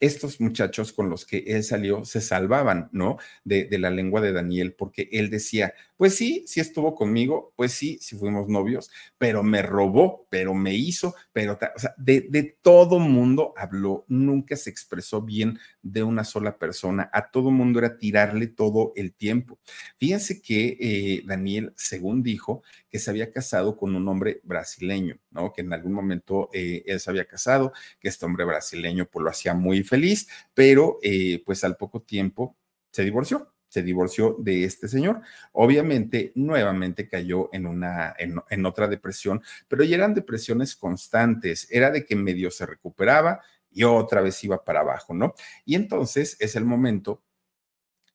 estos 0.00 0.40
muchachos 0.40 0.92
con 0.92 1.10
los 1.10 1.26
que 1.26 1.44
él 1.46 1.62
salió 1.62 2.04
se 2.04 2.20
salvaban, 2.20 2.88
¿no? 2.92 3.18
De, 3.44 3.68
la 3.78 3.90
lengua 3.90 4.20
de 4.20 4.32
Daniel, 4.32 4.74
porque 4.74 5.08
él 5.12 5.30
decía, 5.30 5.74
pues 5.96 6.16
sí, 6.16 6.44
sí 6.46 6.60
estuvo 6.60 6.94
conmigo, 6.94 7.52
pues 7.56 7.72
sí, 7.72 7.98
sí 8.00 8.16
fuimos 8.16 8.48
novios, 8.48 8.90
pero 9.18 9.42
me 9.42 9.62
robó, 9.62 10.26
pero 10.30 10.54
me 10.54 10.74
hizo, 10.74 11.14
pero, 11.32 11.58
de 11.98 12.56
todo 12.62 12.98
mundo 12.98 13.54
habló, 13.56 14.04
nunca 14.08 14.56
se 14.56 14.70
expresó 14.70 15.22
bien 15.22 15.58
de 15.82 16.02
una 16.02 16.24
sola 16.24 16.58
persona, 16.58 17.10
a 17.12 17.30
todo 17.30 17.50
mundo 17.50 17.78
era 17.78 17.98
tirarle 17.98 18.46
todo 18.46 18.92
el 18.96 19.12
tiempo. 19.12 19.58
Fíjense 19.98 20.40
que 20.40 20.76
eh, 20.80 21.22
Daniel, 21.26 21.72
según 21.76 22.22
dijo, 22.22 22.62
que 22.88 22.98
se 22.98 23.10
había 23.10 23.32
casado 23.32 23.76
con 23.76 23.94
un 23.94 24.06
hombre 24.08 24.40
brasileño, 24.44 25.18
¿no? 25.30 25.52
Que 25.52 25.62
en 25.62 25.72
algún 25.72 25.92
momento 25.92 26.48
eh, 26.52 26.82
él 26.86 27.00
se 27.00 27.10
había 27.10 27.26
casado, 27.26 27.72
que 27.98 28.08
este 28.08 28.26
hombre 28.26 28.44
brasileño 28.44 29.06
pues 29.06 29.22
lo 29.24 29.30
hacía 29.30 29.54
muy 29.54 29.82
feliz, 29.82 30.28
pero 30.54 30.98
eh, 31.02 31.42
pues 31.44 31.64
al 31.64 31.76
poco 31.76 32.02
tiempo 32.02 32.56
se 32.90 33.04
divorció 33.04 33.52
se 33.70 33.82
divorció 33.82 34.36
de 34.38 34.64
este 34.64 34.88
señor. 34.88 35.22
Obviamente, 35.52 36.32
nuevamente 36.34 37.08
cayó 37.08 37.48
en 37.52 37.66
una, 37.66 38.14
en, 38.18 38.66
otra 38.66 38.88
depresión, 38.88 39.42
pero 39.68 39.84
ya 39.84 39.94
eran 39.96 40.12
depresiones 40.12 40.74
constantes. 40.74 41.68
Era 41.70 41.90
de 41.90 42.04
que 42.04 42.16
medio 42.16 42.50
se 42.50 42.66
recuperaba 42.66 43.40
y 43.70 43.84
otra 43.84 44.20
vez 44.20 44.42
iba 44.42 44.64
para 44.64 44.80
abajo, 44.80 45.14
¿no? 45.14 45.34
Y 45.64 45.76
entonces 45.76 46.36
es 46.40 46.56
el 46.56 46.64
momento 46.64 47.22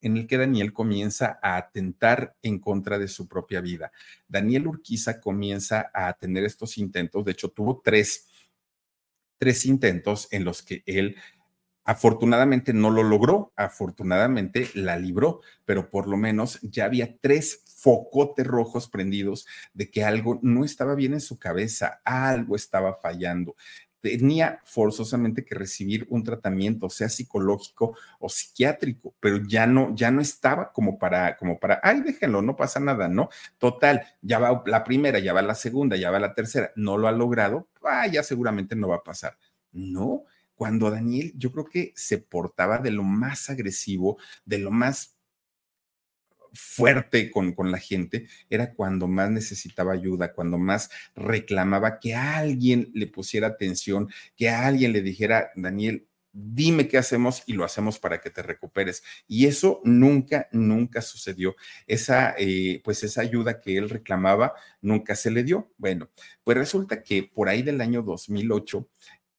en 0.02 0.18
el 0.18 0.28
que 0.28 0.38
Daniel 0.38 0.74
comienza 0.74 1.40
a 1.42 1.58
atentar 1.58 2.36
en 2.42 2.60
contra 2.60 3.00
de 3.00 3.08
su 3.08 3.28
propia 3.28 3.62
vida. 3.62 3.92
Daniel 4.28 4.68
Urquiza 4.68 5.20
comienza 5.20 5.90
a 5.94 6.14
tener 6.14 6.44
estos 6.44 6.78
intentos, 6.78 7.26
de 7.26 7.32
hecho 7.32 7.50
tuvo 7.50 7.82
tres, 7.84 8.28
tres 9.38 9.66
intentos 9.66 10.28
en 10.32 10.44
los 10.44 10.62
que 10.62 10.84
él 10.86 11.16
Afortunadamente 11.88 12.74
no 12.74 12.90
lo 12.90 13.04
logró, 13.04 13.54
afortunadamente 13.56 14.72
la 14.74 14.98
libró, 14.98 15.42
pero 15.66 15.92
por 15.92 16.08
lo 16.08 16.18
menos 16.18 16.60
ya 16.64 16.86
había 16.86 17.16
tres 17.20 17.64
focotes 17.78 18.48
rojos 18.48 18.90
prendidos 18.90 19.46
de 19.76 19.92
que 19.92 20.04
algo 20.04 20.40
no 20.42 20.66
estaba 20.66 20.96
bien 20.96 21.14
en 21.14 21.22
su 21.22 21.38
cabeza, 21.38 22.02
algo 22.04 22.56
estaba 22.56 22.96
fallando. 22.96 23.56
Tenía 24.06 24.62
forzosamente 24.64 25.44
que 25.44 25.56
recibir 25.56 26.06
un 26.10 26.24
tratamiento, 26.24 26.90
sea 26.90 27.10
psicológico 27.10 27.98
o 28.20 28.30
psiquiátrico, 28.30 29.16
pero 29.20 29.38
ya 29.48 29.66
no, 29.66 29.96
ya 29.96 30.12
no 30.12 30.22
estaba 30.22 30.72
como 30.72 31.00
para, 31.00 31.36
como 31.38 31.60
para, 31.60 31.80
ay, 31.82 32.02
déjenlo, 32.02 32.44
no 32.44 32.56
pasa 32.56 32.80
nada, 32.80 33.08
¿no? 33.08 33.30
Total, 33.58 34.04
ya 34.22 34.38
va 34.38 34.62
la 34.68 34.84
primera, 34.84 35.18
ya 35.18 35.34
va 35.34 35.42
la 35.42 35.56
segunda, 35.56 35.96
ya 35.98 36.12
va 36.12 36.20
la 36.20 36.36
tercera, 36.36 36.72
no 36.76 37.00
lo 37.00 37.08
ha 37.08 37.12
logrado, 37.12 37.68
ah, 37.84 38.06
ya 38.06 38.22
seguramente 38.22 38.76
no 38.76 38.90
va 38.90 38.98
a 38.98 39.04
pasar. 39.04 39.38
No, 39.72 40.26
cuando 40.54 40.92
Daniel 40.92 41.34
yo 41.36 41.52
creo 41.52 41.66
que 41.66 41.92
se 41.96 42.20
portaba 42.20 42.78
de 42.78 42.92
lo 42.92 43.04
más 43.04 43.50
agresivo, 43.50 44.18
de 44.46 44.60
lo 44.60 44.72
más 44.72 45.15
fuerte 46.56 47.32
con, 47.32 47.54
con, 47.54 47.72
la 47.72 47.78
gente, 47.78 48.28
era 48.50 48.74
cuando 48.74 49.08
más 49.08 49.30
necesitaba 49.30 49.94
ayuda, 49.94 50.34
cuando 50.34 50.58
más 50.58 50.90
reclamaba 51.16 52.00
que 52.00 52.16
alguien 52.16 52.90
le 52.94 53.08
pusiera 53.08 53.48
atención, 53.48 54.10
que 54.36 54.50
alguien 54.50 54.94
le 54.94 55.02
dijera, 55.02 55.52
Daniel, 55.56 56.08
dime 56.36 56.90
qué 56.90 56.98
hacemos 56.98 57.44
y 57.46 57.54
lo 57.54 57.64
hacemos 57.64 57.98
para 57.98 58.20
que 58.20 58.30
te 58.30 58.44
recuperes. 58.44 59.04
Y 59.28 59.46
eso 59.48 59.82
nunca, 59.86 60.50
nunca 60.52 61.02
sucedió. 61.02 61.56
Esa, 61.88 62.36
eh, 62.38 62.82
pues 62.84 63.04
esa 63.04 63.22
ayuda 63.22 63.62
que 63.62 63.78
él 63.78 63.90
reclamaba 63.90 64.54
nunca 64.82 65.16
se 65.16 65.32
le 65.32 65.44
dio. 65.44 65.72
Bueno, 65.78 66.10
pues 66.44 66.58
resulta 66.58 67.02
que 67.02 67.24
por 67.24 67.48
ahí 67.48 67.62
del 67.62 67.80
año 67.80 68.02
2008, 68.02 68.88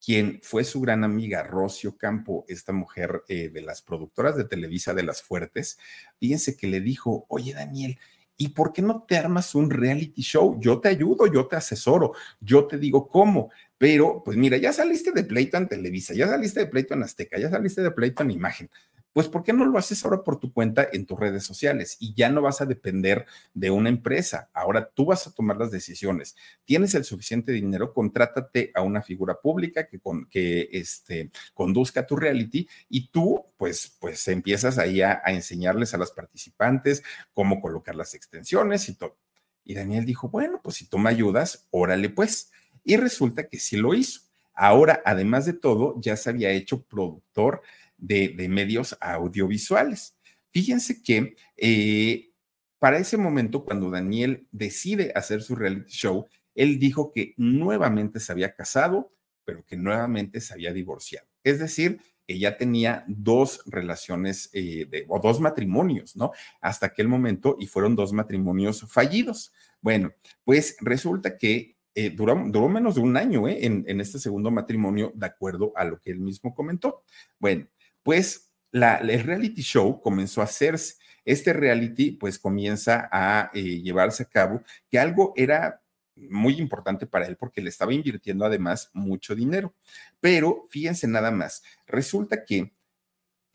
quien 0.05 0.40
fue 0.42 0.64
su 0.64 0.80
gran 0.80 1.05
amiga 1.05 1.42
Rocio 1.42 1.97
Campo, 1.97 2.44
esta 2.49 2.72
mujer 2.72 3.22
eh, 3.28 3.49
de 3.49 3.62
las 3.62 3.82
productoras 3.82 4.36
de 4.36 4.44
Televisa 4.44 4.94
de 4.94 5.03
las 5.03 5.22
Fuertes, 5.22 5.78
fíjense 6.18 6.57
que 6.57 6.66
le 6.66 6.80
dijo, 6.80 7.26
oye 7.28 7.55
Daniel, 7.55 7.99
¿y 8.36 8.49
por 8.49 8.72
qué 8.72 8.82
no 8.82 9.05
te 9.09 9.16
armas 9.16 9.55
un 9.55 9.70
reality 9.70 10.22
show? 10.22 10.59
Yo 10.61 10.80
te 10.80 10.88
ayudo, 10.88 11.26
yo 11.26 11.47
te 11.47 11.57
asesoro, 11.57 12.12
yo 12.40 12.66
te 12.66 12.78
digo 12.78 13.09
cómo. 13.09 13.51
Pero, 13.78 14.22
pues 14.24 14.36
mira, 14.36 14.57
ya 14.57 14.72
saliste 14.72 15.12
de 15.12 15.24
pleito 15.24 15.57
en 15.57 15.68
Televisa, 15.68 16.14
ya 16.14 16.28
saliste 16.28 16.61
de 16.61 16.66
pleito 16.66 16.94
en 16.94 17.03
Azteca, 17.03 17.38
ya 17.38 17.51
saliste 17.51 17.82
de 17.82 17.90
pleito 17.90 18.22
en 18.22 18.30
Imagen 18.30 18.70
pues 19.17 19.29
¿por 19.29 19.43
qué 19.43 19.55
no 19.55 19.64
lo 19.64 19.79
haces 19.79 20.05
ahora 20.05 20.23
por 20.23 20.39
tu 20.39 20.53
cuenta 20.53 20.87
en 20.93 21.07
tus 21.07 21.19
redes 21.19 21.43
sociales? 21.43 21.97
Y 22.01 22.12
ya 22.12 22.29
no 22.29 22.43
vas 22.43 22.61
a 22.61 22.67
depender 22.67 23.25
de 23.55 23.71
una 23.71 23.89
empresa. 23.89 24.51
Ahora 24.53 24.91
tú 24.93 25.07
vas 25.07 25.27
a 25.27 25.33
tomar 25.33 25.57
las 25.57 25.71
decisiones. 25.71 26.37
Tienes 26.67 26.95
el 26.95 27.03
suficiente 27.03 27.51
dinero, 27.51 27.95
contrátate 27.95 28.73
a 28.75 28.83
una 28.83 29.01
figura 29.01 29.41
pública 29.41 29.87
que, 29.87 30.01
con, 30.01 30.27
que 30.27 30.69
este, 30.71 31.31
conduzca 31.55 32.07
tu 32.07 32.14
reality 32.14 32.69
y 32.91 33.09
tú 33.09 33.43
pues, 33.57 33.97
pues 33.99 34.29
empiezas 34.29 34.77
ahí 34.77 35.01
a, 35.01 35.23
a 35.25 35.33
enseñarles 35.33 35.95
a 35.95 35.97
las 35.97 36.11
participantes 36.11 37.03
cómo 37.33 37.62
colocar 37.62 37.95
las 37.95 38.12
extensiones 38.12 38.87
y 38.91 38.97
todo. 38.97 39.17
Y 39.64 39.73
Daniel 39.73 40.05
dijo, 40.05 40.29
bueno, 40.29 40.61
pues 40.62 40.77
si 40.77 40.91
tú 40.91 40.99
me 40.99 41.09
ayudas, 41.09 41.67
órale 41.71 42.11
pues. 42.11 42.53
Y 42.85 42.99
resulta 42.99 43.49
que 43.49 43.61
sí 43.61 43.79
lo 43.79 43.95
hizo. 43.95 44.27
Ahora, 44.53 45.03
además 45.05 45.47
de 45.47 45.55
todo, 45.55 46.01
ya 46.01 46.17
se 46.17 46.31
había 46.31 46.51
hecho 46.51 46.83
productor 46.83 47.62
de, 47.97 48.34
medios 48.49 48.97
audiovisuales. 49.01 50.16
Fíjense 50.51 51.03
que 51.03 51.36
eh, 51.57 52.30
para 52.78 52.99
ese 52.99 53.16
momento, 53.16 53.64
cuando 53.64 53.90
Daniel 53.90 54.47
decide 54.51 55.12
hacer 55.14 55.42
su 55.42 55.57
reality 55.57 55.90
show, 55.90 56.26
él 56.55 56.78
dijo 56.78 57.12
que 57.12 57.34
nuevamente 57.36 58.20
se 58.20 58.32
había 58.32 58.55
casado, 58.55 59.12
pero 59.44 59.64
que 59.64 59.76
nuevamente 59.76 60.40
se 60.40 60.55
había 60.55 60.72
divorciado. 60.72 61.26
Es 61.44 61.59
decir, 61.59 62.01
que 62.26 62.38
ya 62.38 62.57
tenía 62.57 63.05
dos 63.07 63.62
relaciones 63.66 64.51
eh, 64.53 65.07
o 65.09 65.20
dos 65.20 65.40
matrimonios, 65.40 66.16
¿no? 66.16 66.32
Hasta 66.61 66.86
aquel 66.86 67.09
momento 67.09 67.57
y 67.61 67.66
fueron 67.66 67.94
dos 67.94 68.12
matrimonios 68.12 68.84
fallidos. 68.90 69.53
Bueno, 69.80 70.12
pues 70.44 70.76
resulta 70.80 71.38
que 71.38 71.76
eh, 71.94 72.11
duró, 72.11 72.36
menos 72.68 72.97
de 72.97 73.01
un 73.01 73.16
año 73.16 73.49
en, 73.49 73.84
en, 73.86 74.01
este 74.01 74.18
segundo 74.18 74.51
matrimonio, 74.51 75.12
de 75.14 75.26
acuerdo 75.26 75.72
a 75.76 75.84
lo 75.84 75.99
que 75.99 76.11
él 76.11 76.18
mismo 76.18 76.55
comentó. 76.55 77.05
Bueno, 77.38 77.68
pues 78.07 78.53
la, 78.71 78.99
el 78.99 79.25
reality 79.25 79.63
show 79.63 80.01
comenzó 80.01 80.41
a 80.41 80.45
hacerse. 80.45 80.95
Este 81.25 81.53
reality 81.53 82.13
pues 82.13 82.39
comienza 82.39 83.09
a 83.11 83.51
eh, 83.53 83.83
llevarse 83.83 84.23
a 84.23 84.29
cabo, 84.29 84.63
que 84.89 85.01
algo 85.01 85.33
era 85.35 85.83
muy 86.15 86.61
importante 86.61 87.05
para 87.05 87.27
él 87.27 87.37
porque 87.37 87.61
le 87.61 87.69
estaba 87.69 87.93
invirtiendo 87.93 88.45
además 88.45 88.91
mucho 88.93 89.35
dinero. 89.35 89.75
Pero 90.21 90.69
fíjense 90.71 91.09
nada 91.09 91.33
más, 91.33 91.65
resulta 91.85 92.45
que 92.45 92.76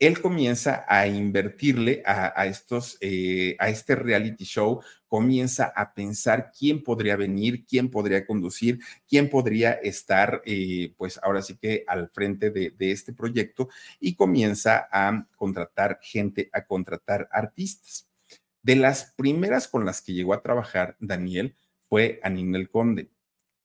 él 0.02 0.20
comienza 0.20 0.84
a 0.88 1.06
invertirle 1.06 2.02
a, 2.04 2.46
estos, 2.46 2.98
eh, 3.00 3.54
a 3.60 3.68
este 3.68 3.94
reality 3.94 4.42
show, 4.42 4.82
comienza 5.06 5.72
a 5.76 5.94
pensar 5.94 6.50
quién 6.58 6.82
podría 6.82 7.14
venir, 7.14 7.64
quién 7.66 7.88
podría 7.88 8.26
conducir, 8.26 8.80
quién 9.08 9.30
podría 9.30 9.74
estar, 9.74 10.42
eh, 10.44 10.92
pues 10.96 11.20
ahora 11.22 11.40
sí 11.40 11.56
que 11.56 11.84
al 11.86 12.08
frente 12.08 12.50
de, 12.50 12.70
de 12.76 12.90
este 12.90 13.12
proyecto 13.12 13.68
y 14.00 14.16
comienza 14.16 14.88
a 14.90 15.24
contratar 15.36 16.00
gente, 16.02 16.50
a 16.52 16.64
contratar 16.64 17.28
artistas. 17.30 18.08
De 18.60 18.74
las 18.74 19.14
primeras 19.16 19.68
con 19.68 19.84
las 19.84 20.02
que 20.02 20.14
llegó 20.14 20.34
a 20.34 20.42
trabajar 20.42 20.96
Daniel 20.98 21.54
fue 21.88 22.18
a 22.24 22.28
Ninel 22.28 22.70
Conde 22.70 23.11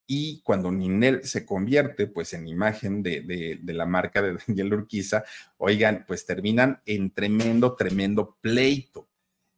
y 0.07 0.41
cuando 0.41 0.71
Ninel 0.71 1.25
se 1.25 1.45
convierte 1.45 2.07
pues 2.07 2.33
en 2.33 2.47
imagen 2.47 3.03
de, 3.03 3.59
la 3.63 3.85
marca 3.85 4.21
de 4.21 4.37
Daniel 4.47 4.73
Urquiza, 4.73 5.25
oigan, 5.57 6.05
pues 6.07 6.25
terminan 6.25 6.81
en 6.85 7.11
tremendo, 7.11 7.75
tremendo 7.75 8.37
pleito. 8.41 9.09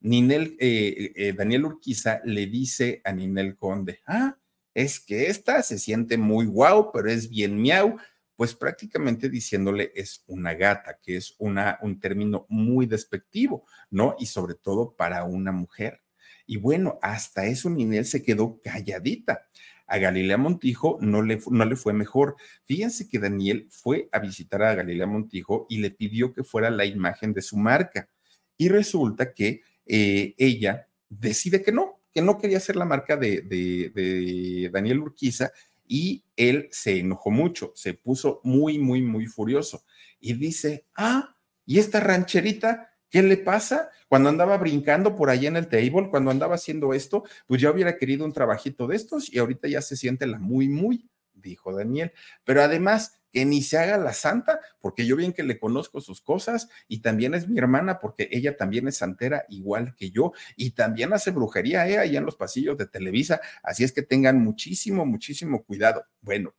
Ninel, 0.02 0.58
eh, 0.60 1.12
eh, 1.16 1.34
Daniel 1.34 1.66
Urquiza 1.66 2.22
le 2.26 2.48
dice 2.48 3.02
a 3.04 3.12
Ninel 3.12 3.56
Conde, 3.56 4.00
ah, 4.08 4.38
es 4.74 5.00
que 5.00 5.28
esta 5.28 5.62
se 5.62 5.78
siente 5.78 6.18
muy 6.18 6.46
guau, 6.46 6.92
pero 6.92 7.10
es 7.10 7.30
bien 7.30 7.62
miau, 7.62 7.98
pues 8.36 8.56
prácticamente 8.56 9.30
diciéndole 9.30 9.92
es 9.94 10.24
una 10.28 10.54
gata, 10.54 10.98
que 11.04 11.18
es 11.18 11.36
una, 11.38 11.78
un 11.82 12.00
término 12.00 12.46
muy 12.50 12.86
despectivo, 12.86 13.66
¿no? 13.92 14.16
Y 14.18 14.26
sobre 14.28 14.56
todo 14.56 14.96
para 14.96 15.26
una 15.26 15.52
mujer. 15.52 16.02
Y 16.46 16.58
bueno, 16.58 16.98
hasta 17.04 17.46
eso 17.46 17.70
Ninel 17.70 18.06
se 18.06 18.24
quedó 18.24 18.60
calladita. 18.64 19.46
A 19.90 19.98
Galilea 19.98 20.38
Montijo 20.38 20.98
no 21.02 21.22
le, 21.22 21.40
no 21.50 21.66
le 21.66 21.76
fue 21.76 21.94
mejor. 21.94 22.36
Fíjense 22.66 23.08
que 23.10 23.20
Daniel 23.20 23.68
fue 23.70 24.10
a 24.12 24.20
visitar 24.20 24.62
a 24.64 24.76
Galilea 24.76 25.08
Montijo 25.08 25.66
y 25.70 25.80
le 25.80 25.92
pidió 25.92 26.34
que 26.34 26.44
fuera 26.44 26.70
la 26.70 26.86
imagen 26.86 27.34
de 27.34 27.42
su 27.42 27.58
marca. 27.58 28.08
Y 28.58 28.70
resulta 28.70 29.34
que 29.34 29.62
eh, 29.86 30.36
ella 30.38 30.88
decide 31.10 31.62
que 31.62 31.72
no, 31.72 32.00
que 32.14 32.22
no 32.22 32.38
quería 32.38 32.60
ser 32.60 32.76
la 32.76 32.86
marca 32.86 33.18
de, 33.18 33.42
de 33.42 34.70
Daniel 34.72 35.00
Urquiza 35.00 35.52
y 35.88 36.24
él 36.38 36.70
se 36.72 37.00
enojó 37.00 37.32
mucho, 37.32 37.74
se 37.76 37.96
puso 37.96 38.42
muy, 38.44 38.78
muy, 38.78 39.02
muy 39.02 39.26
furioso 39.26 39.84
y 40.20 40.34
dice, 40.34 40.86
ah, 40.96 41.36
¿y 41.66 41.80
esta 41.80 42.00
rancherita? 42.00 42.89
¿Qué 43.10 43.24
le 43.24 43.38
pasa? 43.38 43.90
Cuando 44.08 44.30
andaba 44.30 44.58
brincando 44.58 45.16
por 45.16 45.30
ahí 45.30 45.48
en 45.48 45.56
el 45.56 45.68
table, 45.68 46.10
cuando 46.10 46.32
andaba 46.32 46.56
haciendo 46.56 46.94
esto, 46.94 47.24
pues 47.48 47.62
ya 47.62 47.72
hubiera 47.72 47.98
querido 47.98 48.26
un 48.26 48.34
trabajito 48.34 48.88
de 48.88 48.96
estos 48.96 49.32
y 49.34 49.40
ahorita 49.40 49.68
ya 49.68 49.82
se 49.82 49.96
siente 49.96 50.28
la 50.28 50.40
muy, 50.40 50.70
muy, 50.70 51.10
dijo 51.34 51.76
Daniel. 51.76 52.12
Pero 52.44 52.62
además, 52.62 53.20
que 53.32 53.46
ni 53.46 53.62
se 53.62 53.78
haga 53.78 53.98
la 53.98 54.14
santa, 54.14 54.60
porque 54.80 55.06
yo 55.06 55.16
bien 55.16 55.34
que 55.34 55.44
le 55.44 55.60
conozco 55.60 56.02
sus 56.02 56.22
cosas 56.22 56.70
y 56.88 57.00
también 57.02 57.34
es 57.34 57.48
mi 57.48 57.60
hermana 57.60 58.00
porque 58.00 58.28
ella 58.32 58.58
también 58.58 58.88
es 58.88 58.98
santera 58.98 59.46
igual 59.50 59.96
que 59.96 60.12
yo 60.12 60.34
y 60.56 60.72
también 60.72 61.14
hace 61.14 61.32
brujería 61.32 61.88
¿eh? 61.88 62.00
ahí 62.00 62.18
en 62.18 62.26
los 62.26 62.36
pasillos 62.36 62.78
de 62.78 62.88
Televisa, 62.88 63.40
así 63.64 63.84
es 63.84 63.92
que 63.92 64.02
tengan 64.02 64.44
muchísimo, 64.44 65.06
muchísimo 65.06 65.64
cuidado. 65.64 66.06
Bueno, 66.22 66.56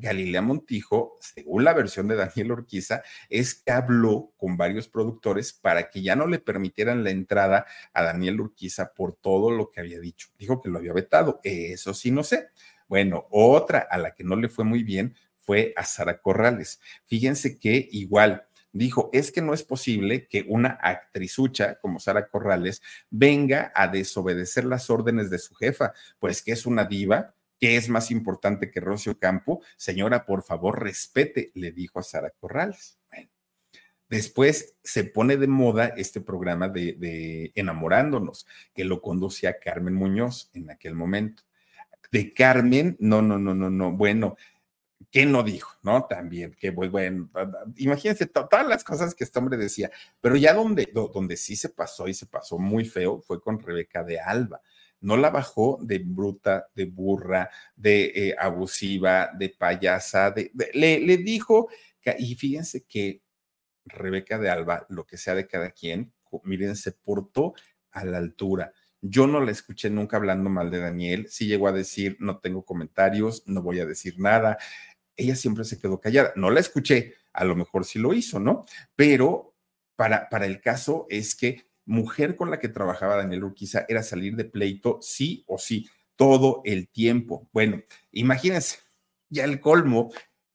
Galilea 0.00 0.42
Montijo, 0.42 1.16
según 1.20 1.64
la 1.64 1.72
versión 1.72 2.08
de 2.08 2.16
Daniel 2.16 2.52
Orquiza, 2.52 3.02
es 3.28 3.54
que 3.54 3.70
habló 3.70 4.32
con 4.36 4.56
varios 4.56 4.88
productores 4.88 5.52
para 5.52 5.90
que 5.90 6.02
ya 6.02 6.16
no 6.16 6.26
le 6.26 6.38
permitieran 6.38 7.04
la 7.04 7.10
entrada 7.10 7.66
a 7.92 8.02
Daniel 8.02 8.40
Urquiza 8.40 8.92
por 8.94 9.14
todo 9.16 9.50
lo 9.50 9.70
que 9.70 9.80
había 9.80 10.00
dicho. 10.00 10.28
Dijo 10.38 10.60
que 10.60 10.70
lo 10.70 10.78
había 10.78 10.92
vetado, 10.92 11.40
eso 11.44 11.94
sí 11.94 12.10
no 12.10 12.22
sé. 12.22 12.48
Bueno, 12.88 13.26
otra 13.30 13.86
a 13.90 13.98
la 13.98 14.14
que 14.14 14.24
no 14.24 14.36
le 14.36 14.48
fue 14.48 14.64
muy 14.64 14.82
bien 14.82 15.14
fue 15.38 15.72
a 15.76 15.84
Sara 15.84 16.20
Corrales. 16.20 16.80
Fíjense 17.06 17.58
que 17.58 17.88
igual 17.92 18.46
dijo, 18.72 19.10
es 19.12 19.32
que 19.32 19.42
no 19.42 19.54
es 19.54 19.62
posible 19.62 20.26
que 20.28 20.44
una 20.48 20.78
actrizucha 20.80 21.76
como 21.80 22.00
Sara 22.00 22.28
Corrales 22.28 22.82
venga 23.10 23.72
a 23.74 23.88
desobedecer 23.88 24.64
las 24.64 24.90
órdenes 24.90 25.30
de 25.30 25.38
su 25.38 25.54
jefa, 25.54 25.92
pues 26.18 26.42
que 26.42 26.52
es 26.52 26.66
una 26.66 26.84
diva, 26.84 27.34
que 27.60 27.76
es 27.76 27.88
más 27.88 28.10
importante 28.10 28.70
que 28.70 28.80
Rocio 28.80 29.18
Campo. 29.18 29.60
Señora, 29.76 30.24
por 30.24 30.42
favor, 30.42 30.82
respete, 30.82 31.52
le 31.54 31.70
dijo 31.72 32.00
a 32.00 32.02
Sara 32.02 32.30
Corrales. 32.30 32.98
Después 34.08 34.74
se 34.82 35.04
pone 35.04 35.36
de 35.36 35.46
moda 35.46 35.92
este 35.96 36.20
programa 36.20 36.68
de, 36.68 37.52
Enamorándonos, 37.54 38.44
que 38.74 38.84
lo 38.84 39.00
conducía 39.00 39.60
Carmen 39.60 39.94
Muñoz 39.94 40.50
en 40.52 40.70
aquel 40.70 40.94
momento. 40.94 41.44
De 42.10 42.34
Carmen, 42.34 42.96
no, 42.98 43.22
no, 43.22 43.38
no, 43.38 43.54
no, 43.54 43.70
no. 43.70 43.92
Bueno, 43.92 44.36
¿qué 45.12 45.26
no 45.26 45.44
dijo? 45.44 45.76
¿No? 45.82 46.06
También, 46.06 46.56
que 46.58 46.72
pues, 46.72 46.90
bueno, 46.90 47.30
imagínense 47.76 48.26
todas 48.26 48.66
las 48.66 48.82
cosas 48.82 49.14
que 49.14 49.22
este 49.22 49.38
hombre 49.38 49.56
decía, 49.56 49.92
pero 50.20 50.34
ya 50.34 50.54
donde 50.54 51.36
sí 51.36 51.54
se 51.54 51.68
pasó 51.68 52.08
y 52.08 52.14
se 52.14 52.26
pasó 52.26 52.58
muy 52.58 52.84
feo 52.86 53.20
fue 53.20 53.40
con 53.40 53.60
Rebeca 53.60 54.02
de 54.02 54.18
Alba 54.18 54.60
no 55.00 55.16
la 55.16 55.30
bajó 55.30 55.78
de 55.82 55.98
bruta, 55.98 56.68
de 56.74 56.84
burra, 56.84 57.50
de 57.76 58.12
eh, 58.14 58.36
abusiva, 58.38 59.30
de 59.36 59.50
payasa, 59.50 60.34
le, 60.74 61.00
le, 61.00 61.16
dijo, 61.18 61.68
que, 62.00 62.14
y 62.18 62.34
fíjense 62.34 62.84
que 62.84 63.22
Rebeca 63.84 64.38
de 64.38 64.50
Alba, 64.50 64.86
lo 64.88 65.06
que 65.06 65.16
sea 65.16 65.34
de 65.34 65.46
cada 65.46 65.70
quien, 65.70 66.12
miren, 66.44 66.76
se 66.76 66.92
portó 66.92 67.54
a 67.90 68.04
la 68.04 68.18
altura. 68.18 68.72
Yo 69.02 69.26
no 69.26 69.40
la 69.40 69.50
escuché 69.50 69.88
nunca 69.88 70.18
hablando 70.18 70.50
mal 70.50 70.70
de 70.70 70.78
Daniel, 70.78 71.26
sí 71.28 71.46
llegó 71.46 71.68
a 71.68 71.72
decir, 71.72 72.16
no 72.20 72.38
tengo 72.38 72.64
comentarios, 72.64 73.42
no 73.46 73.62
voy 73.62 73.80
a 73.80 73.86
decir 73.86 74.18
nada. 74.18 74.58
Ella 75.16 75.36
siempre 75.36 75.64
se 75.64 75.78
quedó 75.78 76.00
callada. 76.00 76.32
No 76.36 76.50
la 76.50 76.60
escuché, 76.60 77.14
a 77.32 77.44
lo 77.44 77.56
mejor 77.56 77.84
sí 77.84 77.98
lo 77.98 78.12
hizo, 78.12 78.38
¿no? 78.38 78.66
Pero 78.94 79.54
para, 79.96 80.28
para 80.28 80.46
el 80.46 80.60
caso 80.60 81.06
es 81.08 81.34
que 81.34 81.69
mujer 81.84 82.36
con 82.36 82.50
la 82.50 82.58
que 82.58 82.68
trabajaba 82.68 83.16
Daniel 83.16 83.44
Urquiza 83.44 83.84
era 83.88 84.02
salir 84.02 84.36
de 84.36 84.44
pleito 84.44 84.98
sí 85.00 85.44
o 85.46 85.58
sí, 85.58 85.88
todo 86.16 86.60
el 86.64 86.88
tiempo. 86.88 87.48
Bueno, 87.52 87.82
imagínense, 88.12 88.78
ya 89.28 89.44
el 89.44 89.60
colmo 89.60 90.10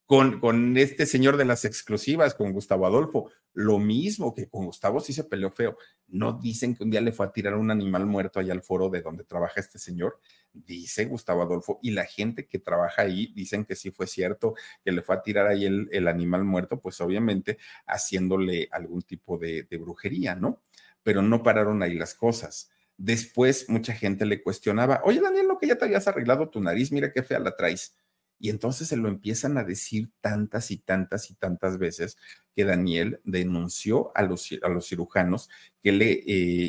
con, 0.06 0.40
con 0.40 0.78
este 0.78 1.06
señor 1.06 1.38
de 1.38 1.46
las 1.46 1.66
exclusivas, 1.66 2.36
con 2.36 2.54
Gustavo 2.54 2.86
Adolfo, 2.86 3.32
lo 3.54 3.80
mismo 3.80 4.36
que 4.36 4.48
con 4.48 4.66
Gustavo 4.66 5.00
sí 5.00 5.14
se 5.14 5.24
peleó 5.24 5.50
feo. 5.50 5.78
No 6.08 6.34
dicen 6.34 6.76
que 6.76 6.84
un 6.84 6.92
día 6.92 7.02
le 7.02 7.14
fue 7.14 7.26
a 7.26 7.32
tirar 7.32 7.56
un 7.56 7.72
animal 7.72 8.06
muerto 8.06 8.40
allá 8.40 8.54
al 8.54 8.62
foro 8.62 8.90
de 8.90 9.02
donde 9.02 9.24
trabaja 9.24 9.62
este 9.62 9.80
señor, 9.80 10.20
dice 10.54 11.06
Gustavo 11.06 11.42
Adolfo, 11.42 11.80
y 11.82 11.92
la 11.92 12.06
gente 12.06 12.46
que 12.48 12.60
trabaja 12.60 13.04
ahí 13.04 13.32
dicen 13.34 13.66
que 13.66 13.76
sí 13.76 13.92
fue 13.92 14.08
cierto, 14.08 14.54
que 14.84 14.92
le 14.92 15.02
fue 15.02 15.16
a 15.16 15.22
tirar 15.22 15.48
ahí 15.48 15.66
el, 15.66 15.90
el 15.92 16.08
animal 16.08 16.44
muerto, 16.44 16.80
pues 16.80 17.00
obviamente 17.02 17.58
haciéndole 17.88 18.68
algún 18.72 19.02
tipo 19.02 19.38
de, 19.38 19.64
de 19.64 19.78
brujería, 19.78 20.36
¿no? 20.36 20.62
Pero 21.06 21.22
no 21.22 21.44
pararon 21.44 21.84
ahí 21.84 21.94
las 21.94 22.16
cosas. 22.16 22.72
Después 22.98 23.70
mucha 23.70 23.94
gente 23.94 24.26
le 24.26 24.42
cuestionaba, 24.42 25.02
oye 25.04 25.22
Daniel, 25.22 25.48
lo 25.48 25.60
que 25.60 25.68
ya 25.68 25.78
te 25.78 25.86
habías 25.86 26.08
arreglado 26.08 26.50
tu 26.50 26.60
nariz, 26.60 26.92
mira 26.92 27.14
qué 27.14 27.22
fea 27.22 27.38
la 27.38 27.56
traes. 27.56 27.96
Y 28.40 28.50
entonces 28.50 28.88
se 28.88 28.98
lo 28.98 29.08
empiezan 29.08 29.60
a 29.60 29.64
decir 29.64 30.10
tantas 30.20 30.72
y 30.72 30.78
tantas 30.78 31.30
y 31.30 31.36
tantas 31.36 31.78
veces 31.78 32.18
que 32.56 32.66
Daniel 32.66 33.22
denunció 33.24 34.12
a 34.18 34.24
los, 34.24 34.50
a 34.64 34.68
los 34.68 34.88
cirujanos 34.88 35.48
que 35.84 35.92
le 35.92 36.12
eh, 36.12 36.24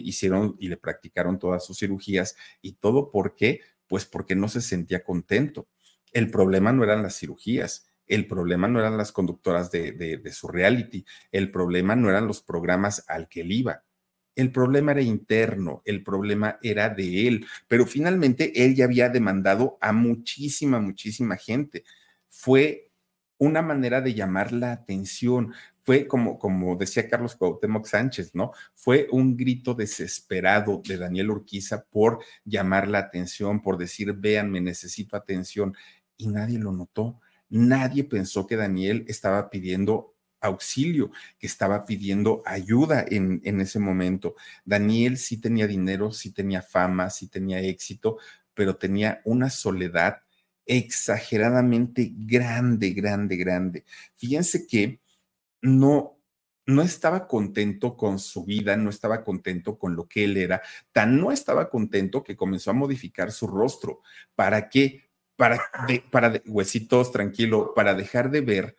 hicieron 0.04 0.54
y 0.60 0.68
le 0.68 0.76
practicaron 0.76 1.38
todas 1.38 1.64
sus 1.64 1.78
cirugías 1.78 2.36
y 2.60 2.74
todo 2.74 3.10
por 3.10 3.36
qué, 3.36 3.62
pues 3.86 4.04
porque 4.04 4.36
no 4.36 4.48
se 4.48 4.60
sentía 4.60 5.02
contento. 5.02 5.66
El 6.12 6.30
problema 6.30 6.72
no 6.72 6.84
eran 6.84 7.02
las 7.02 7.16
cirugías, 7.16 7.86
el 8.06 8.26
problema 8.26 8.68
no 8.68 8.80
eran 8.80 8.98
las 8.98 9.12
conductoras 9.12 9.70
de, 9.70 9.92
de, 9.92 10.18
de 10.18 10.32
su 10.32 10.46
reality, 10.46 11.06
el 11.32 11.50
problema 11.50 11.96
no 11.96 12.10
eran 12.10 12.26
los 12.26 12.42
programas 12.42 13.02
al 13.08 13.28
que 13.28 13.40
él 13.40 13.52
iba, 13.52 13.85
el 14.36 14.52
problema 14.52 14.92
era 14.92 15.00
interno, 15.02 15.82
el 15.84 16.02
problema 16.02 16.58
era 16.62 16.90
de 16.90 17.26
él, 17.26 17.46
pero 17.66 17.86
finalmente 17.86 18.64
él 18.64 18.76
ya 18.76 18.84
había 18.84 19.08
demandado 19.08 19.78
a 19.80 19.92
muchísima, 19.92 20.78
muchísima 20.78 21.36
gente. 21.36 21.84
Fue 22.28 22.92
una 23.38 23.62
manera 23.62 24.00
de 24.00 24.14
llamar 24.14 24.52
la 24.52 24.72
atención, 24.72 25.52
fue 25.82 26.06
como, 26.06 26.38
como 26.38 26.76
decía 26.76 27.08
Carlos 27.08 27.36
Cuauhtémoc 27.36 27.86
Sánchez, 27.86 28.34
¿no? 28.34 28.52
Fue 28.74 29.08
un 29.10 29.36
grito 29.36 29.74
desesperado 29.74 30.82
de 30.86 30.98
Daniel 30.98 31.30
Urquiza 31.30 31.84
por 31.84 32.18
llamar 32.44 32.88
la 32.88 32.98
atención, 32.98 33.62
por 33.62 33.78
decir, 33.78 34.12
vean, 34.12 34.50
me 34.50 34.60
necesito 34.60 35.16
atención, 35.16 35.74
y 36.16 36.26
nadie 36.28 36.58
lo 36.58 36.72
notó. 36.72 37.20
Nadie 37.48 38.04
pensó 38.04 38.46
que 38.46 38.56
Daniel 38.56 39.04
estaba 39.08 39.48
pidiendo 39.48 40.15
auxilio, 40.46 41.10
que 41.38 41.46
estaba 41.46 41.84
pidiendo 41.84 42.42
ayuda 42.46 43.04
en, 43.08 43.40
en 43.44 43.60
ese 43.60 43.78
momento. 43.78 44.34
Daniel 44.64 45.18
sí 45.18 45.40
tenía 45.40 45.66
dinero, 45.66 46.12
sí 46.12 46.32
tenía 46.32 46.62
fama, 46.62 47.10
sí 47.10 47.28
tenía 47.28 47.60
éxito, 47.60 48.18
pero 48.54 48.76
tenía 48.76 49.20
una 49.24 49.50
soledad 49.50 50.22
exageradamente 50.66 52.12
grande, 52.12 52.90
grande, 52.90 53.36
grande. 53.36 53.84
Fíjense 54.16 54.66
que 54.66 55.00
no, 55.62 56.18
no 56.66 56.82
estaba 56.82 57.28
contento 57.28 57.96
con 57.96 58.18
su 58.18 58.44
vida, 58.44 58.76
no 58.76 58.90
estaba 58.90 59.22
contento 59.22 59.78
con 59.78 59.94
lo 59.94 60.08
que 60.08 60.24
él 60.24 60.36
era, 60.36 60.60
tan 60.92 61.20
no 61.20 61.30
estaba 61.30 61.70
contento 61.70 62.24
que 62.24 62.36
comenzó 62.36 62.70
a 62.70 62.74
modificar 62.74 63.30
su 63.30 63.46
rostro. 63.46 64.02
¿Para 64.34 64.68
qué? 64.68 65.04
Para, 65.36 65.60
de, 65.86 66.02
para 66.10 66.30
de, 66.30 66.42
huesitos, 66.46 67.12
tranquilo, 67.12 67.72
para 67.74 67.94
dejar 67.94 68.30
de 68.30 68.40
ver 68.40 68.76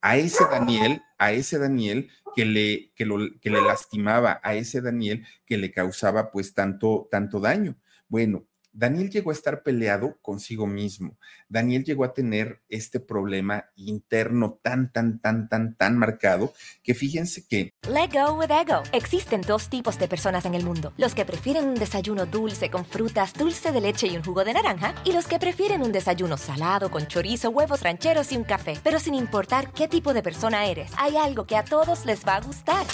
a 0.00 0.16
ese 0.16 0.44
Daniel, 0.50 1.02
a 1.18 1.32
ese 1.32 1.58
Daniel 1.58 2.10
que 2.34 2.44
le, 2.44 2.92
que, 2.94 3.04
lo, 3.04 3.18
que 3.40 3.50
le 3.50 3.60
lastimaba, 3.60 4.40
a 4.42 4.54
ese 4.54 4.80
Daniel 4.80 5.26
que 5.46 5.58
le 5.58 5.72
causaba 5.72 6.30
pues 6.30 6.54
tanto, 6.54 7.08
tanto 7.10 7.40
daño. 7.40 7.76
Bueno, 8.08 8.46
Daniel 8.78 9.10
llegó 9.10 9.30
a 9.30 9.32
estar 9.32 9.64
peleado 9.64 10.16
consigo 10.22 10.68
mismo. 10.68 11.16
Daniel 11.48 11.82
llegó 11.82 12.04
a 12.04 12.14
tener 12.14 12.62
este 12.68 13.00
problema 13.00 13.64
interno 13.74 14.60
tan, 14.62 14.92
tan, 14.92 15.18
tan, 15.18 15.48
tan, 15.48 15.74
tan 15.74 15.98
marcado 15.98 16.52
que 16.84 16.94
fíjense 16.94 17.44
que... 17.48 17.72
Let 17.90 18.10
go 18.12 18.34
with 18.34 18.52
ego. 18.52 18.84
Existen 18.92 19.40
dos 19.40 19.68
tipos 19.68 19.98
de 19.98 20.06
personas 20.06 20.44
en 20.44 20.54
el 20.54 20.64
mundo. 20.64 20.92
Los 20.96 21.16
que 21.16 21.24
prefieren 21.24 21.66
un 21.66 21.74
desayuno 21.74 22.24
dulce 22.24 22.70
con 22.70 22.84
frutas, 22.84 23.32
dulce 23.34 23.72
de 23.72 23.80
leche 23.80 24.06
y 24.06 24.16
un 24.16 24.22
jugo 24.22 24.44
de 24.44 24.54
naranja. 24.54 24.94
Y 25.04 25.10
los 25.12 25.26
que 25.26 25.40
prefieren 25.40 25.82
un 25.82 25.90
desayuno 25.90 26.36
salado 26.36 26.88
con 26.88 27.08
chorizo, 27.08 27.50
huevos 27.50 27.82
rancheros 27.82 28.30
y 28.30 28.36
un 28.36 28.44
café. 28.44 28.78
Pero 28.84 29.00
sin 29.00 29.14
importar 29.14 29.72
qué 29.72 29.88
tipo 29.88 30.14
de 30.14 30.22
persona 30.22 30.66
eres, 30.66 30.92
hay 30.98 31.16
algo 31.16 31.46
que 31.46 31.56
a 31.56 31.64
todos 31.64 32.06
les 32.06 32.24
va 32.24 32.36
a 32.36 32.42
gustar. 32.42 32.86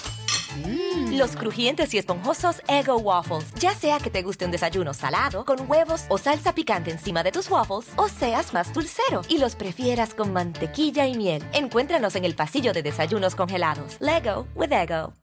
Mm. 0.56 1.16
Los 1.16 1.36
crujientes 1.36 1.94
y 1.94 1.98
esponjosos 1.98 2.62
Ego 2.68 2.98
Waffles. 2.98 3.52
Ya 3.60 3.74
sea 3.74 3.98
que 3.98 4.10
te 4.10 4.22
guste 4.22 4.44
un 4.44 4.50
desayuno 4.50 4.94
salado, 4.94 5.44
con 5.44 5.70
huevos 5.70 6.04
o 6.08 6.18
salsa 6.18 6.54
picante 6.54 6.90
encima 6.90 7.22
de 7.22 7.32
tus 7.32 7.50
waffles, 7.50 7.92
o 7.96 8.08
seas 8.08 8.52
más 8.52 8.72
dulcero 8.72 9.22
y 9.28 9.38
los 9.38 9.56
prefieras 9.56 10.14
con 10.14 10.32
mantequilla 10.32 11.06
y 11.06 11.16
miel. 11.16 11.42
Encuéntranos 11.52 12.16
en 12.16 12.24
el 12.24 12.34
pasillo 12.34 12.72
de 12.72 12.82
desayunos 12.82 13.34
congelados. 13.34 13.96
Lego 14.00 14.46
with 14.54 14.72
Ego. 14.72 15.14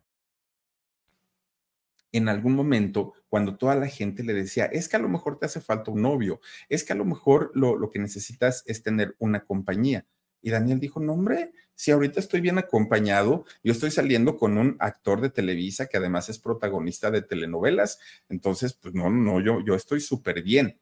En 2.14 2.28
algún 2.28 2.56
momento, 2.56 3.14
cuando 3.30 3.56
toda 3.56 3.76
la 3.76 3.88
gente 3.88 4.24
le 4.24 4.34
decía, 4.34 4.66
es 4.66 4.90
que 4.90 4.98
a 4.98 5.00
lo 5.00 5.08
mejor 5.08 5.40
te 5.40 5.46
hace 5.46 5.62
falta 5.62 5.92
un 5.92 6.02
novio, 6.02 6.42
es 6.68 6.84
que 6.84 6.92
a 6.92 6.98
lo 6.98 7.06
mejor 7.06 7.52
lo, 7.54 7.78
lo 7.78 7.90
que 7.90 8.00
necesitas 8.00 8.64
es 8.66 8.84
tener 8.84 9.16
una 9.18 9.46
compañía. 9.46 10.06
Y 10.42 10.50
Daniel 10.50 10.80
dijo, 10.80 11.00
no, 11.00 11.14
hombre, 11.14 11.52
si 11.76 11.92
ahorita 11.92 12.20
estoy 12.20 12.42
bien 12.42 12.58
acompañado, 12.58 13.46
yo 13.64 13.72
estoy 13.72 13.92
saliendo 13.92 14.38
con 14.38 14.58
un 14.58 14.76
actor 14.80 15.22
de 15.22 15.30
Televisa 15.30 15.88
que 15.88 15.98
además 15.98 16.30
es 16.30 16.40
protagonista 16.40 17.12
de 17.12 17.22
telenovelas, 17.22 18.00
entonces, 18.30 18.74
pues 18.74 18.94
no, 18.94 19.10
no, 19.10 19.40
yo, 19.42 19.64
yo 19.66 19.76
estoy 19.76 20.00
súper 20.00 20.44
bien. 20.44 20.80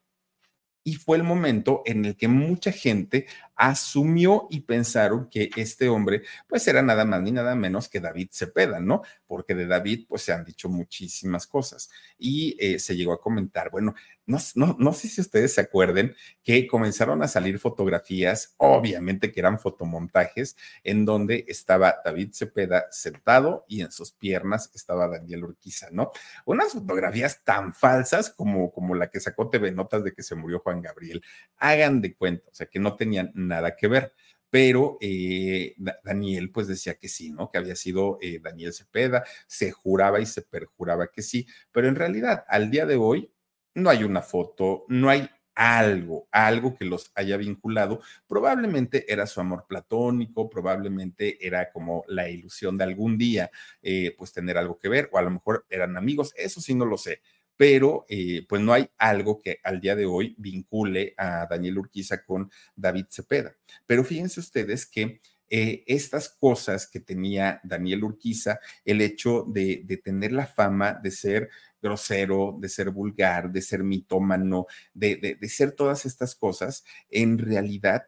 Y 0.83 0.95
fue 0.95 1.17
el 1.17 1.23
momento 1.23 1.83
en 1.85 2.05
el 2.05 2.15
que 2.15 2.27
mucha 2.27 2.71
gente 2.71 3.27
asumió 3.59 4.47
y 4.49 4.61
pensaron 4.61 5.29
que 5.29 5.49
este 5.57 5.89
hombre, 5.89 6.23
pues 6.47 6.65
era 6.69 6.81
nada 6.81 7.03
más 7.03 7.21
ni 7.21 7.33
nada 7.33 7.55
menos 7.55 7.89
que 7.89 7.99
David 7.99 8.29
Cepeda, 8.31 8.79
¿no? 8.79 9.01
Porque 9.27 9.53
de 9.53 9.67
David, 9.67 10.05
pues 10.07 10.21
se 10.21 10.31
han 10.31 10.45
dicho 10.45 10.69
muchísimas 10.69 11.45
cosas. 11.45 11.89
Y 12.17 12.55
eh, 12.57 12.79
se 12.79 12.95
llegó 12.95 13.11
a 13.11 13.19
comentar, 13.19 13.69
bueno, 13.69 13.95
no, 14.25 14.75
no, 14.77 14.93
sé 14.93 15.07
si 15.07 15.21
ustedes 15.21 15.55
se 15.55 15.61
acuerden 15.61 16.15
que 16.43 16.67
comenzaron 16.67 17.23
a 17.23 17.27
salir 17.27 17.57
fotografías, 17.57 18.53
obviamente 18.57 19.31
que 19.31 19.39
eran 19.39 19.57
fotomontajes, 19.57 20.55
en 20.83 21.03
donde 21.03 21.45
estaba 21.47 21.95
David 22.05 22.29
Cepeda 22.33 22.85
sentado 22.91 23.65
y 23.67 23.81
en 23.81 23.91
sus 23.91 24.11
piernas 24.11 24.69
estaba 24.75 25.07
Daniel 25.07 25.45
Urquiza, 25.45 25.87
¿no? 25.91 26.11
Unas 26.45 26.73
fotografías 26.73 27.43
tan 27.43 27.73
falsas 27.73 28.29
como, 28.29 28.71
como 28.71 28.93
la 28.93 29.09
que 29.09 29.19
sacó 29.19 29.49
TV 29.49 29.71
Notas 29.71 30.03
de 30.03 30.13
que 30.13 30.21
se 30.21 30.35
murió 30.35 30.59
Juan 30.59 30.83
Gabriel. 30.83 31.23
Hagan 31.57 31.99
de 31.99 32.13
cuenta, 32.13 32.49
o 32.51 32.53
sea, 32.53 32.67
que 32.67 32.79
no 32.79 32.95
tenían 32.95 33.31
nada 33.49 33.75
que 33.75 33.87
ver 33.87 34.13
pero 34.49 34.97
eh, 35.01 35.75
Daniel 36.03 36.51
pues 36.51 36.67
decía 36.67 36.95
que 36.95 37.07
sí, 37.07 37.31
¿no? 37.31 37.51
Que 37.51 37.57
había 37.59 37.75
sido 37.75 38.17
eh, 38.21 38.39
Daniel 38.41 38.73
Cepeda, 38.73 39.23
se 39.47 39.71
juraba 39.71 40.19
y 40.19 40.25
se 40.25 40.41
perjuraba 40.41 41.07
que 41.11 41.21
sí, 41.21 41.47
pero 41.71 41.87
en 41.87 41.95
realidad 41.95 42.45
al 42.47 42.71
día 42.71 42.85
de 42.85 42.95
hoy 42.95 43.31
no 43.75 43.89
hay 43.89 44.03
una 44.03 44.21
foto, 44.21 44.85
no 44.87 45.09
hay 45.09 45.29
algo, 45.55 46.27
algo 46.31 46.75
que 46.77 46.85
los 46.85 47.11
haya 47.15 47.35
vinculado. 47.35 48.01
Probablemente 48.27 49.11
era 49.11 49.27
su 49.27 49.41
amor 49.41 49.65
platónico, 49.67 50.49
probablemente 50.49 51.45
era 51.45 51.71
como 51.71 52.05
la 52.07 52.29
ilusión 52.29 52.77
de 52.77 52.85
algún 52.85 53.17
día, 53.17 53.51
eh, 53.81 54.15
pues 54.17 54.31
tener 54.31 54.57
algo 54.57 54.79
que 54.79 54.89
ver, 54.89 55.09
o 55.11 55.17
a 55.17 55.21
lo 55.21 55.31
mejor 55.31 55.65
eran 55.69 55.97
amigos, 55.97 56.33
eso 56.37 56.61
sí 56.61 56.73
no 56.75 56.85
lo 56.85 56.97
sé, 56.97 57.21
pero 57.59 58.05
eh, 58.07 58.45
pues 58.47 58.61
no 58.61 58.71
hay 58.71 58.89
algo 58.97 59.41
que 59.41 59.59
al 59.65 59.81
día 59.81 59.93
de 59.93 60.05
hoy 60.05 60.33
vincule 60.37 61.13
a 61.17 61.45
Daniel 61.45 61.79
Urquiza 61.79 62.23
con 62.23 62.49
David 62.73 63.07
Cepeda. 63.09 63.53
Pero 63.85 64.05
fíjense 64.05 64.39
ustedes 64.39 64.85
que 64.85 65.19
eh, 65.49 65.83
estas 65.85 66.29
cosas 66.29 66.87
que 66.87 67.01
tenía 67.01 67.59
Daniel 67.65 68.05
Urquiza, 68.05 68.61
el 68.85 69.01
hecho 69.01 69.43
de, 69.45 69.83
tener 70.01 70.31
la 70.31 70.47
fama 70.47 70.93
de 70.93 71.11
ser 71.11 71.49
grosero, 71.81 72.55
de 72.57 72.69
ser 72.69 72.91
vulgar, 72.91 73.51
de 73.51 73.61
ser 73.61 73.83
mitómano, 73.83 74.65
de, 74.93 75.37
de 75.37 75.49
ser 75.49 75.73
todas 75.73 76.05
estas 76.05 76.35
cosas, 76.35 76.85
en 77.09 77.37
realidad 77.37 78.07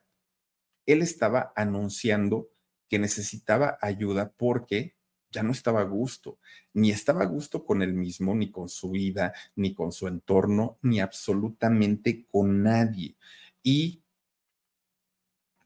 él 0.86 1.02
estaba 1.02 1.52
anunciando 1.58 2.48
que 2.88 3.00
necesitaba 3.00 3.78
ayuda 3.82 4.32
porque 4.32 4.96
ya 5.32 5.44
no 5.44 5.52
estaba 5.52 5.82
a 5.82 5.86
gusto, 5.86 6.40
ni 6.74 6.92
estaba 6.92 7.24
a 7.24 7.28
gusto 7.28 7.66
con 7.66 7.82
él 7.82 7.94
mismo, 7.94 8.36
ni 8.36 8.52
con 8.52 8.70
su 8.70 8.92
vida, 8.92 9.34
ni 9.56 9.74
con 9.74 9.92
su 9.92 10.08
entorno, 10.08 10.78
ni 10.82 11.00
absolutamente 11.00 12.26
con 12.30 12.64
nadie. 12.64 13.16
Y 13.64 14.02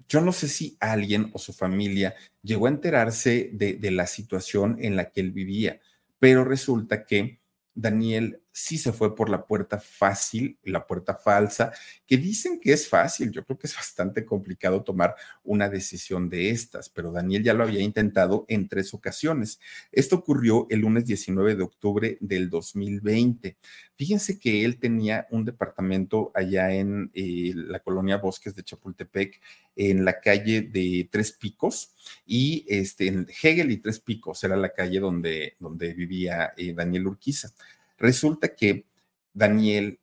yo 0.07 0.21
no 0.21 0.31
sé 0.31 0.47
si 0.47 0.77
alguien 0.79 1.31
o 1.33 1.39
su 1.39 1.53
familia 1.53 2.13
llegó 2.43 2.67
a 2.67 2.69
enterarse 2.69 3.49
de, 3.53 3.73
de 3.73 3.91
la 3.91 4.07
situación 4.07 4.77
en 4.79 4.95
la 4.95 5.11
que 5.11 5.21
él 5.21 5.31
vivía, 5.31 5.81
pero 6.19 6.43
resulta 6.43 7.05
que 7.05 7.39
Daniel 7.73 8.41
sí 8.55 8.77
se 8.77 8.93
fue 8.93 9.13
por 9.17 9.29
la 9.29 9.45
puerta 9.45 9.81
fácil, 9.81 10.57
la 10.63 10.87
puerta 10.87 11.13
falsa, 11.13 11.73
que 12.07 12.15
dicen 12.15 12.61
que 12.61 12.71
es 12.71 12.87
fácil. 12.87 13.29
Yo 13.29 13.43
creo 13.43 13.59
que 13.59 13.67
es 13.67 13.75
bastante 13.75 14.23
complicado 14.23 14.81
tomar 14.81 15.13
una 15.43 15.67
decisión 15.67 16.29
de 16.29 16.51
estas, 16.51 16.87
pero 16.87 17.11
Daniel 17.11 17.43
ya 17.43 17.53
lo 17.53 17.65
había 17.65 17.81
intentado 17.81 18.45
en 18.47 18.69
tres 18.69 18.93
ocasiones. 18.93 19.59
Esto 19.91 20.15
ocurrió 20.15 20.67
el 20.69 20.79
lunes 20.79 21.05
19 21.05 21.55
de 21.55 21.63
octubre 21.63 22.17
del 22.21 22.49
2020. 22.49 23.57
Fíjense 23.97 24.39
que 24.39 24.63
él 24.63 24.79
tenía 24.79 25.27
un 25.31 25.43
departamento 25.43 26.31
allá 26.33 26.73
en 26.73 27.11
eh, 27.13 27.51
la 27.55 27.79
colonia 27.79 28.17
Bosques 28.17 28.55
de 28.55 28.63
Chapultepec, 28.63 29.41
en 29.75 30.05
la 30.05 30.21
calle 30.21 30.61
de 30.61 31.09
Tres 31.11 31.33
Picos, 31.33 31.93
y 32.25 32.65
este, 32.69 33.07
en 33.07 33.27
Hegel 33.41 33.71
y 33.71 33.77
Tres 33.77 33.99
Picos 33.99 34.41
era 34.45 34.55
la 34.55 34.69
calle 34.69 35.01
donde, 35.01 35.57
donde 35.59 35.93
vivía 35.93 36.53
eh, 36.55 36.73
Daniel 36.73 37.07
Urquiza. 37.07 37.49
Resulta 37.97 38.55
que 38.55 38.85
Daniel 39.33 39.99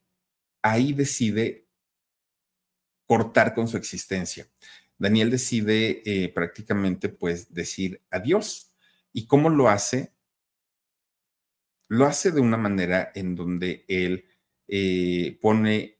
ahí 0.62 0.92
decide 0.92 1.66
cortar 3.06 3.54
con 3.54 3.68
su 3.68 3.76
existencia. 3.76 4.48
Daniel 4.98 5.30
decide 5.30 6.02
eh, 6.04 6.28
prácticamente 6.28 7.08
pues 7.08 7.52
decir 7.52 8.00
adiós. 8.10 8.72
¿Y 9.12 9.26
cómo 9.26 9.50
lo 9.50 9.68
hace? 9.68 10.12
Lo 11.88 12.06
hace 12.06 12.30
de 12.30 12.40
una 12.40 12.56
manera 12.56 13.12
en 13.14 13.34
donde 13.34 13.84
él 13.88 14.24
eh, 14.68 15.38
pone 15.42 15.98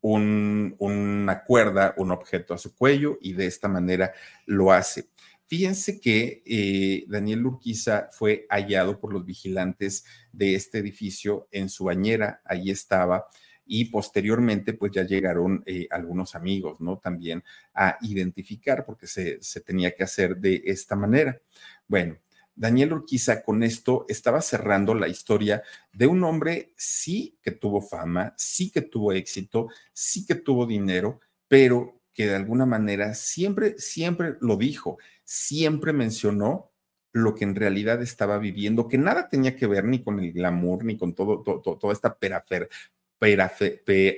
una 0.00 1.42
cuerda, 1.44 1.94
un 1.96 2.12
objeto 2.12 2.54
a 2.54 2.58
su 2.58 2.76
cuello 2.76 3.18
y 3.20 3.32
de 3.32 3.46
esta 3.46 3.66
manera 3.66 4.12
lo 4.46 4.70
hace. 4.70 5.08
Fíjense 5.48 5.98
que 5.98 6.42
eh, 6.44 7.04
Daniel 7.08 7.46
Urquiza 7.46 8.08
fue 8.12 8.46
hallado 8.50 9.00
por 9.00 9.14
los 9.14 9.24
vigilantes 9.24 10.04
de 10.30 10.54
este 10.54 10.76
edificio 10.78 11.48
en 11.50 11.70
su 11.70 11.84
bañera, 11.84 12.42
ahí 12.44 12.70
estaba, 12.70 13.26
y 13.64 13.86
posteriormente 13.86 14.74
pues 14.74 14.92
ya 14.92 15.04
llegaron 15.04 15.62
eh, 15.64 15.88
algunos 15.90 16.34
amigos, 16.34 16.80
¿no? 16.80 16.98
También 16.98 17.42
a 17.72 17.96
identificar 18.02 18.84
porque 18.84 19.06
se, 19.06 19.42
se 19.42 19.62
tenía 19.62 19.94
que 19.94 20.04
hacer 20.04 20.36
de 20.36 20.62
esta 20.66 20.96
manera. 20.96 21.40
Bueno, 21.86 22.18
Daniel 22.54 22.92
Urquiza 22.92 23.42
con 23.42 23.62
esto 23.62 24.04
estaba 24.08 24.42
cerrando 24.42 24.92
la 24.92 25.08
historia 25.08 25.62
de 25.92 26.06
un 26.06 26.24
hombre 26.24 26.74
sí 26.76 27.38
que 27.40 27.52
tuvo 27.52 27.80
fama, 27.80 28.34
sí 28.36 28.70
que 28.70 28.82
tuvo 28.82 29.12
éxito, 29.12 29.68
sí 29.94 30.26
que 30.26 30.34
tuvo 30.34 30.66
dinero, 30.66 31.20
pero 31.46 31.97
que 32.18 32.26
de 32.26 32.34
alguna 32.34 32.66
manera 32.66 33.14
siempre, 33.14 33.78
siempre 33.78 34.34
lo 34.40 34.56
dijo, 34.56 34.98
siempre 35.22 35.92
mencionó 35.92 36.72
lo 37.12 37.36
que 37.36 37.44
en 37.44 37.54
realidad 37.54 38.02
estaba 38.02 38.38
viviendo, 38.38 38.88
que 38.88 38.98
nada 38.98 39.28
tenía 39.28 39.54
que 39.54 39.68
ver 39.68 39.84
ni 39.84 40.02
con 40.02 40.18
el 40.18 40.32
glamour, 40.32 40.84
ni 40.84 40.96
con 40.96 41.14
todo, 41.14 41.44
toda 41.44 41.92
esta 41.92 42.18
perafer, 42.18 42.68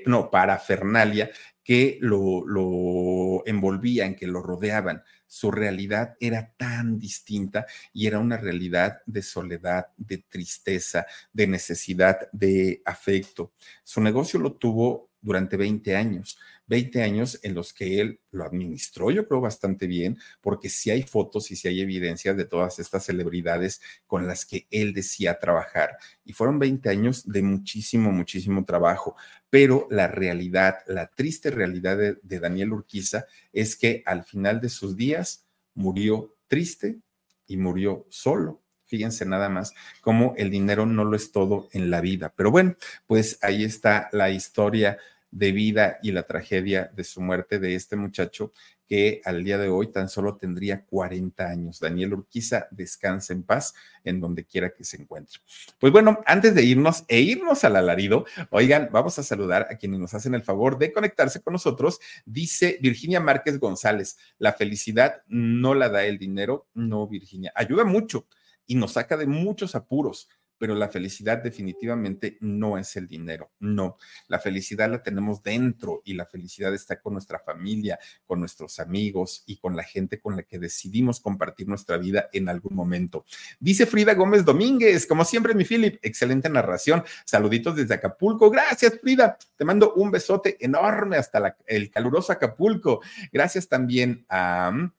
no, 0.06 0.30
parafernalia 0.30 1.30
que 1.62 1.98
lo, 2.00 2.42
lo 2.46 3.46
envolvían, 3.46 4.14
que 4.14 4.26
lo 4.26 4.40
rodeaban. 4.40 5.02
Su 5.26 5.50
realidad 5.50 6.16
era 6.20 6.54
tan 6.56 6.98
distinta 6.98 7.66
y 7.92 8.06
era 8.06 8.18
una 8.18 8.38
realidad 8.38 9.02
de 9.04 9.20
soledad, 9.20 9.88
de 9.98 10.24
tristeza, 10.26 11.04
de 11.34 11.46
necesidad 11.46 12.30
de 12.32 12.80
afecto. 12.86 13.52
Su 13.84 14.00
negocio 14.00 14.40
lo 14.40 14.54
tuvo 14.54 15.10
durante 15.20 15.56
20 15.56 15.96
años, 15.96 16.38
20 16.70 17.02
años 17.02 17.40
en 17.42 17.54
los 17.54 17.74
que 17.74 18.00
él 18.00 18.20
lo 18.30 18.44
administró, 18.44 19.10
yo 19.10 19.26
creo, 19.26 19.40
bastante 19.40 19.88
bien, 19.88 20.18
porque 20.40 20.68
sí 20.68 20.88
hay 20.88 21.02
fotos 21.02 21.50
y 21.50 21.56
sí 21.56 21.66
hay 21.66 21.80
evidencias 21.80 22.36
de 22.36 22.44
todas 22.44 22.78
estas 22.78 23.04
celebridades 23.04 23.82
con 24.06 24.28
las 24.28 24.46
que 24.46 24.68
él 24.70 24.94
decía 24.94 25.40
trabajar. 25.40 25.98
Y 26.24 26.32
fueron 26.32 26.60
20 26.60 26.88
años 26.88 27.28
de 27.28 27.42
muchísimo, 27.42 28.12
muchísimo 28.12 28.64
trabajo. 28.64 29.16
Pero 29.50 29.88
la 29.90 30.06
realidad, 30.06 30.76
la 30.86 31.08
triste 31.08 31.50
realidad 31.50 31.98
de, 31.98 32.18
de 32.22 32.38
Daniel 32.38 32.72
Urquiza 32.72 33.26
es 33.52 33.74
que 33.74 34.04
al 34.06 34.22
final 34.22 34.60
de 34.60 34.68
sus 34.68 34.96
días 34.96 35.48
murió 35.74 36.36
triste 36.46 37.00
y 37.48 37.56
murió 37.56 38.06
solo 38.10 38.62
fíjense 38.86 39.24
nada 39.24 39.48
más 39.48 39.72
cómo 40.00 40.34
el 40.36 40.50
dinero 40.50 40.84
no 40.84 41.04
lo 41.04 41.14
es 41.14 41.30
todo 41.30 41.68
en 41.70 41.90
la 41.90 42.00
vida. 42.00 42.34
Pero 42.34 42.50
bueno, 42.50 42.74
pues 43.06 43.38
ahí 43.40 43.62
está 43.62 44.08
la 44.10 44.30
historia 44.30 44.98
de 45.30 45.52
vida 45.52 45.98
y 46.02 46.12
la 46.12 46.24
tragedia 46.24 46.90
de 46.94 47.04
su 47.04 47.20
muerte 47.20 47.58
de 47.58 47.74
este 47.74 47.96
muchacho 47.96 48.52
que 48.90 49.20
al 49.24 49.44
día 49.44 49.56
de 49.56 49.68
hoy 49.68 49.92
tan 49.92 50.08
solo 50.08 50.36
tendría 50.36 50.84
40 50.84 51.46
años. 51.46 51.78
Daniel 51.78 52.14
Urquiza, 52.14 52.66
descansa 52.72 53.32
en 53.32 53.44
paz 53.44 53.72
en 54.02 54.18
donde 54.18 54.44
quiera 54.44 54.74
que 54.74 54.82
se 54.82 55.00
encuentre. 55.00 55.38
Pues 55.78 55.92
bueno, 55.92 56.18
antes 56.26 56.56
de 56.56 56.64
irnos 56.64 57.04
e 57.06 57.20
irnos 57.20 57.62
al 57.62 57.76
alarido, 57.76 58.24
oigan, 58.50 58.88
vamos 58.90 59.16
a 59.20 59.22
saludar 59.22 59.68
a 59.70 59.76
quienes 59.76 60.00
nos 60.00 60.14
hacen 60.14 60.34
el 60.34 60.42
favor 60.42 60.76
de 60.76 60.92
conectarse 60.92 61.40
con 61.40 61.52
nosotros. 61.52 62.00
Dice 62.26 62.78
Virginia 62.82 63.20
Márquez 63.20 63.60
González, 63.60 64.18
la 64.38 64.54
felicidad 64.54 65.22
no 65.28 65.74
la 65.74 65.88
da 65.88 66.04
el 66.04 66.18
dinero, 66.18 66.66
no 66.74 67.06
Virginia, 67.06 67.52
ayuda 67.54 67.84
mucho 67.84 68.26
y 68.66 68.74
nos 68.74 68.94
saca 68.94 69.16
de 69.16 69.26
muchos 69.26 69.76
apuros 69.76 70.28
pero 70.60 70.74
la 70.74 70.90
felicidad 70.90 71.38
definitivamente 71.38 72.36
no 72.40 72.76
es 72.76 72.94
el 72.94 73.08
dinero, 73.08 73.50
no. 73.60 73.96
La 74.28 74.38
felicidad 74.38 74.90
la 74.90 75.02
tenemos 75.02 75.42
dentro 75.42 76.02
y 76.04 76.12
la 76.12 76.26
felicidad 76.26 76.74
está 76.74 77.00
con 77.00 77.14
nuestra 77.14 77.38
familia, 77.38 77.98
con 78.26 78.40
nuestros 78.40 78.78
amigos 78.78 79.42
y 79.46 79.56
con 79.56 79.74
la 79.74 79.84
gente 79.84 80.20
con 80.20 80.36
la 80.36 80.42
que 80.42 80.58
decidimos 80.58 81.18
compartir 81.18 81.66
nuestra 81.66 81.96
vida 81.96 82.28
en 82.34 82.50
algún 82.50 82.76
momento. 82.76 83.24
Dice 83.58 83.86
Frida 83.86 84.12
Gómez 84.12 84.44
Domínguez, 84.44 85.06
como 85.06 85.24
siempre, 85.24 85.54
mi 85.54 85.64
Philip, 85.64 85.98
excelente 86.02 86.50
narración. 86.50 87.04
Saluditos 87.24 87.74
desde 87.74 87.94
Acapulco. 87.94 88.50
Gracias, 88.50 89.00
Frida. 89.00 89.38
Te 89.56 89.64
mando 89.64 89.94
un 89.94 90.10
besote 90.10 90.58
enorme 90.60 91.16
hasta 91.16 91.56
el 91.66 91.90
caluroso 91.90 92.32
Acapulco. 92.32 93.00
Gracias 93.32 93.66
también 93.66 94.26
a... 94.28 94.90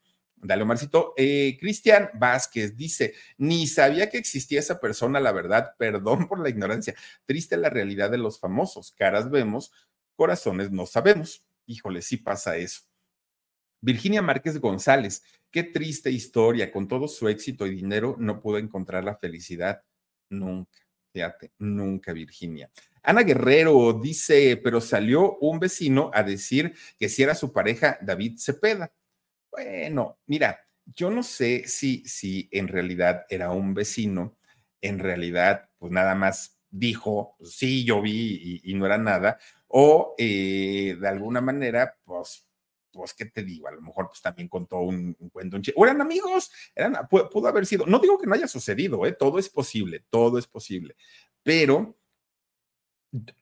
Dale, 0.44 0.64
Omarcito. 0.64 1.14
Eh, 1.18 1.58
Cristian 1.60 2.10
Vázquez 2.16 2.76
dice, 2.76 3.14
ni 3.38 3.68
sabía 3.68 4.10
que 4.10 4.18
existía 4.18 4.60
esa 4.60 4.80
persona, 4.80 5.20
la 5.20 5.32
verdad, 5.32 5.76
perdón 5.78 6.28
por 6.28 6.40
la 6.40 6.50
ignorancia. 6.50 6.96
Triste 7.26 7.58
la 7.58 7.70
realidad 7.70 8.10
de 8.10 8.18
los 8.18 8.40
famosos. 8.40 8.92
Caras 8.92 9.30
vemos, 9.30 9.72
corazones 10.16 10.72
no 10.72 10.86
sabemos. 10.86 11.46
Híjole, 11.68 12.02
sí 12.02 12.18
pasa 12.18 12.58
eso. 12.58 12.82
Virginia 13.82 14.22
Márquez 14.22 14.60
González, 14.60 15.24
qué 15.52 15.64
triste 15.64 16.10
historia. 16.12 16.72
Con 16.72 16.88
todo 16.88 17.08
su 17.08 17.28
éxito 17.28 17.68
y 17.68 17.76
dinero 17.76 18.16
no 18.20 18.42
pudo 18.42 18.58
encontrar 18.58 19.04
la 19.04 19.18
felicidad. 19.18 19.84
Nunca, 20.30 20.80
fíjate, 21.14 21.52
nunca, 21.60 22.14
Virginia. 22.14 22.72
Ana 23.04 23.24
Guerrero 23.24 23.94
dice, 23.94 24.58
pero 24.64 24.82
salió 24.82 25.38
un 25.38 25.60
vecino 25.60 26.12
a 26.14 26.24
decir 26.24 26.76
que 26.98 27.10
si 27.10 27.24
era 27.24 27.36
su 27.36 27.52
pareja 27.52 27.98
David 28.02 28.38
Cepeda. 28.38 28.92
Bueno, 29.52 30.20
mira, 30.28 30.60
yo 30.86 31.12
no 31.12 31.24
sé 31.24 31.68
si, 31.68 32.04
si 32.06 32.48
en 32.52 32.68
realidad 32.68 33.26
era 33.30 33.52
un 33.52 33.74
vecino, 33.74 34.38
en 34.82 35.00
realidad, 35.00 35.70
pues 35.78 35.92
nada 35.92 36.16
más 36.16 36.60
dijo, 36.70 37.36
sí, 37.44 37.84
yo 37.84 38.02
vi 38.02 38.62
y, 38.64 38.74
no 38.74 38.86
era 38.86 38.98
nada, 38.98 39.38
o 39.68 40.16
eh, 40.18 40.96
de 41.00 41.08
alguna 41.08 41.42
manera, 41.42 41.98
pues, 42.06 42.48
pues, 42.92 43.14
¿qué 43.14 43.26
te 43.26 43.44
digo? 43.44 43.68
A 43.68 43.72
lo 43.72 43.82
mejor 43.82 44.08
pues 44.08 44.22
también 44.22 44.48
contó 44.48 44.80
un, 44.80 45.14
cuento, 45.32 45.58
o 45.76 45.86
eran 45.86 46.02
amigos, 46.02 46.52
pudo, 47.10 47.48
haber 47.48 47.66
sido, 47.66 47.86
no 47.86 48.00
digo 48.00 48.18
que 48.18 48.28
no 48.28 48.34
haya 48.34 48.48
sucedido, 48.48 49.06
¿eh? 49.06 49.14
todo 49.14 49.38
es 49.38 49.50
posible, 49.50 50.06
todo 50.10 50.38
es 50.38 50.48
posible, 50.48 50.96
pero 51.44 51.98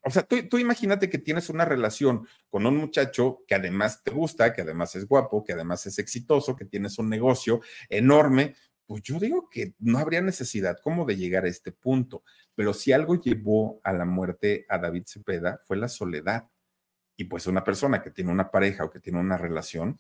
o 0.04 0.10
sea, 0.10 0.24
tú, 0.24 0.58
imagínate 0.58 1.10
que 1.10 1.20
tienes 1.20 1.50
una 1.50 1.64
relación 1.64 2.28
con 2.50 2.66
un 2.66 2.78
muchacho 2.78 3.44
que 3.48 3.56
además 3.56 4.04
te 4.04 4.12
gusta, 4.12 4.54
que 4.54 4.62
además 4.62 4.96
es 4.96 5.08
guapo, 5.08 5.44
que 5.44 5.54
además 5.54 5.86
es 5.86 6.00
exitoso, 6.00 6.56
que 6.56 6.66
tienes 6.66 6.98
un 6.98 7.10
negocio 7.10 7.62
enorme, 7.88 8.56
pues 8.88 9.04
yo 9.04 9.20
digo 9.20 9.48
que 9.50 9.76
no 9.78 10.00
habría 10.00 10.22
necesidad 10.22 10.80
como 10.82 11.06
de 11.06 11.16
llegar 11.16 11.46
a 11.46 11.50
este 11.50 11.72
punto. 11.72 12.24
Pero 12.56 12.74
si 12.74 12.92
algo 12.92 13.22
llevó 13.22 13.80
a 13.84 13.94
la 13.94 14.06
muerte 14.06 14.66
a 14.68 14.80
David 14.80 15.04
Cepeda 15.06 15.62
fue 15.64 15.78
la 15.78 15.88
soledad. 15.88 16.50
Y 17.16 17.26
pues 17.26 17.46
una 17.46 17.64
persona 17.64 18.02
que 18.02 18.12
tiene 18.12 18.32
una 18.32 18.50
pareja 18.50 18.86
o 18.86 18.90
que 18.90 19.00
tiene 19.00 19.20
una 19.20 19.38
relación, 19.38 20.00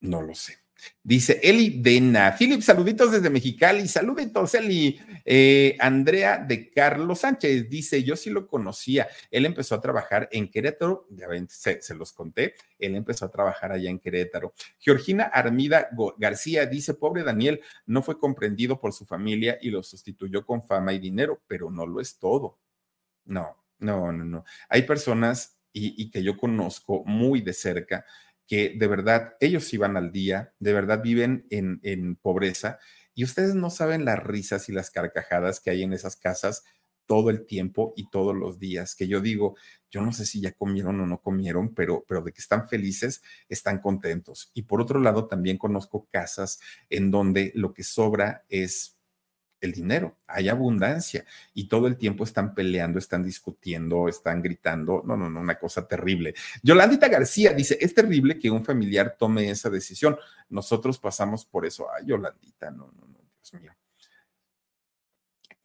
no 0.00 0.22
lo 0.22 0.34
sé. 0.34 0.65
Dice 1.02 1.40
Eli 1.42 1.80
Dena, 1.80 2.34
Philip, 2.36 2.60
saluditos 2.60 3.12
desde 3.12 3.30
Mexicali, 3.30 3.86
saluditos 3.86 4.54
Eli. 4.54 4.98
Eh, 5.24 5.76
Andrea 5.78 6.38
de 6.38 6.70
Carlos 6.70 7.20
Sánchez 7.20 7.68
dice, 7.68 8.02
yo 8.02 8.16
sí 8.16 8.30
lo 8.30 8.46
conocía, 8.46 9.08
él 9.30 9.46
empezó 9.46 9.74
a 9.74 9.80
trabajar 9.80 10.28
en 10.32 10.50
Querétaro, 10.50 11.06
ya 11.10 11.28
ven, 11.28 11.48
se, 11.48 11.80
los 11.94 12.12
conté, 12.12 12.54
él 12.78 12.94
empezó 12.94 13.24
a 13.24 13.30
trabajar 13.30 13.72
allá 13.72 13.90
en 13.90 13.98
Querétaro. 13.98 14.52
Georgina 14.78 15.24
Armida 15.24 15.88
García 16.18 16.66
dice, 16.66 16.94
pobre 16.94 17.22
Daniel, 17.22 17.60
no 17.86 18.02
fue 18.02 18.18
comprendido 18.18 18.80
por 18.80 18.92
su 18.92 19.06
familia 19.06 19.58
y 19.60 19.70
lo 19.70 19.82
sustituyó 19.82 20.44
con 20.44 20.62
fama 20.62 20.92
y 20.92 20.98
dinero, 20.98 21.40
pero 21.46 21.70
no 21.70 21.86
lo 21.86 22.00
es 22.00 22.18
todo. 22.18 22.58
No, 23.24 23.56
no, 23.78 24.12
no, 24.12 24.24
no. 24.24 24.44
Hay 24.68 24.82
personas 24.82 25.52
y 25.78 26.10
que 26.10 26.22
yo 26.22 26.38
conozco 26.38 27.04
muy 27.04 27.42
de 27.42 27.52
cerca 27.52 28.06
que 28.46 28.74
de 28.76 28.86
verdad 28.86 29.34
ellos 29.40 29.72
iban 29.74 29.96
al 29.96 30.12
día, 30.12 30.52
de 30.58 30.72
verdad 30.72 31.02
viven 31.02 31.46
en, 31.50 31.80
en 31.82 32.16
pobreza 32.16 32.78
y 33.14 33.24
ustedes 33.24 33.54
no 33.54 33.70
saben 33.70 34.04
las 34.04 34.22
risas 34.22 34.68
y 34.68 34.72
las 34.72 34.90
carcajadas 34.90 35.60
que 35.60 35.70
hay 35.70 35.82
en 35.82 35.92
esas 35.92 36.16
casas 36.16 36.64
todo 37.06 37.30
el 37.30 37.46
tiempo 37.46 37.94
y 37.96 38.10
todos 38.10 38.36
los 38.36 38.58
días, 38.58 38.94
que 38.94 39.08
yo 39.08 39.20
digo, 39.20 39.56
yo 39.90 40.02
no 40.02 40.12
sé 40.12 40.26
si 40.26 40.40
ya 40.40 40.52
comieron 40.52 41.00
o 41.00 41.06
no 41.06 41.20
comieron, 41.20 41.72
pero, 41.72 42.04
pero 42.06 42.22
de 42.22 42.32
que 42.32 42.40
están 42.40 42.68
felices, 42.68 43.22
están 43.48 43.80
contentos. 43.80 44.50
Y 44.54 44.62
por 44.62 44.80
otro 44.80 45.00
lado, 45.00 45.26
también 45.26 45.56
conozco 45.56 46.08
casas 46.10 46.60
en 46.90 47.10
donde 47.10 47.52
lo 47.54 47.72
que 47.72 47.84
sobra 47.84 48.44
es 48.48 48.95
el 49.60 49.72
dinero, 49.72 50.18
hay 50.26 50.48
abundancia 50.48 51.24
y 51.54 51.68
todo 51.68 51.86
el 51.86 51.96
tiempo 51.96 52.24
están 52.24 52.54
peleando, 52.54 52.98
están 52.98 53.24
discutiendo, 53.24 54.08
están 54.08 54.42
gritando. 54.42 55.02
No, 55.04 55.16
no, 55.16 55.30
no, 55.30 55.40
una 55.40 55.58
cosa 55.58 55.86
terrible. 55.86 56.34
Yolandita 56.62 57.08
García 57.08 57.52
dice, 57.52 57.78
es 57.80 57.94
terrible 57.94 58.38
que 58.38 58.50
un 58.50 58.64
familiar 58.64 59.16
tome 59.18 59.50
esa 59.50 59.70
decisión. 59.70 60.16
Nosotros 60.48 60.98
pasamos 60.98 61.44
por 61.44 61.66
eso. 61.66 61.86
Ay, 61.94 62.06
Yolandita, 62.06 62.70
no, 62.70 62.92
no, 62.94 63.06
no, 63.06 63.18
Dios 63.42 63.60
mío. 63.60 63.72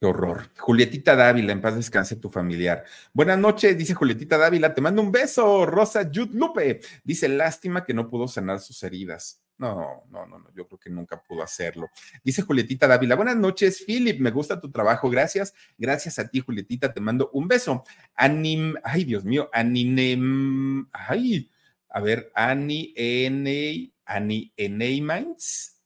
Qué 0.00 0.06
horror. 0.06 0.50
Julietita 0.58 1.14
Dávila, 1.14 1.52
en 1.52 1.60
paz 1.60 1.76
descanse 1.76 2.16
tu 2.16 2.28
familiar. 2.28 2.84
Buenas 3.12 3.38
noches, 3.38 3.78
dice 3.78 3.94
Julietita 3.94 4.36
Dávila, 4.36 4.74
te 4.74 4.80
mando 4.80 5.00
un 5.00 5.12
beso. 5.12 5.64
Rosa 5.64 6.10
Jude 6.12 6.32
Lupe 6.32 6.80
dice, 7.04 7.28
lástima 7.28 7.84
que 7.84 7.94
no 7.94 8.08
pudo 8.08 8.26
sanar 8.26 8.58
sus 8.58 8.82
heridas. 8.82 9.41
No, 9.62 10.02
no, 10.10 10.26
no, 10.26 10.40
no, 10.40 10.46
yo 10.56 10.66
creo 10.66 10.80
que 10.80 10.90
nunca 10.90 11.22
pudo 11.22 11.40
hacerlo. 11.40 11.88
Dice 12.24 12.42
Julietita 12.42 12.88
Dávila, 12.88 13.14
buenas 13.14 13.36
noches, 13.36 13.84
Philip, 13.86 14.18
me 14.18 14.32
gusta 14.32 14.60
tu 14.60 14.72
trabajo, 14.72 15.08
gracias. 15.08 15.54
Gracias 15.78 16.18
a 16.18 16.26
ti, 16.28 16.40
Julietita, 16.40 16.92
te 16.92 17.00
mando 17.00 17.30
un 17.32 17.46
beso. 17.46 17.84
Anim, 18.16 18.74
ay, 18.82 19.04
Dios 19.04 19.24
mío, 19.24 19.48
Aninem, 19.52 20.88
ay, 20.92 21.48
a 21.88 22.00
ver, 22.00 22.32
Ani 22.34 22.92
N, 22.96 23.92
Ani. 24.04 24.52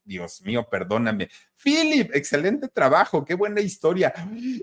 Dios 0.04 0.40
mío, 0.40 0.66
perdóname. 0.70 1.28
Philip, 1.62 2.14
excelente 2.14 2.68
trabajo, 2.68 3.26
qué 3.26 3.34
buena 3.34 3.60
historia. 3.60 4.14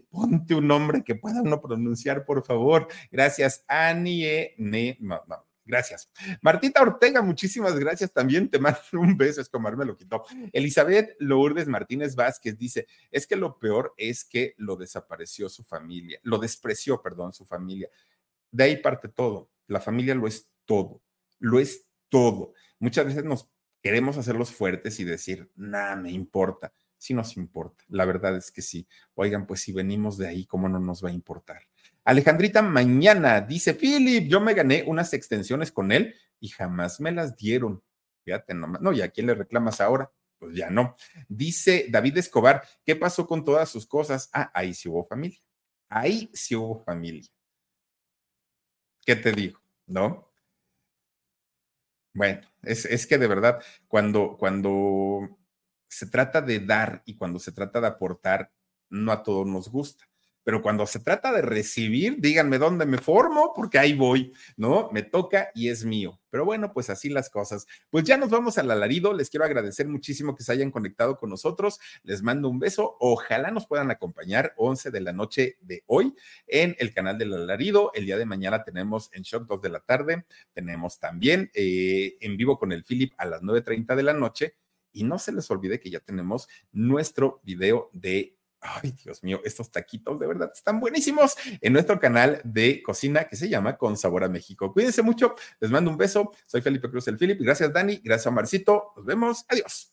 Ponte 0.09 0.55
un 0.55 0.65
nombre 0.65 1.03
que 1.03 1.13
pueda 1.13 1.43
uno 1.43 1.61
pronunciar, 1.61 2.25
por 2.25 2.43
favor. 2.43 2.87
Gracias, 3.11 3.63
Annie 3.67 4.55
N. 4.57 4.97
No, 5.01 5.21
no, 5.27 5.45
Gracias. 5.65 6.11
Martita 6.41 6.81
Ortega, 6.81 7.21
muchísimas 7.21 7.77
gracias 7.79 8.11
también. 8.11 8.49
Te 8.49 8.59
mando 8.59 8.79
un 8.93 9.17
beso, 9.17 9.41
es 9.41 9.49
como 9.49 9.71
me 9.71 9.85
lo 9.85 9.97
quitó. 9.97 10.23
Elizabeth 10.51 11.15
Lourdes 11.19 11.67
Martínez 11.67 12.15
Vázquez 12.15 12.57
dice: 12.57 12.87
Es 13.11 13.25
que 13.27 13.35
lo 13.35 13.59
peor 13.59 13.93
es 13.97 14.25
que 14.25 14.53
lo 14.57 14.75
desapareció 14.75 15.49
su 15.49 15.63
familia, 15.63 16.19
lo 16.23 16.37
despreció, 16.37 17.01
perdón, 17.01 17.33
su 17.33 17.45
familia. 17.45 17.89
De 18.51 18.65
ahí 18.65 18.77
parte 18.77 19.07
todo. 19.07 19.49
La 19.67 19.79
familia 19.79 20.15
lo 20.15 20.27
es 20.27 20.49
todo, 20.65 21.01
lo 21.39 21.59
es 21.59 21.87
todo. 22.09 22.53
Muchas 22.79 23.05
veces 23.05 23.23
nos 23.23 23.49
queremos 23.81 24.17
hacerlos 24.17 24.51
fuertes 24.51 24.99
y 24.99 25.03
decir, 25.03 25.49
nada 25.55 25.95
me 25.95 26.11
importa. 26.11 26.73
Sí 26.97 27.13
nos 27.13 27.35
importa, 27.35 27.83
la 27.89 28.05
verdad 28.05 28.37
es 28.37 28.51
que 28.51 28.61
sí. 28.61 28.87
Oigan, 29.15 29.45
pues 29.45 29.61
si 29.61 29.73
venimos 29.73 30.17
de 30.17 30.27
ahí, 30.27 30.45
¿cómo 30.45 30.69
no 30.69 30.79
nos 30.79 31.03
va 31.03 31.09
a 31.09 31.13
importar? 31.13 31.63
Alejandrita 32.05 32.61
Mañana 32.61 33.41
dice, 33.41 33.73
Philip, 33.73 34.27
yo 34.27 34.41
me 34.41 34.53
gané 34.53 34.83
unas 34.85 35.13
extensiones 35.13 35.71
con 35.71 35.91
él 35.91 36.15
y 36.39 36.49
jamás 36.49 36.99
me 36.99 37.11
las 37.11 37.37
dieron. 37.37 37.81
Fíjate 38.25 38.53
nomás. 38.53 38.81
No, 38.81 38.91
¿y 38.91 39.01
a 39.01 39.09
quién 39.09 39.27
le 39.27 39.35
reclamas 39.35 39.79
ahora? 39.79 40.11
Pues 40.37 40.55
ya 40.55 40.69
no. 40.69 40.97
Dice 41.29 41.87
David 41.89 42.17
Escobar, 42.17 42.63
¿qué 42.85 42.95
pasó 42.95 43.25
con 43.25 43.45
todas 43.45 43.69
sus 43.69 43.87
cosas? 43.87 44.29
Ah, 44.33 44.51
ahí 44.53 44.73
sí 44.73 44.89
hubo 44.89 45.05
familia. 45.05 45.39
Ahí 45.89 46.29
sí 46.33 46.55
hubo 46.55 46.83
familia. 46.83 47.29
¿Qué 49.05 49.15
te 49.15 49.31
digo? 49.31 49.61
¿No? 49.85 50.29
Bueno, 52.13 52.41
es, 52.61 52.85
es 52.85 53.07
que 53.07 53.17
de 53.17 53.27
verdad, 53.27 53.63
cuando, 53.87 54.37
cuando 54.37 55.39
se 55.87 56.07
trata 56.07 56.41
de 56.41 56.59
dar 56.59 57.01
y 57.05 57.15
cuando 57.15 57.39
se 57.39 57.51
trata 57.51 57.79
de 57.79 57.87
aportar, 57.87 58.51
no 58.89 59.11
a 59.11 59.23
todos 59.23 59.47
nos 59.47 59.69
gusta 59.69 60.05
pero 60.43 60.61
cuando 60.61 60.85
se 60.85 60.99
trata 60.99 61.31
de 61.31 61.41
recibir, 61.41 62.17
díganme 62.19 62.57
dónde 62.57 62.85
me 62.85 62.97
formo, 62.97 63.53
porque 63.55 63.79
ahí 63.79 63.93
voy, 63.93 64.33
¿no? 64.57 64.89
Me 64.91 65.03
toca 65.03 65.49
y 65.55 65.69
es 65.69 65.85
mío. 65.85 66.19
Pero 66.29 66.45
bueno, 66.45 66.73
pues 66.73 66.89
así 66.89 67.09
las 67.09 67.29
cosas. 67.29 67.67
Pues 67.89 68.03
ya 68.05 68.17
nos 68.17 68.29
vamos 68.29 68.57
al 68.57 68.71
alarido. 68.71 69.13
Les 69.13 69.29
quiero 69.29 69.45
agradecer 69.45 69.87
muchísimo 69.87 70.35
que 70.35 70.43
se 70.43 70.51
hayan 70.51 70.71
conectado 70.71 71.17
con 71.17 71.29
nosotros. 71.29 71.79
Les 72.01 72.23
mando 72.23 72.49
un 72.49 72.57
beso. 72.59 72.97
Ojalá 72.99 73.51
nos 73.51 73.67
puedan 73.67 73.91
acompañar 73.91 74.53
11 74.57 74.89
de 74.89 75.01
la 75.01 75.13
noche 75.13 75.57
de 75.61 75.83
hoy 75.85 76.15
en 76.47 76.75
el 76.79 76.93
canal 76.93 77.17
del 77.17 77.33
alarido. 77.33 77.91
El 77.93 78.07
día 78.07 78.17
de 78.17 78.25
mañana 78.25 78.63
tenemos 78.63 79.11
en 79.13 79.21
Shock 79.21 79.47
2 79.47 79.61
de 79.61 79.69
la 79.69 79.79
tarde. 79.81 80.25
Tenemos 80.53 80.99
también 80.99 81.51
eh, 81.53 82.17
en 82.19 82.35
vivo 82.35 82.57
con 82.57 82.71
el 82.71 82.83
Philip 82.83 83.13
a 83.17 83.25
las 83.25 83.43
9.30 83.43 83.95
de 83.95 84.03
la 84.03 84.13
noche. 84.13 84.55
Y 84.91 85.03
no 85.03 85.19
se 85.19 85.31
les 85.31 85.49
olvide 85.51 85.79
que 85.79 85.91
ya 85.91 85.99
tenemos 85.99 86.47
nuestro 86.71 87.41
video 87.43 87.91
de 87.93 88.35
Ay, 88.63 88.91
Dios 89.03 89.23
mío, 89.23 89.41
estos 89.43 89.69
taquitos 89.69 90.17
de 90.19 90.25
verdad 90.25 90.51
están 90.53 90.79
buenísimos 90.79 91.35
en 91.59 91.73
nuestro 91.73 91.99
canal 91.99 92.41
de 92.45 92.81
cocina 92.81 93.25
que 93.25 93.35
se 93.35 93.49
llama 93.49 93.77
Con 93.77 93.97
Sabor 93.97 94.23
a 94.23 94.29
México. 94.29 94.71
Cuídense 94.71 95.01
mucho, 95.01 95.35
les 95.59 95.69
mando 95.69 95.91
un 95.91 95.97
beso. 95.97 96.31
Soy 96.45 96.61
Felipe 96.61 96.89
Cruz 96.89 97.07
el 97.09 97.17
Philip. 97.17 97.39
Gracias, 97.41 97.73
Dani. 97.73 97.99
Gracias, 98.03 98.33
Marcito. 98.33 98.93
Nos 98.95 99.05
vemos. 99.05 99.45
Adiós. 99.49 99.92